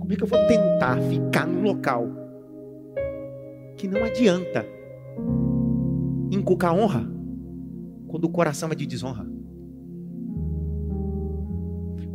Como 0.00 0.10
é 0.10 0.16
que 0.16 0.22
eu 0.22 0.26
vou 0.26 0.38
tentar 0.46 0.98
ficar 1.02 1.46
num 1.46 1.60
local 1.60 2.08
que 3.76 3.86
não 3.86 4.02
adianta 4.02 4.64
inculcar 6.30 6.74
honra 6.74 7.06
quando 8.08 8.24
o 8.24 8.30
coração 8.30 8.70
é 8.72 8.74
de 8.74 8.86
desonra? 8.86 9.35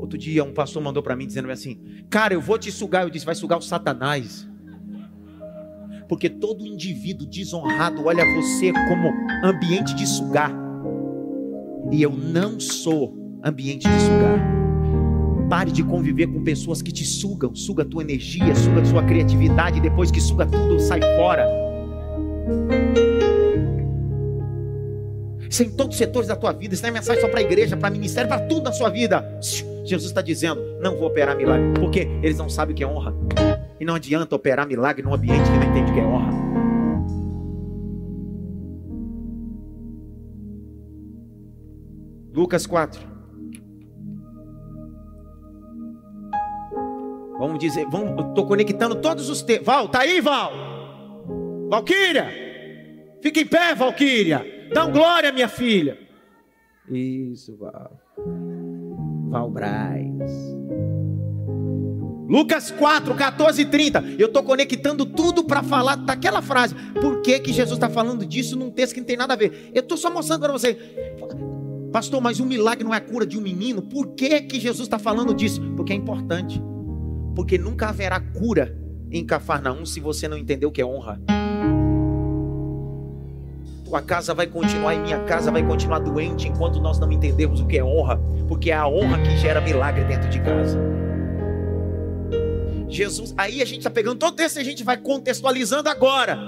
Outro 0.02 0.18
dia 0.18 0.44
um 0.44 0.52
pastor 0.52 0.82
mandou 0.82 1.04
para 1.04 1.16
mim 1.16 1.28
dizendo 1.28 1.52
assim: 1.52 1.80
Cara, 2.10 2.34
eu 2.34 2.42
vou 2.42 2.58
te 2.58 2.72
sugar. 2.72 3.04
Eu 3.04 3.10
disse: 3.12 3.24
Vai 3.24 3.36
sugar 3.36 3.60
o 3.60 3.62
Satanás. 3.62 4.50
Porque 6.10 6.28
todo 6.28 6.66
indivíduo 6.66 7.28
desonrado 7.28 8.04
olha 8.04 8.26
você 8.36 8.74
como 8.90 9.14
ambiente 9.46 9.94
de 9.94 10.08
sugar. 10.08 10.52
E 11.92 12.02
eu 12.02 12.12
não 12.12 12.60
sou 12.60 13.16
ambiente 13.44 13.88
de 13.88 14.02
sugar. 14.02 14.40
Pare 15.48 15.72
de 15.72 15.84
conviver 15.84 16.28
com 16.28 16.44
pessoas 16.44 16.82
que 16.82 16.92
te 16.92 17.06
sugam, 17.06 17.54
suga 17.54 17.86
tua 17.86 18.02
energia, 18.02 18.56
suga 18.56 18.82
a 18.82 18.86
sua 18.86 19.04
criatividade, 19.04 19.80
depois 19.80 20.10
que 20.10 20.20
suga 20.20 20.48
tudo, 20.48 20.80
sai 20.80 21.00
fora. 21.18 21.46
Isso 25.48 25.62
é 25.62 25.66
em 25.66 25.72
todos 25.72 25.96
os 25.96 25.98
setores 25.98 26.28
da 26.30 26.36
tua 26.36 26.54
vida, 26.54 26.74
isso 26.74 26.82
não 26.82 26.90
é 26.90 26.94
mensagem 26.94 27.22
só 27.22 27.28
para 27.28 27.40
a 27.40 27.44
igreja, 27.44 27.76
para 27.78 27.90
ministério, 27.90 28.30
para 28.30 28.40
tudo 28.48 28.64
na 28.64 28.72
sua 28.72 28.90
vida. 28.90 29.40
Jesus 29.84 30.10
está 30.10 30.22
dizendo: 30.22 30.62
não 30.80 30.96
vou 30.96 31.08
operar 31.08 31.36
milagre, 31.36 31.74
porque 31.80 32.08
eles 32.22 32.38
não 32.38 32.50
sabem 32.50 32.74
o 32.74 32.78
que 32.78 32.84
é 32.84 32.88
honra. 32.88 33.14
E 33.80 33.86
não 33.86 33.96
adianta 33.96 34.36
operar 34.36 34.68
milagre 34.68 35.02
num 35.04 35.14
ambiente 35.14 35.50
que 35.50 35.58
não 35.58 35.64
entende 35.64 35.92
o 35.92 35.94
que 35.94 36.00
é 36.00 36.04
honra. 36.04 36.32
Lucas 42.34 42.66
4. 42.66 43.12
Vamos 47.38 47.60
dizer, 47.60 47.88
vamos, 47.90 48.28
estou 48.28 48.46
conectando 48.46 48.96
todos 48.96 49.30
os 49.30 49.42
textos. 49.42 49.66
Val, 49.66 49.90
tá 49.90 50.02
aí, 50.02 50.22
Val? 50.22 50.52
Valquíria! 51.70 52.30
Fica 53.22 53.40
em 53.40 53.48
pé, 53.48 53.74
Valquíria! 53.74 54.70
Dá 54.74 54.86
glória, 54.86 55.32
minha 55.32 55.48
filha! 55.48 55.98
Isso, 56.90 57.58
Val. 57.58 58.01
Valbraz. 59.32 60.52
Lucas 62.28 62.72
4, 62.72 63.16
14 63.16 63.62
e 63.62 63.66
30. 63.66 64.04
Eu 64.18 64.28
estou 64.28 64.44
conectando 64.44 65.06
tudo 65.06 65.44
para 65.44 65.64
falar 65.64 65.96
daquela 65.96 66.42
frase. 66.42 66.76
Por 67.02 67.22
que, 67.22 67.40
que 67.40 67.52
Jesus 67.52 67.78
está 67.78 67.90
falando 67.90 68.26
disso 68.26 68.56
num 68.56 68.70
texto 68.70 68.94
que 68.94 69.00
não 69.00 69.08
tem 69.08 69.18
nada 69.18 69.34
a 69.34 69.38
ver? 69.38 69.72
Eu 69.74 69.82
estou 69.82 69.98
só 69.98 70.10
mostrando 70.10 70.42
para 70.42 70.54
você. 70.54 70.76
Pastor, 71.92 72.22
mas 72.22 72.40
um 72.40 72.46
milagre 72.46 72.84
não 72.84 72.94
é 72.94 72.98
a 72.98 73.02
cura 73.02 73.26
de 73.26 73.38
um 73.38 73.42
menino. 73.42 73.82
Por 73.82 74.10
que, 74.16 74.42
que 74.42 74.60
Jesus 74.60 74.88
está 74.88 75.00
falando 75.00 75.34
disso? 75.34 75.62
Porque 75.76 75.92
é 75.92 75.96
importante. 75.96 76.62
Porque 77.36 77.58
nunca 77.58 77.90
haverá 77.90 78.20
cura 78.20 78.78
em 79.10 79.26
Cafarnaum 79.26 79.86
se 79.86 80.00
você 80.00 80.28
não 80.28 80.38
entender 80.38 80.66
o 80.66 80.72
que 80.72 80.82
é 80.82 80.86
honra 80.86 81.22
tua 83.92 84.02
casa 84.02 84.34
vai 84.34 84.48
continuar 84.48 84.96
e 84.96 85.00
minha 85.00 85.20
casa 85.26 85.52
vai 85.52 85.62
continuar 85.62 86.00
doente 86.00 86.48
enquanto 86.48 86.80
nós 86.80 86.98
não 86.98 87.12
entendermos 87.12 87.60
o 87.60 87.68
que 87.68 87.78
é 87.78 87.84
honra, 87.84 88.18
porque 88.48 88.72
é 88.72 88.74
a 88.74 88.88
honra 88.88 89.20
que 89.22 89.36
gera 89.36 89.60
milagre 89.60 90.06
dentro 90.06 90.30
de 90.30 90.40
casa. 90.40 90.80
Jesus, 92.88 93.34
aí 93.38 93.62
a 93.62 93.66
gente 93.66 93.80
está 93.80 93.90
pegando 93.90 94.18
todo 94.18 94.40
esse 94.40 94.58
a 94.58 94.64
gente 94.64 94.82
vai 94.82 94.96
contextualizando 94.96 95.90
agora. 95.90 96.40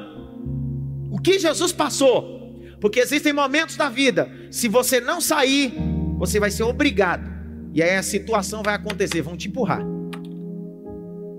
O 1.11 1.19
que 1.19 1.37
Jesus 1.37 1.73
passou? 1.73 2.53
Porque 2.79 3.01
existem 3.01 3.33
momentos 3.33 3.75
da 3.75 3.89
vida, 3.89 4.31
se 4.49 4.69
você 4.69 5.01
não 5.01 5.19
sair, 5.19 5.73
você 6.17 6.39
vai 6.39 6.49
ser 6.49 6.63
obrigado. 6.63 7.29
E 7.73 7.83
aí 7.83 7.97
a 7.97 8.03
situação 8.03 8.63
vai 8.63 8.75
acontecer, 8.75 9.21
vão 9.21 9.35
te 9.35 9.49
empurrar. 9.49 9.81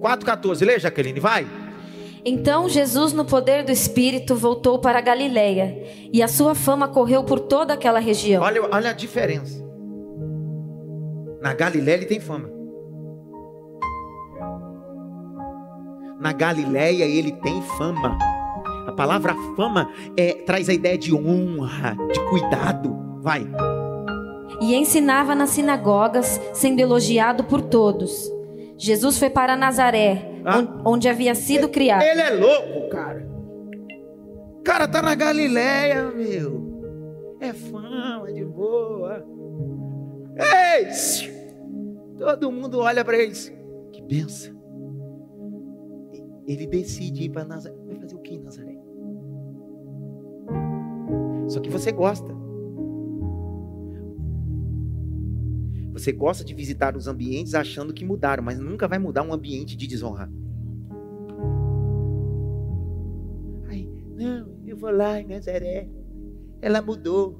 4,14, 0.03 0.67
lê, 0.67 0.79
Jaqueline, 0.79 1.19
vai. 1.19 1.47
Então 2.27 2.69
Jesus, 2.69 3.13
no 3.13 3.25
poder 3.25 3.65
do 3.65 3.71
Espírito, 3.71 4.35
voltou 4.35 4.79
para 4.79 4.99
a 4.99 5.03
Galiléia, 5.03 5.83
e 6.11 6.23
a 6.23 6.29
sua 6.29 6.55
fama 6.55 6.89
correu 6.89 7.23
por 7.25 7.39
toda 7.39 7.75
aquela 7.75 7.99
região. 7.99 8.43
Olha, 8.43 8.63
olha 8.73 8.91
a 8.91 8.95
diferença. 8.95 9.63
Na 11.43 11.53
Galiléia 11.53 11.97
ele 11.97 12.07
tem 12.07 12.21
fama. 12.21 12.51
Na 16.19 16.33
Galiléia 16.33 17.05
ele 17.05 17.33
tem 17.33 17.61
fama. 17.77 18.17
A 18.87 18.93
palavra 18.93 19.35
fama 19.55 19.91
é, 20.17 20.33
traz 20.33 20.71
a 20.71 20.73
ideia 20.73 20.97
de 20.97 21.15
honra, 21.15 21.95
de 22.11 22.21
cuidado. 22.31 22.97
Vai. 23.21 23.47
E 24.63 24.75
ensinava 24.75 25.35
nas 25.35 25.51
sinagogas, 25.51 26.41
sendo 26.55 26.81
elogiado 26.81 27.45
por 27.45 27.61
todos. 27.61 28.33
Jesus 28.79 29.19
foi 29.19 29.29
para 29.29 29.57
Nazaré, 29.57 30.34
ah. 30.45 30.83
onde 30.85 31.09
havia 31.09 31.35
sido 31.35 31.69
criado. 31.69 32.03
Ele 32.03 32.21
é 32.21 32.31
louco, 32.31 32.89
cara. 32.91 33.27
O 34.59 34.63
cara 34.63 34.87
tá 34.89 35.03
na 35.03 35.15
Galileia, 35.15 36.11
meu. 36.11 37.37
É 37.41 37.53
fama, 37.53 38.29
é 38.29 38.33
de 38.33 38.45
boa. 38.45 39.25
Ei! 40.37 40.87
Todo 42.19 42.51
mundo 42.51 42.81
olha 42.81 43.05
para 43.05 43.17
eles. 43.17 43.53
Que 43.93 44.03
benção. 44.03 44.55
Ele 46.47 46.67
decide 46.67 47.25
ir 47.25 47.31
para 47.31 47.45
Nazaré. 47.45 47.77
Vai 47.87 47.97
fazer 47.97 48.15
o 48.15 48.19
que 48.19 48.35
em 48.35 48.41
Nazaré? 48.41 48.77
Só 51.49 51.61
que 51.61 51.71
você 51.71 51.93
gosta. 51.93 52.44
Você 55.95 56.11
gosta 56.11 56.45
de 56.45 56.53
visitar 56.53 56.97
os 56.97 57.07
ambientes 57.07 57.55
achando 57.55 57.95
que 57.95 58.05
mudaram, 58.05 58.43
mas 58.43 58.59
nunca 58.59 58.89
vai 58.89 58.99
mudar 58.99 59.23
um 59.23 59.33
ambiente 59.33 59.77
de 59.77 59.87
desonra. 59.87 60.29
Ai, 63.69 63.89
não, 64.17 64.59
eu 64.67 64.77
vou 64.77 64.91
lá 64.91 65.21
em 65.21 65.29
Nazaré. 65.29 65.89
Ela 66.61 66.83
mudou. 66.83 67.39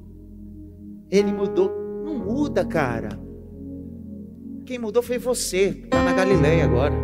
Ele 1.11 1.33
mudou. 1.33 1.69
Não 2.05 2.17
muda, 2.17 2.65
cara. 2.65 3.09
Quem 4.65 4.79
mudou 4.79 5.03
foi 5.03 5.19
você. 5.19 5.71
Está 5.71 6.05
na 6.05 6.13
Galileia 6.13 6.65
agora. 6.65 6.95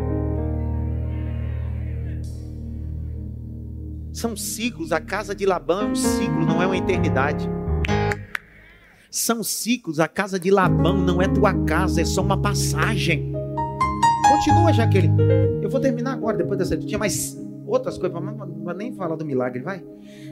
São 4.12 4.36
ciclos. 4.36 4.92
A 4.92 5.01
casa 5.01 5.34
de 5.34 5.44
Labão 5.44 5.80
é 5.80 5.86
um 5.86 5.96
ciclo, 5.96 6.46
não 6.46 6.62
é 6.62 6.66
uma 6.66 6.76
eternidade. 6.76 7.51
São 9.11 9.42
ciclos, 9.42 9.98
a 9.98 10.06
casa 10.06 10.38
de 10.38 10.52
Labão 10.52 10.96
não 10.96 11.20
é 11.20 11.26
tua 11.26 11.52
casa, 11.64 12.00
é 12.00 12.04
só 12.04 12.22
uma 12.22 12.40
passagem. 12.40 13.32
Continua, 14.30 14.72
Jaqueline. 14.72 15.20
Eu 15.61 15.68
vou 15.68 15.80
terminar 15.80 16.12
agora, 16.12 16.36
depois 16.36 16.56
dessa. 16.56 16.76
Tinha 16.76 16.96
mais 16.96 17.36
outras 17.66 17.98
coisas, 17.98 18.16
mas 18.22 18.36
não 18.36 18.62
vou 18.62 18.72
nem 18.72 18.94
falar 18.94 19.16
do 19.16 19.24
milagre, 19.24 19.62
vai. 19.62 19.84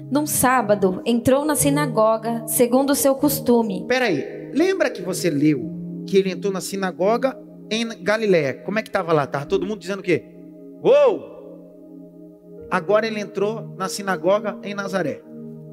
Num 0.09 0.29
sábado, 0.29 1.03
entrou 1.05 1.45
na 1.45 1.57
sinagoga, 1.57 2.47
segundo 2.47 2.91
o 2.91 2.95
seu 2.95 3.17
costume. 3.17 3.85
Peraí, 3.89 4.53
lembra 4.55 4.91
que 4.91 5.03
você 5.03 5.29
leu 5.29 5.73
que 6.07 6.17
ele 6.17 6.31
entrou 6.31 6.53
na 6.53 6.61
sinagoga 6.61 7.37
em 7.69 7.85
Galiléia? 8.01 8.55
Como 8.55 8.79
é 8.79 8.83
que 8.83 8.91
estava 8.91 9.13
lá? 9.13 9.25
Estava 9.25 9.45
todo 9.45 9.67
mundo 9.67 9.81
dizendo 9.81 9.99
o 9.99 10.05
quê? 10.05 10.23
Uou! 10.85 11.37
Agora 12.71 13.09
ele 13.09 13.19
entrou 13.19 13.75
na 13.77 13.89
sinagoga 13.89 14.57
em 14.63 14.73
Nazaré. 14.73 15.21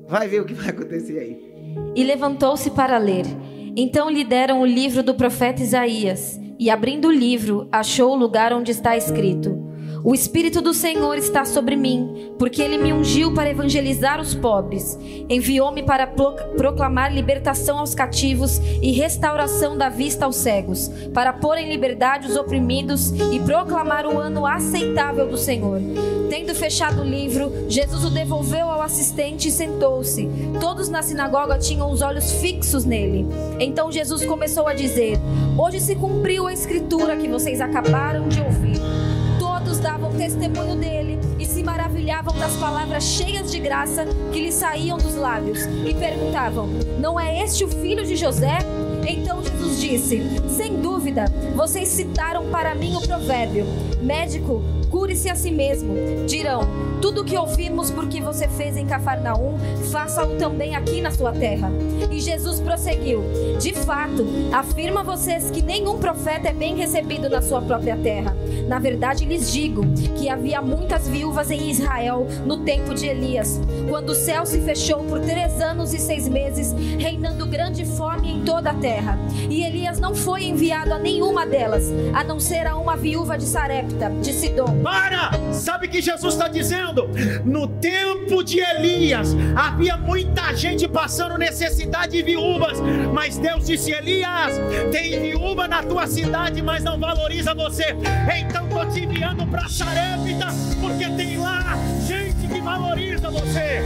Vai 0.07 0.27
ver 0.27 0.41
o 0.41 0.45
que 0.45 0.55
vai 0.55 0.69
acontecer 0.69 1.19
aí 1.19 1.54
e 1.95 2.03
levantou-se 2.03 2.69
para 2.71 2.97
ler. 2.97 3.25
Então 3.75 4.09
lhe 4.09 4.23
deram 4.23 4.61
o 4.61 4.65
livro 4.65 5.01
do 5.01 5.15
profeta 5.15 5.63
Isaías, 5.63 6.39
e 6.59 6.69
abrindo 6.69 7.07
o 7.07 7.11
livro, 7.11 7.67
achou 7.71 8.13
o 8.13 8.15
lugar 8.15 8.53
onde 8.53 8.71
está 8.71 8.95
escrito: 8.95 9.57
O 10.05 10.13
Espírito 10.13 10.61
do 10.61 10.71
Senhor 10.71 11.17
está 11.17 11.43
sobre 11.45 11.75
mim, 11.75 12.31
porque 12.37 12.61
ele 12.61 12.77
me 12.77 12.93
ungiu 12.93 13.33
para 13.33 13.49
evangelizar 13.49 14.21
os 14.21 14.35
pobres. 14.35 14.99
Enviou-me 15.27 15.81
para 15.81 16.05
proclamar 16.05 17.11
libertação 17.11 17.79
aos 17.79 17.95
cativos 17.95 18.59
e 18.83 18.91
restauração 18.91 19.75
da 19.75 19.89
vista 19.89 20.25
aos 20.25 20.35
cegos, 20.35 20.91
para 21.11 21.33
pôr 21.33 21.57
em 21.57 21.67
liberdade 21.67 22.27
os 22.27 22.35
oprimidos 22.35 23.09
e 23.33 23.39
proclamar 23.39 24.05
o 24.05 24.19
ano 24.19 24.45
aceitável 24.45 25.27
do 25.27 25.39
Senhor. 25.39 25.81
Tendo 26.29 26.53
fechado 26.53 27.01
o 27.01 27.05
livro, 27.05 27.51
Jesus 27.67 28.05
o 28.05 28.11
devolveu 28.11 28.69
ao 28.69 28.83
assistente 28.83 29.47
e 29.47 29.51
sentou-se. 29.51 30.29
Todos 30.61 30.87
na 30.87 31.01
sinagoga 31.01 31.57
tinham 31.57 31.91
os 31.91 32.03
olhos 32.03 32.31
fixos 32.33 32.85
nele. 32.85 33.25
Então 33.59 33.91
Jesus 33.91 34.23
começou 34.23 34.67
a 34.67 34.75
dizer: 34.75 35.17
Hoje 35.57 35.79
se 35.79 35.95
cumpriu 35.95 36.45
a 36.45 36.53
escritura 36.53 37.17
que 37.17 37.27
vocês 37.27 37.59
acabaram 37.59 38.27
de 38.27 38.39
ouvir 38.39 39.04
davam 39.79 40.11
testemunho 40.13 40.75
dele 40.75 41.19
e 41.39 41.45
se 41.45 41.63
maravilhavam 41.63 42.37
das 42.37 42.55
palavras 42.57 43.03
cheias 43.03 43.51
de 43.51 43.59
graça 43.59 44.05
que 44.31 44.41
lhe 44.41 44.51
saíam 44.51 44.97
dos 44.97 45.15
lábios 45.15 45.59
e 45.85 45.93
perguntavam: 45.93 46.67
Não 46.99 47.19
é 47.19 47.43
este 47.43 47.63
o 47.63 47.67
filho 47.67 48.05
de 48.05 48.15
José? 48.15 48.57
Então 49.07 49.43
Jesus 49.43 49.79
disse: 49.79 50.21
Sem 50.49 50.81
dúvida, 50.81 51.25
vocês 51.55 51.89
citaram 51.89 52.45
para 52.49 52.73
mim 52.73 52.95
o 52.95 53.01
provérbio: 53.01 53.65
Médico, 54.01 54.61
cure-se 54.89 55.29
a 55.29 55.35
si 55.35 55.51
mesmo. 55.51 55.93
Dirão: 56.25 56.61
Tudo 57.01 57.21
o 57.21 57.25
que 57.25 57.37
ouvimos 57.37 57.91
porque 57.91 58.21
você 58.21 58.47
fez 58.47 58.77
em 58.77 58.85
Cafarnaum, 58.85 59.57
faça-o 59.91 60.37
também 60.37 60.75
aqui 60.75 61.01
na 61.01 61.11
sua 61.11 61.31
terra. 61.31 61.69
E 62.09 62.19
Jesus 62.19 62.59
prosseguiu: 62.59 63.23
De 63.59 63.73
fato, 63.73 64.25
afirma 64.51 65.03
vocês 65.03 65.51
que 65.51 65.61
nenhum 65.61 65.99
profeta 65.99 66.49
é 66.49 66.53
bem 66.53 66.75
recebido 66.75 67.29
na 67.29 67.41
sua 67.41 67.61
própria 67.61 67.97
terra. 67.97 68.35
Na 68.67 68.79
verdade, 68.79 69.25
lhes 69.25 69.51
digo 69.51 69.83
que 70.17 70.29
havia 70.29 70.61
muitas 70.61 71.07
viúvas 71.07 71.51
em 71.51 71.69
Israel 71.69 72.25
no 72.45 72.57
tempo 72.57 72.93
de 72.93 73.05
Elias, 73.05 73.59
quando 73.89 74.09
o 74.09 74.15
céu 74.15 74.45
se 74.45 74.61
fechou 74.61 75.03
por 75.03 75.19
três 75.19 75.61
anos 75.61 75.93
e 75.93 75.99
seis 75.99 76.27
meses, 76.27 76.73
reinando 76.97 77.45
grande 77.45 77.85
fome 77.85 78.31
em 78.31 78.43
toda 78.43 78.71
a 78.71 78.73
terra. 78.73 78.94
E 79.49 79.63
Elias 79.63 79.99
não 79.99 80.15
foi 80.15 80.45
enviado 80.45 80.93
a 80.93 80.99
nenhuma 80.99 81.45
delas, 81.45 81.91
a 82.13 82.23
não 82.23 82.39
ser 82.39 82.67
a 82.67 82.75
uma 82.77 82.95
viúva 82.95 83.37
de 83.37 83.45
Sarepta, 83.45 84.09
de 84.21 84.33
Sidom. 84.33 84.81
Para! 84.81 85.31
Sabe 85.51 85.87
que 85.87 86.01
Jesus 86.01 86.33
está 86.33 86.47
dizendo? 86.47 87.09
No 87.43 87.67
tempo 87.67 88.43
de 88.43 88.59
Elias, 88.59 89.35
havia 89.55 89.97
muita 89.97 90.53
gente 90.55 90.87
passando 90.87 91.37
necessidade 91.37 92.13
de 92.13 92.23
viúvas, 92.23 92.79
mas 93.13 93.37
Deus 93.37 93.65
disse: 93.65 93.91
Elias, 93.91 94.53
tem 94.91 95.19
viúva 95.21 95.67
na 95.67 95.83
tua 95.83 96.07
cidade, 96.07 96.61
mas 96.61 96.83
não 96.83 96.99
valoriza 96.99 97.53
você. 97.53 97.95
Então 98.37 98.65
estou 98.65 98.85
te 98.87 99.01
enviando 99.01 99.45
para 99.47 99.67
Sarepta, 99.67 100.47
porque 100.81 101.09
tem 101.09 101.37
lá 101.37 101.77
gente 102.07 102.47
que 102.47 102.61
valoriza 102.61 103.29
você. 103.29 103.83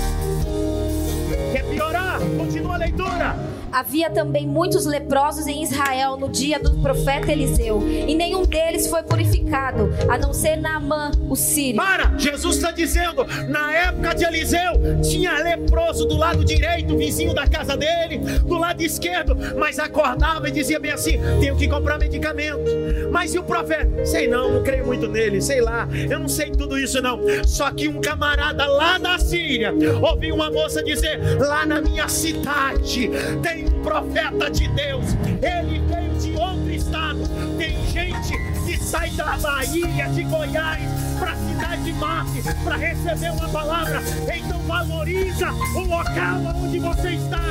Quer 1.52 1.64
piorar? 1.70 2.20
Continua 2.38 2.76
a 2.76 2.78
leitura. 2.78 3.59
Havia 3.72 4.10
também 4.10 4.48
muitos 4.48 4.86
leprosos 4.86 5.48
em 5.48 5.64
Israel 5.64 6.18
no 6.18 6.30
dia 6.30 6.60
do 6.60 6.82
profeta 6.82 7.32
Eliseu, 7.32 7.82
e 7.88 8.16
nenhum 8.16 8.44
deles 8.44 8.88
foi 8.88 9.04
purificado, 9.04 9.90
a 10.10 10.18
não 10.18 10.34
ser 10.34 10.56
Naamã, 10.56 11.12
o 11.30 11.36
sírio. 11.36 11.76
Para! 11.76 12.18
Jesus 12.18 12.56
está 12.58 12.72
dizendo, 12.72 13.26
na 13.48 13.74
época 13.74 14.16
de 14.16 14.26
Eliseu, 14.26 15.02
tinha 15.02 15.34
leproso 15.42 16.06
do 16.06 16.16
lado 16.16 16.44
direito, 16.44 16.98
vizinho 16.98 17.34
da 17.34 17.48
casa 17.48 17.78
dele, 17.78 18.18
do 18.18 18.58
lado 18.58 18.82
esquerdo, 18.82 19.38
mas 19.58 19.80
acordava 19.80 20.50
e 20.50 20.52
dizia 20.52 20.80
bem 20.80 20.92
assim: 20.92 21.20
tenho 21.40 21.56
que 21.56 21.68
comprar 21.68 21.98
medicamento. 21.98 22.70
Mas 23.12 23.34
e 23.34 23.40
o 23.40 23.44
profeta? 23.44 24.06
Sei 24.06 24.28
não, 24.28 24.54
não 24.54 24.64
creio 24.64 24.86
muito 24.86 25.08
nele, 25.08 25.42
sei 25.42 25.62
lá, 25.62 25.88
eu 26.10 26.20
não 26.20 26.28
sei 26.28 26.52
tudo 26.52 26.78
isso 26.78 27.02
não. 27.02 27.20
Só 27.46 27.72
que 27.72 27.88
um 27.88 28.02
camarada 28.02 28.66
lá 28.66 28.98
da 28.98 29.18
Síria 29.18 29.74
ouviu 30.02 30.36
uma 30.36 30.52
moça 30.52 30.84
dizer: 30.84 31.20
lá 31.40 31.66
na 31.66 31.82
minha 31.82 32.08
cidade 32.08 33.10
tem 33.42 33.59
tem 33.60 33.68
um 33.68 33.82
profeta 33.82 34.50
de 34.50 34.68
Deus, 34.70 35.06
ele 35.42 35.80
veio 35.88 36.16
de 36.20 36.32
outro 36.40 36.72
estado. 36.72 37.20
Tem 37.58 37.86
gente 37.88 38.38
que 38.66 38.78
sai 38.78 39.10
da 39.12 39.38
Bahia, 39.38 40.08
de 40.10 40.24
Goiás, 40.24 40.82
para 41.18 41.32
a 41.32 41.36
cidade 41.36 41.84
de 41.84 41.94
Marte, 41.94 42.42
para 42.64 42.78
receber 42.78 43.32
uma 43.32 43.50
palavra. 43.50 44.02
Então 44.34 44.60
valoriza 44.62 45.52
o 45.52 45.80
local 45.80 46.56
onde 46.56 46.80
você 46.80 47.10
está, 47.10 47.42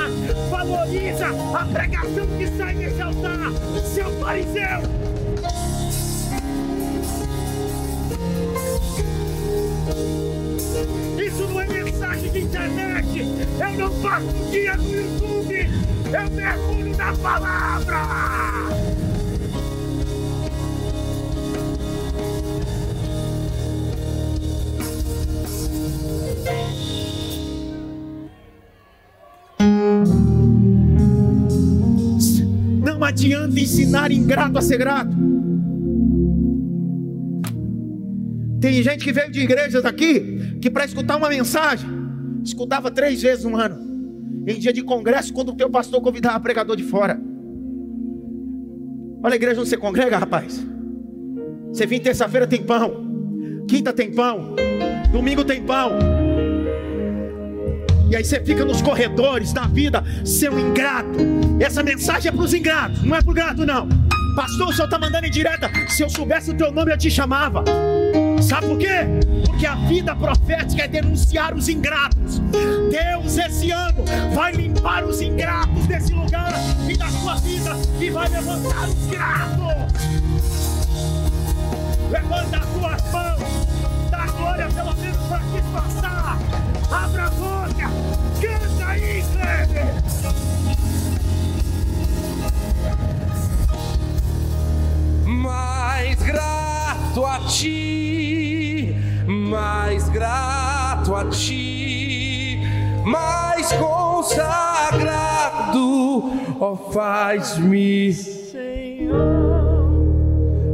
valoriza 0.50 1.26
a 1.26 1.64
pregação 1.66 2.26
que 2.38 2.46
sai 2.56 2.74
desse 2.74 3.02
altar, 3.02 3.52
seu 3.94 4.11
fariseu. 4.20 4.82
Isso 11.22 11.44
não 11.48 11.61
é 11.61 11.66
mensagem 11.66 12.30
de 12.30 12.40
internet. 12.40 13.20
Eu 13.61 13.78
não 13.78 13.92
faço 14.00 14.50
dia 14.50 14.76
no 14.76 14.90
YouTube. 14.90 15.97
Eu 16.11 16.30
mergulho 16.30 16.96
na 16.96 17.12
palavra! 17.18 17.98
Não 32.82 33.04
adianta 33.04 33.61
ensinar 33.61 34.11
ingrato 34.11 34.56
a 34.56 34.62
ser 34.62 34.78
grato. 34.78 35.14
Tem 38.62 38.82
gente 38.82 39.04
que 39.04 39.12
veio 39.12 39.30
de 39.30 39.40
igrejas 39.40 39.84
aqui 39.84 40.59
que 40.62 40.70
para 40.70 40.86
escutar 40.86 41.16
uma 41.16 41.28
mensagem 41.28 41.90
escutava 42.42 42.90
três 42.90 43.20
vezes 43.20 43.44
no 43.44 43.54
ano 43.54 43.88
em 44.47 44.59
dia 44.59 44.72
de 44.72 44.82
congresso, 44.82 45.32
quando 45.32 45.51
o 45.51 45.55
teu 45.55 45.68
pastor 45.70 46.01
convidava 46.01 46.41
pregador 46.41 46.76
de 46.76 46.82
fora. 46.82 47.20
Olha 49.22 49.34
a 49.34 49.36
igreja 49.36 49.61
onde 49.61 49.68
você 49.68 49.76
congrega, 49.76 50.18
rapaz. 50.18 50.64
Você 51.72 51.86
vem 51.86 52.01
terça-feira 52.01 52.47
tem 52.47 52.62
pão, 52.62 53.64
quinta 53.68 53.93
tem 53.93 54.12
pão, 54.12 54.55
domingo 55.12 55.45
tem 55.45 55.62
pão. 55.62 55.93
E 58.11 58.16
aí 58.16 58.24
você 58.24 58.41
fica 58.41 58.64
nos 58.64 58.80
corredores 58.80 59.53
da 59.53 59.66
vida, 59.66 60.03
seu 60.24 60.59
ingrato. 60.59 61.18
Essa 61.61 61.82
mensagem 61.82 62.30
é 62.30 62.32
para 62.32 62.43
os 62.43 62.55
ingratos, 62.55 63.03
não 63.03 63.16
é 63.16 63.20
para 63.20 63.30
o 63.30 63.34
grato, 63.34 63.66
não. 63.66 63.86
Pastor, 64.34 64.68
o 64.68 64.72
senhor 64.72 64.86
está 64.86 64.99
mandando 64.99 65.26
em 65.26 65.30
direta. 65.30 65.68
Se 65.89 66.03
eu 66.03 66.09
soubesse 66.09 66.51
o 66.51 66.55
teu 66.55 66.70
nome, 66.70 66.93
eu 66.93 66.97
te 66.97 67.11
chamava. 67.11 67.64
Sabe 68.49 68.66
por 68.66 68.78
quê? 68.78 69.05
Porque 69.44 69.66
a 69.66 69.74
vida 69.74 70.16
profética 70.16 70.84
é 70.84 70.88
denunciar 70.88 71.55
os 71.55 71.68
ingratos. 71.68 72.38
Deus, 72.90 73.36
esse 73.36 73.70
ano, 73.70 74.03
vai 74.34 74.53
limpar 74.53 75.05
os 75.05 75.20
ingratos 75.20 75.86
desse 75.86 76.14
lugar 76.14 76.55
e 76.88 76.96
da 76.96 77.11
sua 77.11 77.34
vida 77.34 77.76
e 78.01 78.09
vai 78.09 78.26
levantar 78.30 78.88
os 78.88 79.07
gratos. 79.07 79.92
Levanta 82.11 82.57
as 82.57 82.66
tuas 82.70 83.12
mãos, 83.12 83.28
ó, 106.59 106.76
faz-me, 106.76 108.12
Senhor, 108.12 109.16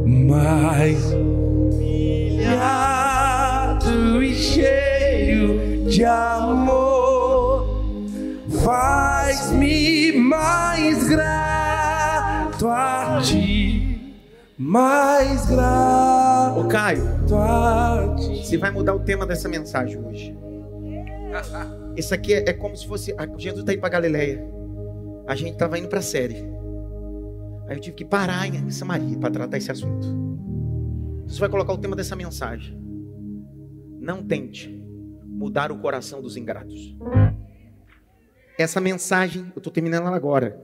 mais 0.06 1.12
humilhado 1.12 2.52
e 4.22 4.34
cheio 4.34 5.84
de 5.88 6.04
amor, 6.04 7.66
faz-me 8.62 10.12
mais 10.12 11.08
grato 11.08 12.68
a 12.68 13.20
ti 13.22 13.94
mais 14.56 15.46
grato. 15.46 16.60
Ô 16.60 16.68
Caio, 16.68 17.04
você 18.42 18.56
vai 18.56 18.70
mudar 18.70 18.94
o 18.94 19.00
tema 19.00 19.26
dessa 19.26 19.48
mensagem 19.48 19.98
hoje. 20.02 20.36
Isso 21.96 22.14
aqui 22.14 22.34
é, 22.34 22.48
é 22.48 22.52
como 22.52 22.76
se 22.76 22.86
fosse. 22.86 23.14
Jesus 23.36 23.60
está 23.60 23.72
indo 23.72 23.80
para 23.80 23.90
Galileia. 23.90 24.63
A 25.26 25.34
gente 25.34 25.52
estava 25.52 25.78
indo 25.78 25.88
para 25.88 26.00
a 26.00 26.02
série. 26.02 26.36
Aí 27.66 27.76
eu 27.76 27.80
tive 27.80 27.96
que 27.96 28.04
parar 28.04 28.46
em 28.46 28.70
Samaria 28.70 29.18
para 29.18 29.30
tratar 29.30 29.56
esse 29.56 29.70
assunto. 29.70 30.06
Você 31.26 31.40
vai 31.40 31.48
colocar 31.48 31.72
o 31.72 31.78
tema 31.78 31.96
dessa 31.96 32.14
mensagem. 32.14 32.78
Não 33.98 34.22
tente 34.22 34.68
mudar 35.26 35.72
o 35.72 35.78
coração 35.78 36.20
dos 36.20 36.36
ingratos. 36.36 36.94
Essa 38.58 38.80
mensagem, 38.80 39.44
eu 39.54 39.58
estou 39.58 39.72
terminando 39.72 40.06
ela 40.06 40.16
agora. 40.16 40.60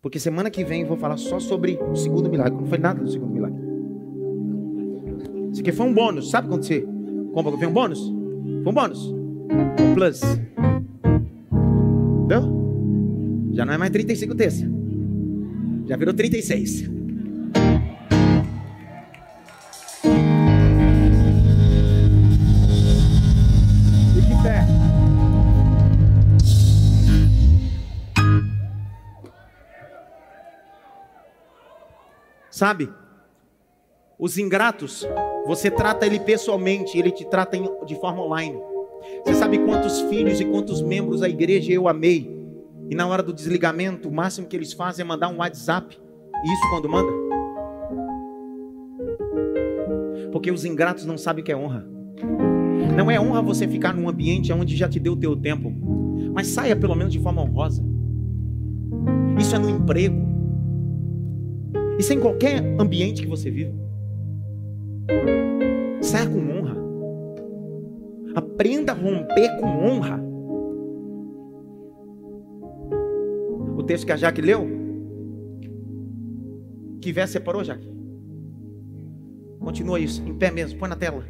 Porque 0.00 0.18
semana 0.18 0.50
que 0.50 0.64
vem 0.64 0.82
eu 0.82 0.88
vou 0.88 0.96
falar 0.96 1.18
só 1.18 1.38
sobre 1.38 1.76
o 1.76 1.94
segundo 1.94 2.30
milagre. 2.30 2.58
Não 2.58 2.66
foi 2.66 2.78
nada 2.78 3.02
do 3.02 3.10
segundo 3.10 3.32
milagre. 3.32 3.60
Isso 5.52 5.60
aqui 5.60 5.70
foi 5.70 5.86
um 5.86 5.92
bônus. 5.92 6.30
Sabe 6.30 6.48
quando 6.48 6.64
você 6.64 6.86
compra 7.34 7.52
foi 7.58 7.66
um 7.66 7.72
bônus? 7.72 8.00
Foi 8.62 8.72
um 8.72 8.74
bônus. 8.74 9.06
Um 9.06 9.94
plus. 9.94 10.20
Entendeu? 12.24 12.59
Já 13.60 13.66
não 13.66 13.74
é 13.74 13.76
mais 13.76 13.90
35 13.90 14.34
terça. 14.34 14.66
Já 15.86 15.94
virou 15.94 16.14
36. 16.14 16.80
Fique 24.14 24.32
em 24.32 24.42
pé. 24.42 24.64
Sabe? 32.50 32.88
Os 34.18 34.38
ingratos, 34.38 35.06
você 35.46 35.70
trata 35.70 36.06
ele 36.06 36.18
pessoalmente, 36.18 36.96
ele 36.98 37.10
te 37.10 37.26
trata 37.26 37.58
de 37.84 37.94
forma 37.96 38.22
online. 38.22 38.58
Você 39.22 39.34
sabe 39.34 39.58
quantos 39.58 40.00
filhos 40.00 40.40
e 40.40 40.46
quantos 40.46 40.80
membros 40.80 41.20
da 41.20 41.28
igreja 41.28 41.70
eu 41.70 41.86
amei? 41.86 42.39
E 42.90 42.94
na 42.96 43.06
hora 43.06 43.22
do 43.22 43.32
desligamento, 43.32 44.08
o 44.08 44.12
máximo 44.12 44.48
que 44.48 44.56
eles 44.56 44.72
fazem 44.72 45.04
é 45.04 45.06
mandar 45.06 45.28
um 45.28 45.36
WhatsApp. 45.36 45.96
E 46.44 46.52
isso 46.52 46.70
quando 46.70 46.88
manda? 46.88 47.12
Porque 50.32 50.50
os 50.50 50.64
ingratos 50.64 51.06
não 51.06 51.16
sabem 51.16 51.42
o 51.42 51.44
que 51.44 51.52
é 51.52 51.56
honra. 51.56 51.86
Não 52.96 53.08
é 53.08 53.20
honra 53.20 53.42
você 53.42 53.68
ficar 53.68 53.94
num 53.94 54.08
ambiente 54.08 54.52
onde 54.52 54.76
já 54.76 54.88
te 54.88 54.98
deu 54.98 55.12
o 55.12 55.16
teu 55.16 55.36
tempo. 55.36 55.72
Mas 56.34 56.48
saia 56.48 56.74
pelo 56.74 56.96
menos 56.96 57.12
de 57.12 57.20
forma 57.20 57.42
honrosa. 57.42 57.80
Isso 59.38 59.54
é 59.54 59.58
no 59.60 59.70
emprego. 59.70 60.28
Isso 61.96 62.12
é 62.12 62.16
em 62.16 62.20
qualquer 62.20 62.58
ambiente 62.80 63.22
que 63.22 63.28
você 63.28 63.52
vive. 63.52 63.72
Saia 66.00 66.28
com 66.28 66.38
honra. 66.38 66.76
Aprenda 68.34 68.90
a 68.90 68.96
romper 68.96 69.60
com 69.60 69.66
honra. 69.66 70.29
O 73.80 73.82
texto 73.82 74.04
que 74.04 74.12
a 74.12 74.16
Jaque 74.16 74.42
leu. 74.42 74.68
Que 77.00 77.12
verso 77.12 77.32
separou, 77.32 77.64
Jaque? 77.64 77.88
Continua 79.58 79.98
isso, 79.98 80.22
em 80.26 80.34
pé 80.34 80.50
mesmo, 80.50 80.78
põe 80.78 80.88
na 80.88 80.96
tela. 80.96 81.24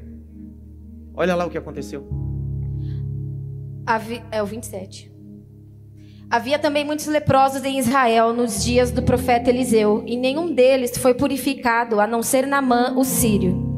Olha 1.14 1.36
lá 1.36 1.46
o 1.46 1.51
que 1.51 1.57
aconteceu. 1.59 2.09
Havi- 3.86 4.22
É 4.32 4.42
o 4.42 4.46
27. 4.46 5.12
Havia 6.28 6.59
também 6.59 6.84
muitos 6.84 7.07
leprosos 7.07 7.64
em 7.64 7.78
Israel 7.78 8.32
nos 8.32 8.64
dias 8.64 8.90
do 8.90 9.03
profeta 9.03 9.48
Eliseu, 9.51 10.03
e 10.07 10.16
nenhum 10.16 10.53
deles 10.53 10.96
foi 10.98 11.14
purificado, 11.14 12.01
a 12.01 12.07
não 12.07 12.22
ser 12.22 12.46
Namã, 12.48 12.94
o 12.96 13.05
sírio. 13.05 13.70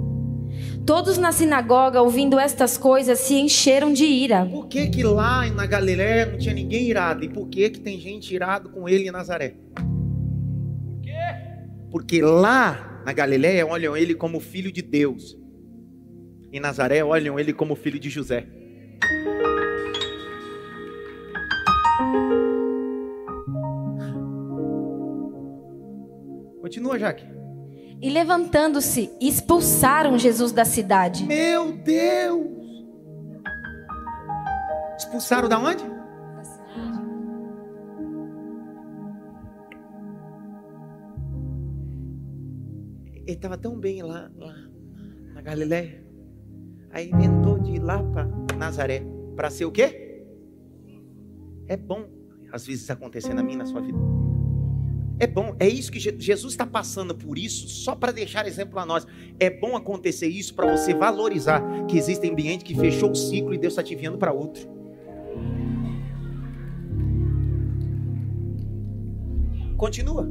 Todos 0.85 1.17
na 1.17 1.31
sinagoga, 1.31 2.03
ouvindo 2.03 2.41
estas 2.41 2.77
coisas, 2.77 3.21
se 3.21 3.35
encheram 3.35 3.93
de 3.93 4.05
ira. 4.05 4.45
Por 4.45 4.67
que 4.67 4.89
que 4.89 5.05
lá 5.05 5.49
na 5.49 5.65
Galiléia 5.65 6.27
não 6.27 6.39
tinha 6.39 6.53
ninguém 6.53 6.89
irado? 6.89 7.25
E 7.25 7.29
por 7.29 7.49
que 7.49 7.71
que 7.71 7.81
tem 7.81 8.01
gente 8.01 8.35
irado 8.35 8.69
com 8.69 8.89
ele 8.89 9.07
em 9.07 9.13
Nazaré? 9.13 9.55
Porque 11.91 12.21
lá 12.21 13.03
na 13.05 13.13
Galiléia 13.13 13.67
olham 13.67 13.97
ele 13.97 14.15
como 14.15 14.41
filho 14.41 14.73
de 14.73 14.83
Deus. 14.83 15.39
Em 16.53 16.59
Nazaré 16.59 17.05
olham 17.05 17.39
ele 17.39 17.53
como 17.53 17.77
filho 17.77 18.01
de 18.01 18.11
José. 18.11 18.47
Continua, 26.61 26.99
Jaque. 26.99 27.42
E 28.03 28.11
levantando-se, 28.11 29.13
expulsaram 29.21 30.19
Jesus 30.19 30.51
da 30.51 30.65
cidade. 30.65 31.25
Meu 31.25 31.73
Deus! 31.73 32.51
Expulsaram 34.99 35.49
da 35.49 35.57
onde? 35.57 35.85
Ele 43.25 43.37
estava 43.37 43.57
tão 43.57 43.79
bem 43.79 44.03
lá, 44.03 44.29
lá 44.35 44.55
na 45.35 45.41
Galiléia. 45.41 46.05
Aí 46.91 47.09
inventou 47.09 47.61
de 47.61 47.75
ir 47.75 47.79
lá 47.79 48.03
para 48.03 48.27
Nazaré. 48.59 49.05
Para 49.37 49.49
ser 49.49 49.65
o 49.65 49.71
quê? 49.71 50.25
É 51.69 51.77
bom, 51.77 52.11
às 52.51 52.67
vezes, 52.67 52.91
acontecer 52.91 53.33
na 53.33 53.45
minha 53.45 53.59
na 53.59 53.67
sua 53.67 53.81
vida. 53.81 53.99
É 55.23 55.27
bom, 55.29 55.55
é 55.61 55.69
isso 55.69 55.93
que 55.93 56.01
Je- 56.01 56.17
Jesus 56.19 56.53
está 56.53 56.67
passando 56.67 57.15
por 57.15 57.39
isso, 57.39 57.69
só 57.69 57.95
para 57.95 58.11
deixar 58.11 58.45
exemplo 58.45 58.81
a 58.81 58.85
nós. 58.85 59.07
É 59.39 59.49
bom 59.49 59.77
acontecer 59.77 60.27
isso 60.27 60.53
para 60.53 60.77
você 60.77 60.93
valorizar 60.93 61.63
que 61.87 61.97
existe 61.97 62.29
ambiente 62.29 62.65
que 62.65 62.75
fechou 62.75 63.13
o 63.13 63.15
ciclo 63.15 63.55
e 63.55 63.59
Deus 63.59 63.73
está 63.75 63.85
te 63.85 63.95
enviando 63.95 64.19
para 64.19 64.33
outro. 64.33 64.69
Continua. 69.77 70.29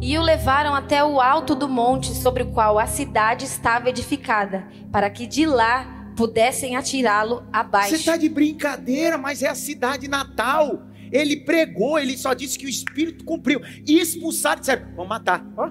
E 0.00 0.16
o 0.16 0.22
levaram 0.22 0.74
até 0.74 1.04
o 1.04 1.20
alto 1.20 1.54
do 1.54 1.68
monte 1.68 2.14
sobre 2.14 2.42
o 2.44 2.46
qual 2.46 2.78
a 2.78 2.86
cidade 2.86 3.44
estava 3.44 3.90
edificada, 3.90 4.66
para 4.90 5.10
que 5.10 5.26
de 5.26 5.44
lá 5.44 6.12
pudessem 6.16 6.76
atirá-lo 6.76 7.44
abaixo. 7.52 7.90
Você 7.90 7.96
está 7.96 8.16
de 8.16 8.28
brincadeira, 8.28 9.18
mas 9.18 9.42
é 9.42 9.48
a 9.48 9.54
cidade 9.54 10.08
natal. 10.08 10.82
Ele 11.10 11.36
pregou, 11.38 11.98
ele 11.98 12.16
só 12.16 12.34
disse 12.34 12.58
que 12.58 12.66
o 12.66 12.68
Espírito 12.68 13.24
cumpriu. 13.24 13.60
E 13.86 13.98
expulsaram, 13.98 14.60
disseram, 14.60 14.86
vamos 14.94 15.08
matar. 15.08 15.46
Ó. 15.56 15.70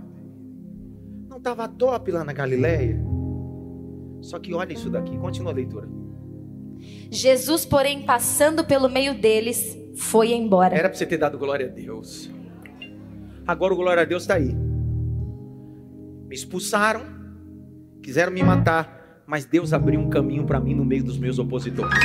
Não 1.30 1.38
estava 1.38 1.68
top 1.68 2.12
lá 2.12 2.24
na 2.24 2.34
Galileia. 2.34 3.00
Só 4.22 4.40
que 4.40 4.54
olha 4.54 4.74
isso 4.74 4.90
daqui, 4.90 5.18
continua 5.18 5.52
a 5.52 5.56
leitura. 5.56 5.88
Jesus, 7.12 7.66
porém, 7.66 8.04
passando 8.04 8.64
pelo 8.64 8.90
meio 8.90 9.20
deles, 9.20 9.78
foi 9.96 10.34
embora. 10.34 10.76
Era 10.76 10.90
para 10.90 10.98
você 10.98 11.06
ter 11.06 11.18
dado 11.18 11.38
glória 11.38 11.68
a 11.68 11.70
Deus. 11.70 12.30
Agora 13.46 13.74
o 13.74 13.78
glória 13.78 14.04
a 14.04 14.06
Deus 14.06 14.24
está 14.24 14.36
aí. 14.36 14.54
Me 16.28 16.36
expulsaram, 16.36 17.02
quiseram 18.04 18.32
me 18.32 18.44
matar, 18.44 19.24
mas 19.26 19.46
Deus 19.46 19.72
abriu 19.72 20.00
um 20.00 20.10
caminho 20.10 20.46
para 20.46 20.60
mim 20.60 20.76
no 20.76 20.84
meio 20.84 21.04
dos 21.04 21.18
meus 21.18 21.40
opositores. 21.40 21.98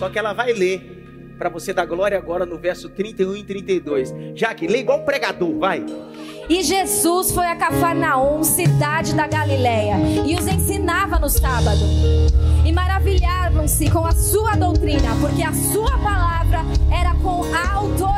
Só 0.00 0.08
que 0.08 0.18
ela 0.18 0.32
vai 0.32 0.54
ler 0.54 1.34
para 1.38 1.50
você 1.50 1.74
dar 1.74 1.84
glória 1.84 2.16
agora 2.16 2.46
no 2.46 2.56
verso 2.56 2.88
31 2.88 3.36
e 3.36 3.44
32. 3.44 4.14
Já 4.34 4.54
que 4.54 4.66
lê 4.66 4.78
igual 4.78 5.04
pregador, 5.04 5.58
vai. 5.58 5.84
E 6.48 6.62
Jesus 6.62 7.32
foi 7.32 7.44
a 7.44 7.54
Cafarnaum, 7.54 8.42
cidade 8.42 9.14
da 9.14 9.26
Galiléia, 9.26 9.96
e 10.26 10.34
os 10.36 10.46
ensinava 10.46 11.18
no 11.18 11.28
sábado. 11.28 11.82
E 12.64 12.72
maravilhavam-se 12.72 13.90
com 13.90 14.06
a 14.06 14.12
sua 14.12 14.56
doutrina, 14.56 15.14
porque 15.20 15.42
a 15.42 15.52
sua 15.52 15.98
palavra 15.98 16.60
era 16.90 17.14
com 17.16 17.42
autoridade. 17.54 18.09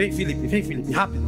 Vem, 0.00 0.10
Felipe, 0.10 0.46
vem, 0.46 0.62
Felipe, 0.62 0.92
rápido. 0.92 1.22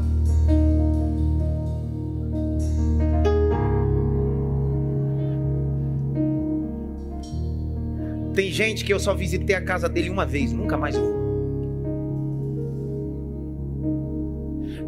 Tem 8.35 8.51
gente 8.51 8.83
que 8.83 8.95
eu 8.95 8.99
só 8.99 9.13
visitei 9.13 9.55
a 9.55 9.63
casa 9.63 9.91
dele 9.91 10.09
uma 10.09 10.25
vez, 10.25 10.55
nunca 10.55 10.79
mais 10.79 10.97
vou. 10.97 11.13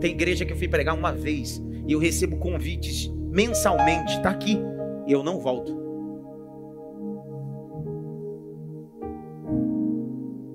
Tem 0.00 0.12
igreja 0.12 0.46
que 0.46 0.54
eu 0.54 0.56
fui 0.56 0.66
pregar 0.66 0.96
uma 0.96 1.12
vez 1.12 1.62
e 1.86 1.92
eu 1.92 1.98
recebo 1.98 2.38
convites 2.38 3.12
mensalmente, 3.30 4.18
tá 4.22 4.30
aqui, 4.30 4.58
e 5.06 5.12
eu 5.12 5.22
não 5.22 5.38
volto. 5.40 5.76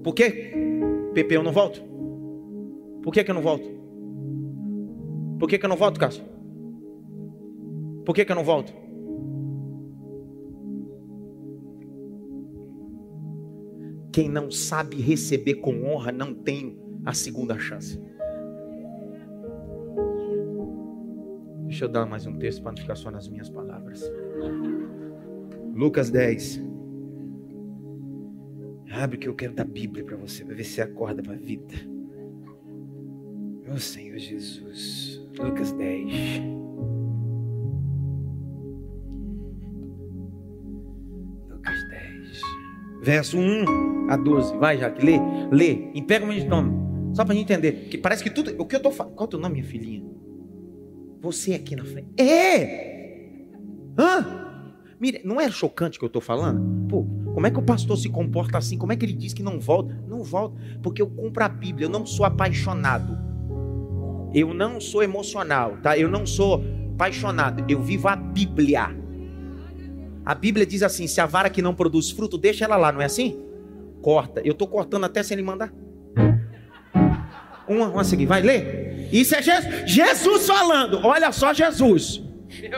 Por 0.04 0.16
quê? 0.16 0.52
Pepe, 1.14 1.36
eu 1.36 1.44
não 1.44 1.52
volto. 1.52 1.89
Por 3.02 3.14
que, 3.14 3.24
que 3.24 3.32
eu 3.32 3.36
não 3.36 3.42
volto? 3.42 3.70
Por 5.40 5.48
que, 5.48 5.58
que 5.58 5.66
eu 5.66 5.70
não 5.70 5.78
volto, 5.78 6.00
Cássio? 6.00 6.24
Por 8.06 8.14
que, 8.14 8.26
que 8.26 8.32
eu 8.32 8.36
não 8.36 8.44
volto? 8.44 8.74
Quem 14.12 14.28
não 14.28 14.52
sabe 14.52 14.98
receber 14.98 15.56
com 15.56 15.86
honra 15.86 16.12
não 16.12 16.34
tem 16.34 16.78
a 17.06 17.14
segunda 17.14 17.58
chance. 17.58 18.02
Deixa 21.66 21.86
eu 21.86 21.90
dar 21.90 22.06
mais 22.06 22.26
um 22.26 22.38
texto 22.38 22.62
para 22.62 22.72
não 22.72 22.78
ficar 22.78 22.96
só 22.96 23.12
nas 23.12 23.30
minhas 23.30 23.50
palavras. 23.50 24.04
Lucas 25.74 26.10
10. 26.10 26.62
Abre 28.92 29.18
que 29.18 29.30
eu 29.30 29.36
quero 29.36 29.54
dar 29.54 29.66
Bíblia 29.66 30.04
para 30.04 30.18
você, 30.18 30.44
para 30.44 30.56
ver 30.56 30.64
se 30.64 30.82
acorda 30.82 31.22
para 31.22 31.34
a 31.34 31.38
vida. 31.38 31.76
Meu 33.70 33.78
Senhor 33.78 34.18
Jesus. 34.18 35.22
Lucas 35.38 35.72
10. 35.74 36.42
Lucas 41.52 41.90
10. 41.90 42.42
Verso 43.04 43.38
1 43.38 44.10
a 44.10 44.18
12. 44.18 44.58
Vai, 44.58 44.80
Jaque, 44.80 45.06
lê. 45.06 45.20
Lê. 45.52 45.92
E 45.94 46.02
pega 46.02 46.26
o 46.26 46.28
meu 46.28 46.46
nome. 46.48 47.16
Só 47.16 47.24
para 47.24 47.36
gente 47.36 47.44
entender. 47.44 47.90
Que 47.90 47.98
parece 48.00 48.24
que 48.24 48.32
tudo. 48.32 48.56
O 48.58 48.66
que 48.66 48.76
eu 48.76 48.82
tô 48.82 48.90
falando. 48.90 49.14
Qual 49.14 49.26
é 49.26 49.28
o 49.28 49.30
teu 49.30 49.40
nome, 49.40 49.62
minha 49.62 49.66
filhinha? 49.66 50.04
Você 51.22 51.54
aqui 51.54 51.76
na 51.76 51.86
frente. 51.86 52.10
É! 52.20 53.46
Hã? 54.00 54.48
Mire, 55.00 55.22
não 55.24 55.40
é 55.40 55.50
chocante 55.52 55.98
o 55.98 56.00
que 56.00 56.06
eu 56.06 56.08
estou 56.08 56.22
falando? 56.24 56.88
Pô, 56.88 57.06
como 57.36 57.46
é 57.46 57.52
que 57.52 57.60
o 57.60 57.62
pastor 57.62 57.98
se 57.98 58.10
comporta 58.10 58.58
assim? 58.58 58.80
Como 58.80 58.92
é 58.92 58.96
que 58.96 59.06
ele 59.06 59.14
diz 59.14 59.32
que 59.32 59.44
não 59.44 59.60
volta? 59.60 59.94
Não 60.08 60.24
volta, 60.24 60.60
porque 60.82 61.02
eu 61.02 61.08
cumpro 61.08 61.44
a 61.44 61.48
Bíblia, 61.48 61.86
eu 61.86 61.90
não 61.90 62.06
sou 62.06 62.26
apaixonado. 62.26 63.29
Eu 64.34 64.54
não 64.54 64.80
sou 64.80 65.02
emocional, 65.02 65.78
tá? 65.82 65.98
Eu 65.98 66.10
não 66.10 66.26
sou 66.26 66.64
apaixonado, 66.94 67.64
eu 67.70 67.82
vivo 67.82 68.08
a 68.08 68.16
Bíblia. 68.16 68.96
A 70.26 70.36
Bíblia 70.36 70.66
diz 70.66 70.84
assim: 70.84 71.08
se 71.08 71.20
a 71.22 71.26
vara 71.26 71.50
que 71.50 71.62
não 71.62 71.74
produz 71.74 72.12
fruto, 72.12 72.38
deixa 72.38 72.66
ela 72.66 72.78
lá, 72.78 72.92
não 72.92 73.02
é 73.02 73.06
assim? 73.06 73.40
Corta. 74.02 74.42
Eu 74.44 74.52
estou 74.52 74.68
cortando 74.68 75.06
até 75.06 75.24
sem 75.24 75.36
ele 75.36 75.46
mandar. 75.46 75.74
Uma, 77.68 77.88
uma 77.88 78.04
seguir, 78.04 78.26
vai 78.26 78.42
ler. 78.42 79.10
Isso 79.12 79.36
é 79.36 79.42
Jesus, 79.42 79.92
Jesus 79.92 80.48
falando. 80.48 81.00
Olha 81.04 81.32
só 81.32 81.54
Jesus. 81.54 82.22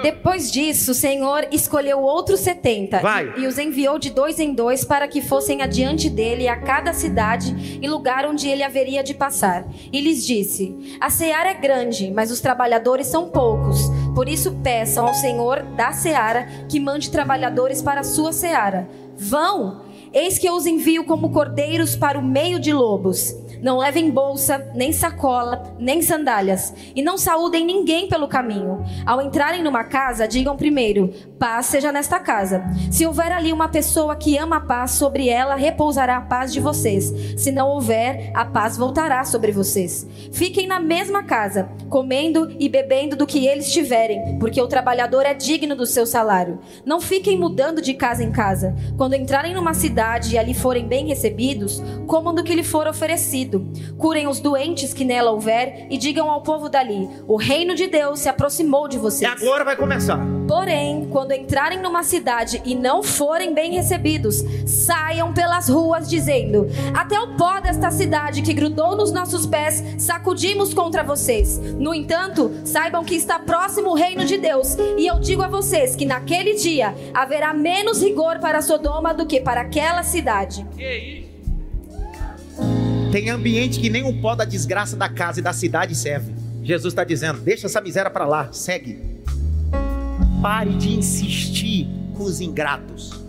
Depois 0.01 0.51
disso, 0.51 0.91
o 0.91 0.95
Senhor 0.95 1.47
escolheu 1.51 1.99
outros 1.99 2.39
setenta 2.39 2.99
Vai. 2.99 3.33
e 3.37 3.47
os 3.47 3.57
enviou 3.57 3.97
de 3.97 4.09
dois 4.09 4.39
em 4.39 4.53
dois 4.53 4.83
para 4.83 5.07
que 5.07 5.21
fossem 5.21 5.61
adiante 5.61 6.09
dele 6.09 6.47
a 6.47 6.55
cada 6.57 6.93
cidade 6.93 7.79
e 7.81 7.87
lugar 7.87 8.25
onde 8.25 8.47
ele 8.47 8.63
haveria 8.63 9.03
de 9.03 9.13
passar. 9.13 9.65
E 9.91 9.99
lhes 10.01 10.25
disse: 10.25 10.97
A 10.99 11.09
seara 11.09 11.49
é 11.49 11.53
grande, 11.53 12.11
mas 12.11 12.31
os 12.31 12.41
trabalhadores 12.41 13.07
são 13.07 13.29
poucos. 13.29 13.79
Por 14.13 14.27
isso 14.27 14.59
peçam 14.63 15.07
ao 15.07 15.13
Senhor 15.13 15.63
da 15.75 15.91
seara 15.91 16.47
que 16.67 16.79
mande 16.79 17.09
trabalhadores 17.09 17.81
para 17.81 18.01
a 18.01 18.03
sua 18.03 18.33
seara. 18.33 18.87
Vão! 19.17 19.90
Eis 20.13 20.37
que 20.37 20.45
eu 20.45 20.55
os 20.55 20.65
envio 20.65 21.05
como 21.05 21.31
cordeiros 21.31 21.95
para 21.95 22.19
o 22.19 22.21
meio 22.21 22.59
de 22.59 22.73
lobos. 22.73 23.33
Não 23.61 23.77
levem 23.77 24.09
bolsa, 24.09 24.69
nem 24.73 24.91
sacola, 24.91 25.75
nem 25.79 26.01
sandálias, 26.01 26.73
e 26.95 27.01
não 27.03 27.15
saúdem 27.15 27.63
ninguém 27.63 28.09
pelo 28.09 28.27
caminho. 28.27 28.83
Ao 29.05 29.21
entrarem 29.21 29.63
numa 29.63 29.83
casa, 29.83 30.27
digam 30.27 30.57
primeiro: 30.57 31.13
paz 31.39 31.67
seja 31.67 31.91
nesta 31.91 32.19
casa. 32.19 32.63
Se 32.91 33.05
houver 33.05 33.31
ali 33.31 33.53
uma 33.53 33.69
pessoa 33.69 34.15
que 34.15 34.35
ama 34.37 34.57
a 34.57 34.61
paz, 34.61 34.91
sobre 34.91 35.29
ela 35.29 35.55
repousará 35.55 36.17
a 36.17 36.21
paz 36.21 36.51
de 36.51 36.59
vocês. 36.59 37.13
Se 37.37 37.51
não 37.51 37.69
houver, 37.69 38.31
a 38.33 38.43
paz 38.43 38.75
voltará 38.75 39.23
sobre 39.23 39.51
vocês. 39.51 40.07
Fiquem 40.33 40.65
na 40.65 40.79
mesma 40.79 41.23
casa, 41.23 41.69
comendo 41.87 42.53
e 42.59 42.67
bebendo 42.67 43.15
do 43.15 43.27
que 43.27 43.45
eles 43.45 43.71
tiverem, 43.71 44.39
porque 44.39 44.59
o 44.59 44.67
trabalhador 44.67 45.23
é 45.23 45.35
digno 45.35 45.75
do 45.75 45.85
seu 45.85 46.05
salário. 46.05 46.59
Não 46.83 46.99
fiquem 46.99 47.37
mudando 47.37 47.79
de 47.79 47.93
casa 47.93 48.23
em 48.23 48.31
casa. 48.31 48.75
Quando 48.97 49.13
entrarem 49.13 49.53
numa 49.53 49.75
cidade 49.75 50.00
e 50.33 50.37
ali 50.37 50.53
forem 50.53 50.87
bem 50.87 51.05
recebidos, 51.07 51.81
comam 52.07 52.33
do 52.33 52.43
que 52.43 52.55
lhe 52.55 52.63
for 52.63 52.87
oferecido. 52.87 53.67
Curem 53.97 54.27
os 54.27 54.39
doentes 54.39 54.93
que 54.93 55.05
nela 55.05 55.31
houver 55.31 55.85
e 55.89 55.97
digam 55.97 56.29
ao 56.29 56.41
povo 56.41 56.69
dali: 56.69 57.07
o 57.27 57.35
reino 57.35 57.75
de 57.75 57.87
Deus 57.87 58.19
se 58.19 58.29
aproximou 58.29 58.87
de 58.87 58.97
E 58.97 58.99
vocês. 58.99 59.31
agora 59.31 59.63
vai 59.63 59.75
começar. 59.75 60.19
Porém, 60.47 61.07
quando 61.11 61.31
entrarem 61.33 61.79
numa 61.81 62.03
cidade 62.03 62.61
e 62.65 62.75
não 62.75 63.03
forem 63.03 63.53
bem 63.53 63.73
recebidos, 63.73 64.43
saiam 64.65 65.33
pelas 65.33 65.69
ruas 65.69 66.09
dizendo: 66.09 66.67
Até 66.93 67.19
o 67.19 67.35
pó 67.35 67.59
desta 67.59 67.91
cidade 67.91 68.41
que 68.41 68.53
grudou 68.53 68.95
nos 68.95 69.11
nossos 69.11 69.45
pés, 69.45 69.83
sacudimos 69.97 70.73
contra 70.73 71.03
vocês. 71.03 71.57
No 71.77 71.93
entanto, 71.93 72.51
saibam 72.65 73.03
que 73.05 73.15
está 73.15 73.39
próximo 73.39 73.91
o 73.91 73.95
reino 73.95 74.25
de 74.25 74.37
Deus, 74.37 74.75
e 74.97 75.05
eu 75.05 75.19
digo 75.19 75.43
a 75.43 75.47
vocês 75.47 75.95
que 75.95 76.05
naquele 76.05 76.55
dia 76.55 76.93
haverá 77.13 77.53
menos 77.53 78.01
rigor 78.01 78.39
para 78.39 78.61
Sodoma 78.61 79.13
do 79.13 79.25
que 79.25 79.39
para 79.39 79.61
aquela 79.61 79.90
cidade. 80.03 80.65
Tem 83.11 83.29
ambiente 83.29 83.79
que 83.79 83.89
nem 83.89 84.03
o 84.03 84.21
pó 84.21 84.35
da 84.35 84.45
desgraça 84.45 84.95
da 84.95 85.09
casa 85.09 85.39
e 85.39 85.43
da 85.43 85.51
cidade 85.51 85.95
serve. 85.95 86.33
Jesus 86.63 86.93
está 86.93 87.03
dizendo: 87.03 87.41
deixa 87.41 87.67
essa 87.67 87.81
miséria 87.81 88.09
para 88.09 88.25
lá, 88.25 88.51
segue. 88.51 88.99
Pare 90.41 90.73
de 90.75 90.93
insistir 90.97 91.87
com 92.15 92.23
os 92.23 92.39
ingratos. 92.39 93.21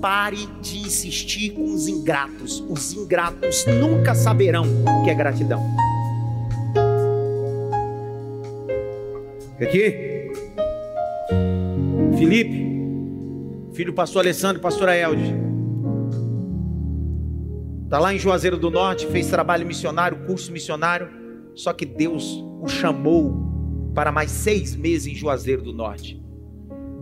Pare 0.00 0.48
de 0.60 0.78
insistir 0.78 1.50
com 1.50 1.72
os 1.72 1.88
ingratos. 1.88 2.62
Os 2.68 2.92
ingratos 2.92 3.64
nunca 3.66 4.14
saberão 4.14 4.64
o 4.64 5.04
que 5.04 5.10
é 5.10 5.14
gratidão. 5.14 5.62
Aqui, 9.60 10.32
Felipe, 12.18 13.74
filho 13.74 13.92
do 13.92 13.94
pastor 13.94 14.22
Alessandro 14.22 14.58
e 14.58 14.60
pastora 14.60 14.96
Elde. 14.96 15.51
Está 17.92 18.00
lá 18.00 18.14
em 18.14 18.18
Juazeiro 18.18 18.56
do 18.56 18.70
Norte, 18.70 19.06
fez 19.08 19.28
trabalho 19.28 19.66
missionário, 19.66 20.24
curso 20.24 20.50
missionário. 20.50 21.10
Só 21.54 21.74
que 21.74 21.84
Deus 21.84 22.42
o 22.58 22.66
chamou 22.66 23.92
para 23.94 24.10
mais 24.10 24.30
seis 24.30 24.74
meses 24.74 25.12
em 25.12 25.14
Juazeiro 25.14 25.60
do 25.60 25.74
Norte. 25.74 26.18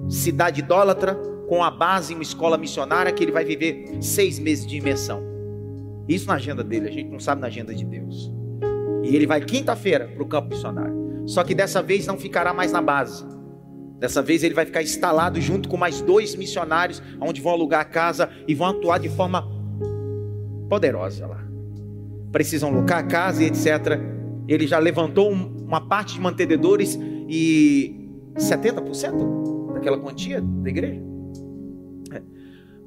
Cidade 0.08 0.58
idólatra, 0.58 1.14
com 1.48 1.62
a 1.62 1.70
base 1.70 2.12
em 2.12 2.16
uma 2.16 2.24
escola 2.24 2.58
missionária, 2.58 3.12
que 3.12 3.22
ele 3.22 3.30
vai 3.30 3.44
viver 3.44 3.98
seis 4.00 4.40
meses 4.40 4.66
de 4.66 4.78
imersão. 4.78 5.22
Isso 6.08 6.26
na 6.26 6.34
agenda 6.34 6.64
dele, 6.64 6.88
a 6.88 6.92
gente 6.92 7.08
não 7.08 7.20
sabe 7.20 7.40
na 7.40 7.46
agenda 7.46 7.72
de 7.72 7.84
Deus. 7.84 8.28
E 9.04 9.14
ele 9.14 9.28
vai 9.28 9.40
quinta-feira 9.42 10.08
para 10.08 10.24
o 10.24 10.26
campo 10.26 10.48
missionário. 10.48 11.22
Só 11.24 11.44
que 11.44 11.54
dessa 11.54 11.80
vez 11.80 12.04
não 12.04 12.18
ficará 12.18 12.52
mais 12.52 12.72
na 12.72 12.82
base. 12.82 13.24
Dessa 14.00 14.20
vez 14.20 14.42
ele 14.42 14.54
vai 14.54 14.66
ficar 14.66 14.82
instalado 14.82 15.40
junto 15.40 15.68
com 15.68 15.76
mais 15.76 16.00
dois 16.00 16.34
missionários, 16.34 17.00
onde 17.20 17.40
vão 17.40 17.52
alugar 17.52 17.80
a 17.80 17.84
casa 17.84 18.28
e 18.48 18.56
vão 18.56 18.66
atuar 18.66 18.98
de 18.98 19.08
forma 19.08 19.59
poderosa 20.70 21.26
lá. 21.26 21.44
Precisam 22.32 22.70
locar 22.70 22.98
a 23.00 23.02
casa 23.02 23.42
e 23.42 23.46
etc. 23.48 24.00
Ele 24.48 24.66
já 24.66 24.78
levantou 24.78 25.30
um- 25.30 25.56
uma 25.66 25.80
parte 25.86 26.14
de 26.14 26.20
mantenedores 26.20 26.98
e 27.28 28.08
70% 28.38 29.72
daquela 29.74 29.98
quantia 29.98 30.40
da 30.40 30.68
igreja. 30.70 31.02
É. 32.12 32.22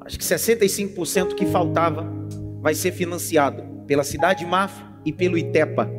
Acho 0.01 0.17
que 0.17 0.23
65% 0.25 1.35
que 1.35 1.45
faltava 1.45 2.11
vai 2.61 2.73
ser 2.73 2.91
financiado 2.91 3.61
pela 3.85 4.03
cidade 4.03 4.39
de 4.39 4.49
Mafra 4.49 4.85
e 5.05 5.11
pelo 5.11 5.37
Itepa. 5.37 5.89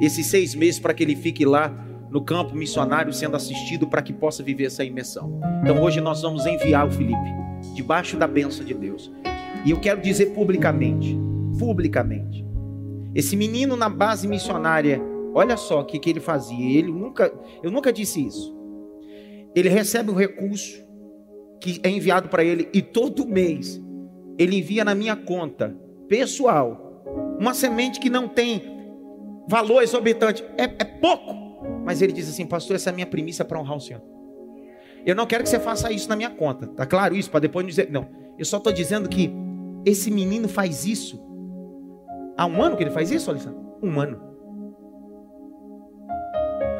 Esses 0.00 0.26
seis 0.26 0.54
meses 0.54 0.80
para 0.80 0.92
que 0.92 1.02
ele 1.02 1.14
fique 1.16 1.44
lá 1.44 1.72
no 2.10 2.22
campo 2.24 2.54
missionário 2.56 3.12
sendo 3.12 3.36
assistido 3.36 3.86
para 3.86 4.02
que 4.02 4.12
possa 4.12 4.42
viver 4.42 4.64
essa 4.64 4.84
imersão. 4.84 5.40
Então 5.62 5.80
hoje 5.82 6.00
nós 6.00 6.22
vamos 6.22 6.46
enviar 6.46 6.86
o 6.86 6.90
Felipe 6.90 7.30
debaixo 7.74 8.16
da 8.16 8.26
bênção 8.26 8.64
de 8.64 8.74
Deus. 8.74 9.10
E 9.64 9.70
eu 9.70 9.78
quero 9.80 10.00
dizer 10.00 10.26
publicamente, 10.26 11.18
publicamente, 11.58 12.46
esse 13.14 13.36
menino 13.36 13.76
na 13.76 13.88
base 13.88 14.28
missionária, 14.28 15.00
olha 15.34 15.56
só 15.56 15.80
o 15.80 15.84
que, 15.84 15.98
que 15.98 16.10
ele 16.10 16.20
fazia. 16.20 16.78
Ele 16.78 16.92
nunca, 16.92 17.32
eu 17.62 17.70
nunca 17.70 17.92
disse 17.92 18.24
isso. 18.24 18.56
Ele 19.54 19.68
recebe 19.68 20.10
um 20.10 20.14
recurso 20.14 20.86
que 21.60 21.80
é 21.82 21.90
enviado 21.90 22.28
para 22.28 22.44
ele 22.44 22.68
e 22.72 22.80
todo 22.80 23.26
mês 23.26 23.82
ele 24.38 24.58
envia 24.58 24.84
na 24.84 24.94
minha 24.94 25.16
conta 25.16 25.76
pessoal 26.08 27.02
uma 27.40 27.52
semente 27.54 27.98
que 27.98 28.08
não 28.08 28.28
tem 28.28 28.62
valor 29.48 29.82
exorbitante, 29.82 30.44
é, 30.56 30.64
é 30.64 30.84
pouco, 30.84 31.34
mas 31.84 32.02
ele 32.02 32.12
diz 32.12 32.28
assim, 32.28 32.46
pastor, 32.46 32.76
essa 32.76 32.90
é 32.90 32.92
a 32.92 32.94
minha 32.94 33.06
premissa 33.06 33.44
para 33.44 33.58
honrar 33.58 33.76
o 33.76 33.80
Senhor. 33.80 34.02
Eu 35.06 35.14
não 35.14 35.26
quero 35.26 35.42
que 35.42 35.48
você 35.48 35.58
faça 35.58 35.90
isso 35.90 36.08
na 36.08 36.14
minha 36.14 36.30
conta, 36.30 36.66
tá 36.66 36.84
claro 36.84 37.16
isso? 37.16 37.30
Para 37.30 37.40
depois 37.40 37.64
não 37.64 37.70
dizer, 37.70 37.90
não. 37.90 38.06
Eu 38.38 38.44
só 38.44 38.58
estou 38.58 38.72
dizendo 38.72 39.08
que 39.08 39.32
esse 39.84 40.10
menino 40.10 40.48
faz 40.48 40.84
isso. 40.84 41.27
Há 42.38 42.46
um 42.46 42.62
ano 42.62 42.76
que 42.76 42.84
ele 42.84 42.90
faz 42.92 43.10
isso, 43.10 43.28
Alessandro? 43.28 43.60
Um 43.82 43.98
ano. 44.00 44.16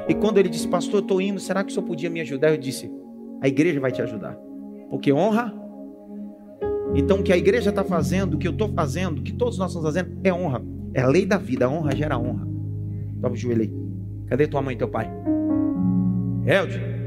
E 0.09 0.15
quando 0.15 0.39
ele 0.39 0.49
disse, 0.49 0.69
pastor, 0.69 1.01
eu 1.01 1.01
estou 1.01 1.21
indo, 1.21 1.41
será 1.41 1.65
que 1.65 1.73
o 1.73 1.75
senhor 1.75 1.85
podia 1.85 2.09
me 2.09 2.21
ajudar? 2.21 2.51
Eu 2.51 2.57
disse, 2.57 2.89
a 3.43 3.49
igreja 3.49 3.81
vai 3.81 3.91
te 3.91 4.01
ajudar. 4.01 4.39
Porque 4.89 5.13
honra. 5.13 5.53
Então, 6.95 7.19
o 7.19 7.23
que 7.25 7.33
a 7.33 7.37
igreja 7.37 7.71
está 7.71 7.83
fazendo, 7.83 8.35
o 8.35 8.39
que 8.39 8.47
eu 8.47 8.53
estou 8.53 8.69
fazendo, 8.69 9.19
o 9.19 9.23
que 9.23 9.33
todos 9.33 9.59
nós 9.59 9.71
estamos 9.71 9.89
fazendo, 9.89 10.17
é 10.23 10.33
honra. 10.33 10.63
É 10.95 11.03
a 11.03 11.09
lei 11.09 11.27
da 11.27 11.37
vida. 11.37 11.67
A 11.67 11.69
honra 11.69 11.95
gera 11.95 12.17
honra. 12.17 12.47
Dobra 13.15 13.33
o 13.33 13.37
joelho 13.37 13.63
aí. 13.63 13.73
Cadê 14.29 14.47
tua 14.47 14.63
mãe 14.63 14.77
e 14.77 14.79
teu 14.79 14.89
pai? 14.89 15.11
Elde. 16.47 16.98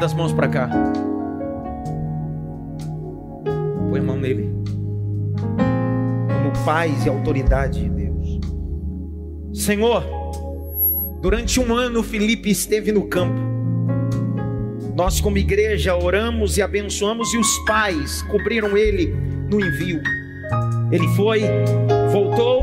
Estenda 0.00 0.06
as 0.06 0.14
mãos 0.14 0.32
para 0.32 0.48
cá. 0.48 0.70
Põe 3.90 4.00
a 4.00 4.02
mão 4.02 4.16
nele, 4.16 4.50
como 6.32 6.64
pais 6.64 7.04
e 7.04 7.08
autoridade 7.10 7.82
de 7.82 7.90
Deus. 7.90 8.40
Senhor, 9.52 10.02
durante 11.20 11.60
um 11.60 11.74
ano 11.74 12.02
Felipe 12.02 12.50
esteve 12.50 12.92
no 12.92 13.08
campo. 13.08 13.38
Nós, 14.96 15.20
como 15.20 15.36
igreja, 15.36 15.94
oramos 15.94 16.56
e 16.56 16.62
abençoamos, 16.62 17.34
e 17.34 17.36
os 17.36 17.58
pais 17.66 18.22
cobriram 18.22 18.78
ele 18.78 19.14
no 19.50 19.60
envio. 19.60 20.00
Ele 20.90 21.08
foi, 21.08 21.42
voltou, 22.10 22.62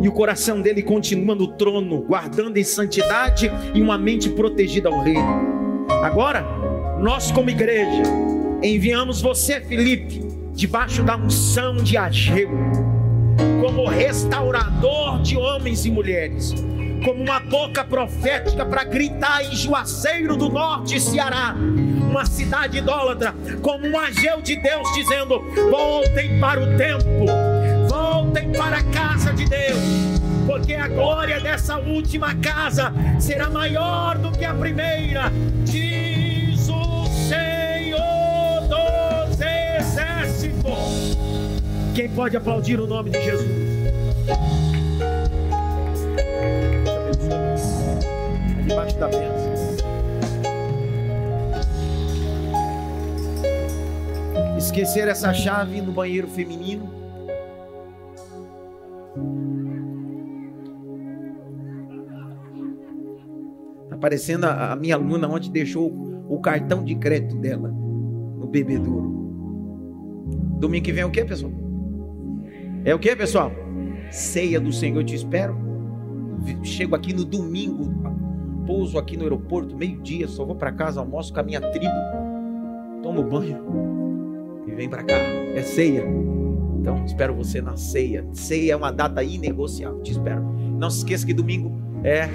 e 0.00 0.08
o 0.08 0.12
coração 0.12 0.62
dele 0.62 0.82
continua 0.82 1.34
no 1.34 1.48
trono, 1.48 2.00
guardando 2.00 2.56
em 2.56 2.64
santidade 2.64 3.50
e 3.74 3.82
uma 3.82 3.98
mente 3.98 4.30
protegida 4.30 4.88
ao 4.88 5.02
reino. 5.02 5.58
Agora, 6.02 6.57
nós, 7.00 7.30
como 7.30 7.48
igreja, 7.48 8.02
enviamos 8.62 9.22
você, 9.22 9.60
Felipe, 9.60 10.20
debaixo 10.52 11.02
da 11.04 11.16
unção 11.16 11.76
de 11.76 11.96
Ageu, 11.96 12.50
como 13.60 13.86
restaurador 13.86 15.22
de 15.22 15.36
homens 15.36 15.86
e 15.86 15.90
mulheres, 15.90 16.52
como 17.04 17.22
uma 17.22 17.38
boca 17.38 17.84
profética 17.84 18.66
para 18.66 18.82
gritar 18.82 19.44
em 19.44 19.54
Juazeiro 19.54 20.36
do 20.36 20.48
Norte, 20.48 20.98
Ceará, 20.98 21.54
uma 21.56 22.26
cidade 22.26 22.78
idólatra, 22.78 23.32
como 23.62 23.86
um 23.86 23.96
Ageu 23.96 24.42
de 24.42 24.56
Deus 24.56 24.92
dizendo: 24.94 25.40
voltem 25.70 26.40
para 26.40 26.60
o 26.60 26.76
templo, 26.76 27.26
voltem 27.88 28.50
para 28.50 28.78
a 28.78 28.82
casa 28.82 29.32
de 29.32 29.44
Deus 29.44 30.08
porque 30.48 30.74
a 30.74 30.88
glória 30.88 31.38
dessa 31.40 31.76
última 31.76 32.34
casa 32.36 32.90
será 33.20 33.50
maior 33.50 34.16
do 34.16 34.32
que 34.32 34.46
a 34.46 34.54
primeira, 34.54 35.30
diz 35.62 35.97
Quem 41.98 42.08
pode 42.08 42.36
aplaudir 42.36 42.78
o 42.78 42.86
nome 42.86 43.10
de 43.10 43.20
Jesus? 43.20 43.48
Debaixo 48.68 48.96
da 49.00 49.08
bênção. 49.08 49.52
Esquecer 54.56 55.08
essa 55.08 55.34
chave 55.34 55.80
no 55.80 55.90
banheiro 55.90 56.28
feminino. 56.28 56.88
Tá 63.88 63.96
parecendo 63.96 64.46
a, 64.46 64.70
a 64.70 64.76
minha 64.76 64.94
aluna 64.94 65.26
onde 65.26 65.50
deixou 65.50 65.92
o 66.28 66.38
cartão 66.38 66.84
de 66.84 66.94
crédito 66.94 67.34
dela 67.34 67.68
no 67.68 68.46
bebedouro. 68.46 69.10
Domingo 70.60 70.84
que 70.84 70.92
vem 70.92 71.02
é 71.02 71.06
o 71.06 71.10
que, 71.10 71.24
pessoal? 71.24 71.67
É 72.88 72.94
o 72.94 72.98
que, 72.98 73.14
pessoal? 73.14 73.52
Ceia 74.10 74.58
do 74.58 74.72
Senhor, 74.72 75.00
eu 75.00 75.04
te 75.04 75.14
espero. 75.14 75.54
Chego 76.62 76.96
aqui 76.96 77.12
no 77.12 77.22
domingo, 77.22 77.92
pouso 78.66 78.96
aqui 78.96 79.14
no 79.14 79.24
aeroporto, 79.24 79.76
meio-dia, 79.76 80.26
só 80.26 80.42
vou 80.42 80.56
para 80.56 80.72
casa, 80.72 80.98
almoço 80.98 81.30
com 81.30 81.38
a 81.38 81.42
minha 81.42 81.60
tribo, 81.60 81.92
tomo 83.02 83.22
banho 83.22 83.62
e 84.66 84.70
vem 84.70 84.88
para 84.88 85.04
cá. 85.04 85.16
É 85.16 85.60
ceia. 85.60 86.02
Então, 86.80 87.04
espero 87.04 87.34
você 87.34 87.60
na 87.60 87.76
ceia. 87.76 88.26
Ceia 88.32 88.72
é 88.72 88.76
uma 88.76 88.90
data 88.90 89.22
inegociável. 89.22 90.00
Te 90.00 90.12
espero. 90.12 90.42
Não 90.42 90.88
se 90.88 91.00
esqueça 91.00 91.26
que 91.26 91.34
domingo 91.34 91.70
é 92.02 92.30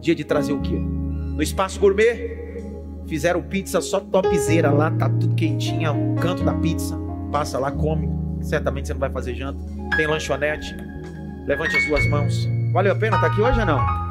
dia 0.00 0.14
de 0.14 0.24
trazer 0.24 0.54
o 0.54 0.60
quê? 0.62 0.78
No 0.78 1.42
espaço 1.42 1.78
gourmet, 1.78 2.64
fizeram 3.06 3.42
pizza 3.42 3.82
só 3.82 4.00
topzera 4.00 4.70
lá, 4.70 4.90
tá 4.90 5.06
tudo 5.06 5.34
quentinha, 5.34 5.92
o 5.92 6.14
canto 6.14 6.42
da 6.42 6.54
pizza. 6.54 6.98
Passa 7.30 7.58
lá, 7.58 7.70
come. 7.70 8.16
Certamente 8.40 8.86
você 8.88 8.94
não 8.94 9.00
vai 9.00 9.10
fazer 9.10 9.34
janta. 9.34 9.58
Tem 9.96 10.06
lanchonete. 10.06 10.74
Levante 11.46 11.76
as 11.76 11.86
duas 11.86 12.08
mãos. 12.08 12.48
Valeu 12.72 12.92
a 12.92 12.96
pena 12.96 13.16
estar 13.16 13.28
aqui 13.28 13.40
hoje 13.40 13.60
ou 13.60 13.66
não? 13.66 14.06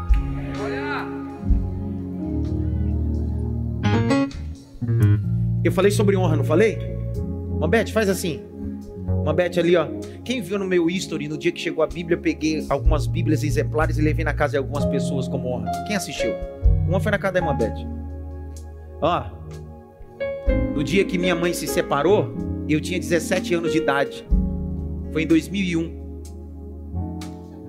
Eu 5.63 5.71
falei 5.71 5.89
sobre 5.89 6.15
honra, 6.15 6.35
não 6.35 6.43
falei? 6.43 6.77
Mambete, 7.59 7.91
faz 7.91 8.07
assim. 8.07 8.43
Mambete 9.25 9.59
ali, 9.59 9.75
ó. 9.75 9.87
Quem 10.23 10.41
viu 10.41 10.59
no 10.59 10.65
meu 10.65 10.87
history, 10.89 11.27
no 11.27 11.37
dia 11.37 11.51
que 11.51 11.59
chegou 11.59 11.83
a 11.83 11.87
Bíblia, 11.87 12.15
eu 12.15 12.21
peguei 12.21 12.65
algumas 12.69 13.07
Bíblias 13.07 13.43
exemplares 13.43 13.97
e 13.97 14.01
levei 14.01 14.23
na 14.23 14.33
casa 14.33 14.51
de 14.51 14.57
algumas 14.57 14.85
pessoas 14.85 15.27
como 15.27 15.49
honra. 15.49 15.71
Quem 15.87 15.95
assistiu? 15.95 16.33
Uma 16.87 16.99
foi 16.99 17.11
na 17.11 17.17
casa 17.17 17.33
da 17.33 17.41
Mambete. 17.41 17.87
Ó. 19.01 19.23
No 20.75 20.83
dia 20.83 21.03
que 21.03 21.17
minha 21.17 21.35
mãe 21.35 21.53
se 21.53 21.65
separou, 21.65 22.31
eu 22.73 22.81
tinha 22.81 22.99
17 22.99 23.53
anos 23.53 23.71
de 23.71 23.77
idade. 23.77 24.27
Foi 25.11 25.23
em 25.23 25.27
2001. 25.27 26.05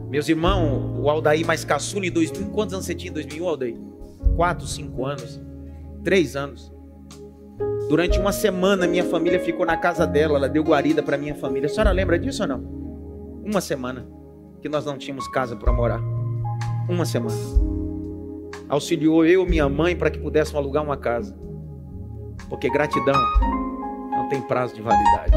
Meus 0.08 0.28
irmãos, 0.28 0.98
o 0.98 1.10
Aldair 1.10 1.46
mais 1.46 1.64
caçula 1.64 2.06
em 2.06 2.10
2000. 2.10 2.50
Quantos 2.50 2.74
anos 2.74 2.86
você 2.86 2.94
tinha 2.94 3.10
em 3.10 3.14
2001, 3.14 3.48
Aldair? 3.48 3.76
4, 4.36 4.66
5 4.66 5.04
anos. 5.04 5.40
3 6.02 6.36
anos. 6.36 6.72
Durante 7.88 8.18
uma 8.18 8.32
semana, 8.32 8.86
minha 8.86 9.04
família 9.04 9.38
ficou 9.38 9.66
na 9.66 9.76
casa 9.76 10.06
dela. 10.06 10.38
Ela 10.38 10.48
deu 10.48 10.64
guarida 10.64 11.02
para 11.02 11.18
minha 11.18 11.34
família. 11.34 11.66
A 11.66 11.68
senhora 11.68 11.90
lembra 11.90 12.18
disso 12.18 12.42
ou 12.42 12.48
não? 12.48 12.60
Uma 13.44 13.60
semana 13.60 14.06
que 14.62 14.68
nós 14.68 14.84
não 14.86 14.96
tínhamos 14.96 15.28
casa 15.28 15.54
para 15.54 15.72
morar. 15.72 16.00
Uma 16.88 17.04
semana. 17.04 17.36
Auxiliou 18.68 19.24
eu 19.24 19.44
e 19.44 19.48
minha 19.48 19.68
mãe 19.68 19.94
para 19.94 20.10
que 20.10 20.18
pudéssemos 20.18 20.58
alugar 20.58 20.82
uma 20.82 20.96
casa. 20.96 21.36
Porque 22.48 22.70
gratidão 22.70 23.14
tem 24.28 24.40
prazo 24.40 24.74
de 24.74 24.82
validade. 24.82 25.32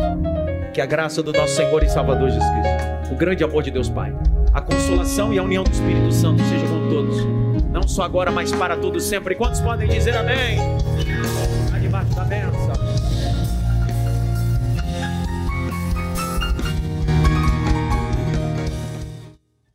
Que 0.73 0.81
a 0.81 0.85
graça 0.85 1.23
do 1.23 1.31
nosso 1.31 1.55
Senhor 1.55 1.83
e 1.83 1.89
Salvador 1.89 2.29
Jesus 2.29 2.49
Cristo, 2.49 3.13
o 3.13 3.15
grande 3.15 3.43
amor 3.43 3.63
de 3.63 3.71
Deus 3.71 3.89
Pai, 3.89 4.13
a 4.53 4.61
consolação 4.61 5.33
e 5.33 5.39
a 5.39 5.43
união 5.43 5.63
do 5.63 5.71
Espírito 5.71 6.11
Santo 6.11 6.41
seja 6.43 6.65
com 6.67 6.89
todos, 6.89 7.25
não 7.71 7.87
só 7.87 8.03
agora, 8.03 8.31
mas 8.31 8.51
para 8.51 8.75
todos 8.77 9.03
sempre. 9.03 9.35
Quantos 9.35 9.61
podem 9.61 9.87
dizer 9.87 10.15
amém? 10.15 10.57
Está 11.65 11.79
debaixo 11.79 12.13
da 12.15 12.23
benção. 12.23 12.68